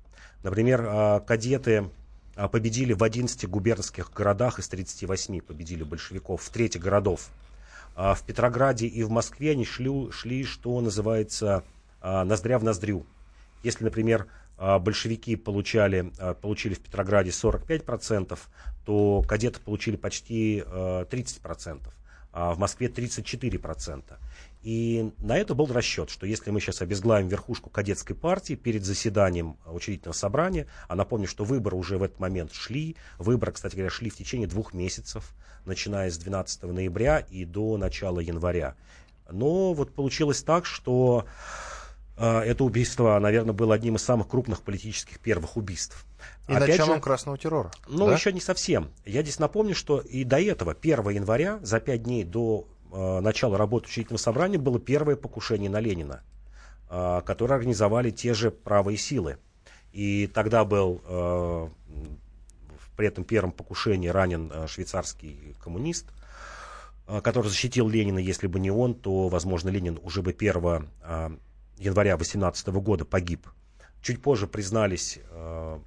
Например, 0.43 0.85
э, 0.85 1.21
кадеты 1.27 1.91
э, 2.35 2.49
победили 2.49 2.93
в 2.93 3.05
11 3.05 3.49
губернских 3.49 4.13
городах 4.13 4.59
из 4.59 4.69
38 4.69 5.41
победили 5.41 5.83
большевиков, 5.83 6.43
в 6.43 6.51
трети 6.51 6.79
городов. 6.79 7.29
А 7.97 8.15
в 8.15 8.23
Петрограде 8.25 8.87
и 8.87 9.03
в 9.03 9.11
Москве 9.11 9.53
они 9.53 9.65
шли, 9.65 10.11
шли 10.13 10.45
что 10.45 10.79
называется, 10.83 11.65
а, 12.03 12.25
ноздря 12.25 12.59
в 12.59 12.65
ноздрю. 12.65 13.07
Если, 13.63 13.85
например, 13.85 14.27
а, 14.59 14.79
большевики 14.79 15.35
получали, 15.35 16.13
получили 16.43 16.75
в 16.75 16.81
Петрограде 16.81 17.31
45%, 17.31 18.39
то 18.85 19.25
кадеты 19.27 19.61
получили 19.61 19.97
почти 19.97 20.63
30%, 20.63 21.89
а 22.33 22.53
в 22.53 22.59
Москве 22.59 22.89
34%. 22.89 24.19
И 24.67 25.13
на 25.19 25.39
это 25.39 25.55
был 25.55 25.67
расчет, 25.67 26.11
что 26.11 26.27
если 26.27 26.51
мы 26.51 26.59
сейчас 26.59 26.83
обезглавим 26.83 27.29
верхушку 27.29 27.71
кадетской 27.71 28.17
партии 28.17 28.55
перед 28.55 28.85
заседанием 28.85 29.59
учредительного 29.65 30.13
собрания, 30.13 30.67
а 30.89 30.97
напомню, 30.97 31.29
что 31.29 31.45
выборы 31.45 31.77
уже 31.77 31.99
в 31.99 32.03
этот 32.03 32.19
момент 32.19 32.53
шли, 32.53 32.97
выборы, 33.17 33.53
кстати 33.53 33.77
говоря, 33.77 33.91
шли 33.91 34.11
в 34.11 34.17
течение 34.17 34.49
двух 34.49 34.75
месяцев, 34.75 35.35
начиная 35.67 36.11
с 36.11 36.19
12 36.19 36.65
ноября 36.65 37.21
и 37.21 37.45
до 37.45 37.77
начала 37.77 38.19
января. 38.19 38.75
Но 39.31 39.73
вот 39.73 39.95
получилось 39.95 40.43
так, 40.43 40.67
что 40.67 41.27
а, 42.17 42.43
это 42.43 42.65
убийство, 42.65 43.19
наверное, 43.21 43.53
было 43.53 43.73
одним 43.73 43.95
из 43.95 44.03
самых 44.03 44.27
крупных 44.27 44.63
политических 44.63 45.21
первых 45.21 45.57
убийств. 45.57 46.05
И 46.49 46.53
Опять 46.53 46.71
началом 46.71 46.97
же, 46.97 47.01
красного 47.03 47.39
террора. 47.39 47.71
Ну, 47.87 48.07
да? 48.07 48.15
еще 48.15 48.33
не 48.33 48.41
совсем. 48.41 48.91
Я 49.05 49.23
здесь 49.23 49.39
напомню, 49.39 49.77
что 49.77 50.01
и 50.01 50.25
до 50.25 50.41
этого, 50.41 50.73
1 50.73 51.09
января, 51.11 51.61
за 51.63 51.79
пять 51.79 52.05
дней 52.05 52.25
до 52.25 52.67
э, 52.67 52.76
начала 52.93 53.59
работы 53.59 53.87
учредительного 53.87 54.21
собрания, 54.21 54.59
было 54.59 54.79
первое 54.79 55.17
покушение 55.17 55.71
на 55.71 55.81
Ленина, 55.81 56.23
э, 56.89 57.23
которое 57.25 57.55
организовали 57.55 58.11
те 58.11 58.35
же 58.35 58.51
правые 58.51 58.97
силы. 58.97 59.39
И 59.93 60.27
тогда 60.27 60.65
был 60.65 61.01
э, 61.05 61.69
при 62.97 63.09
этом 63.09 63.25
первом 63.25 63.53
покушении 63.53 64.09
ранен 64.09 64.51
э, 64.53 64.67
швейцарский 64.67 65.55
коммунист, 65.63 66.07
э, 67.07 67.21
который 67.21 67.49
защитил 67.49 67.89
Ленина. 67.89 68.19
Если 68.19 68.47
бы 68.47 68.61
не 68.61 68.71
он, 68.71 68.95
то, 68.95 69.29
возможно, 69.29 69.69
Ленин 69.69 69.99
уже 70.03 70.23
бы 70.23 70.33
1 70.33 70.89
января 71.79 72.17
2018 72.17 72.69
года 72.69 73.05
погиб. 73.05 73.47
Чуть 74.03 74.23
позже 74.23 74.47
признались 74.47 75.19
э, 75.31 75.79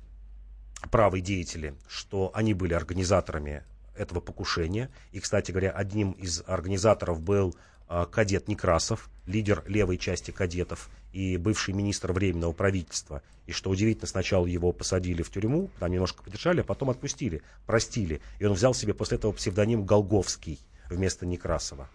правые 0.92 1.22
деятели, 1.22 1.76
что 1.88 2.32
они 2.34 2.54
были 2.54 2.74
организаторами 2.74 3.64
этого 4.00 4.20
покушения. 4.22 4.90
И, 5.12 5.20
кстати 5.20 5.52
говоря, 5.52 5.72
одним 5.72 6.12
из 6.12 6.44
организаторов 6.48 7.22
был 7.22 7.56
а, 7.88 8.06
кадет 8.06 8.48
Некрасов, 8.48 9.10
лидер 9.26 9.64
левой 9.68 9.98
части 9.98 10.32
кадетов 10.32 10.90
и 11.12 11.38
бывший 11.38 11.74
министр 11.74 12.14
Временного 12.14 12.54
правительства. 12.54 13.22
И 13.48 13.52
что 13.52 13.70
удивительно, 13.70 14.08
сначала 14.08 14.46
его 14.46 14.72
посадили 14.72 15.24
в 15.24 15.32
тюрьму, 15.32 15.70
там 15.80 15.92
немножко 15.92 16.24
подержали, 16.24 16.62
а 16.62 16.64
потом 16.64 16.92
отпустили, 16.92 17.42
простили. 17.66 18.22
И 18.38 18.46
он 18.46 18.54
взял 18.54 18.74
себе 18.74 18.94
после 18.94 19.18
этого 19.18 19.32
псевдоним 19.32 19.86
Голговский 19.86 20.60
вместо 20.90 21.26
Некрасова. 21.26 21.90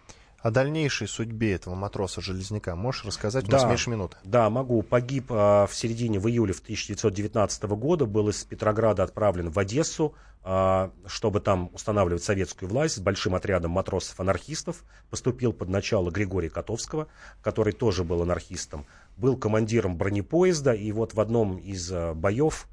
О 0.45 0.51
дальнейшей 0.51 1.07
судьбе 1.07 1.53
этого 1.53 1.73
матроса-железняка 1.73 2.75
можешь 2.75 3.03
рассказать? 3.03 3.49
У 3.49 3.51
нас 3.51 3.63
да, 3.63 3.67
меньше 3.67 3.89
минуты. 3.89 4.17
Да, 4.23 4.47
могу. 4.51 4.83
Погиб 4.83 5.25
а, 5.29 5.65
в 5.65 5.73
середине, 5.73 6.19
в 6.19 6.29
июле 6.29 6.53
в 6.53 6.59
1919 6.59 7.63
года, 7.63 8.05
был 8.05 8.29
из 8.29 8.43
Петрограда 8.43 9.01
отправлен 9.01 9.49
в 9.49 9.57
Одессу, 9.57 10.13
а, 10.43 10.91
чтобы 11.07 11.39
там 11.39 11.71
устанавливать 11.73 12.23
советскую 12.23 12.69
власть 12.69 12.97
с 12.97 12.99
большим 12.99 13.33
отрядом 13.33 13.71
матросов-анархистов. 13.71 14.83
Поступил 15.09 15.51
под 15.51 15.69
начало 15.69 16.11
Григория 16.11 16.51
Котовского, 16.51 17.07
который 17.41 17.73
тоже 17.73 18.03
был 18.03 18.21
анархистом. 18.21 18.85
Был 19.17 19.37
командиром 19.37 19.97
бронепоезда, 19.97 20.73
и 20.73 20.91
вот 20.91 21.15
в 21.15 21.19
одном 21.19 21.57
из 21.57 21.91
а, 21.91 22.13
боев 22.13 22.67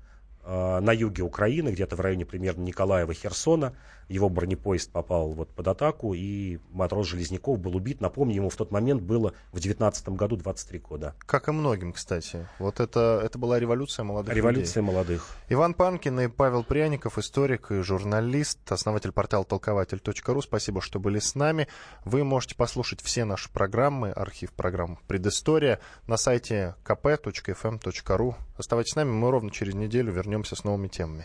а, 0.44 0.80
на 0.80 0.92
юге 0.92 1.22
Украины, 1.22 1.70
где-то 1.70 1.96
в 1.96 2.00
районе 2.00 2.26
примерно 2.26 2.62
Николаева, 2.62 3.14
Херсона. 3.14 3.74
Его 4.12 4.28
бронепоезд 4.28 4.90
попал 4.90 5.30
вот 5.32 5.48
под 5.48 5.68
атаку, 5.68 6.12
и 6.12 6.58
матрос 6.70 7.06
Железняков 7.08 7.58
был 7.58 7.76
убит. 7.76 8.02
Напомню, 8.02 8.34
ему 8.34 8.50
в 8.50 8.56
тот 8.56 8.70
момент 8.70 9.00
было 9.00 9.32
в 9.52 9.58
19 9.58 10.10
году 10.10 10.36
23 10.36 10.78
года. 10.80 11.14
Как 11.20 11.48
и 11.48 11.52
многим, 11.52 11.94
кстати. 11.94 12.46
Вот 12.58 12.78
это, 12.80 13.22
это 13.24 13.38
была 13.38 13.58
революция 13.58 14.04
молодых 14.04 14.34
Революция 14.34 14.82
людей. 14.82 14.94
молодых. 14.94 15.26
Иван 15.48 15.72
Панкин 15.72 16.20
и 16.20 16.28
Павел 16.28 16.62
Пряников, 16.62 17.16
историк 17.16 17.72
и 17.72 17.80
журналист, 17.80 18.70
основатель 18.70 19.12
портала 19.12 19.46
толкователь.ру. 19.46 20.42
Спасибо, 20.42 20.82
что 20.82 21.00
были 21.00 21.18
с 21.18 21.34
нами. 21.34 21.66
Вы 22.04 22.22
можете 22.22 22.54
послушать 22.54 23.00
все 23.00 23.24
наши 23.24 23.50
программы, 23.50 24.10
архив 24.10 24.52
программ 24.52 24.98
«Предыстория» 25.06 25.80
на 26.06 26.18
сайте 26.18 26.74
kp.fm.ru. 26.84 28.34
Оставайтесь 28.58 28.92
с 28.92 28.96
нами, 28.96 29.10
мы 29.10 29.30
ровно 29.30 29.50
через 29.50 29.72
неделю 29.74 30.12
вернемся 30.12 30.54
с 30.54 30.64
новыми 30.64 30.88
темами. 30.88 31.24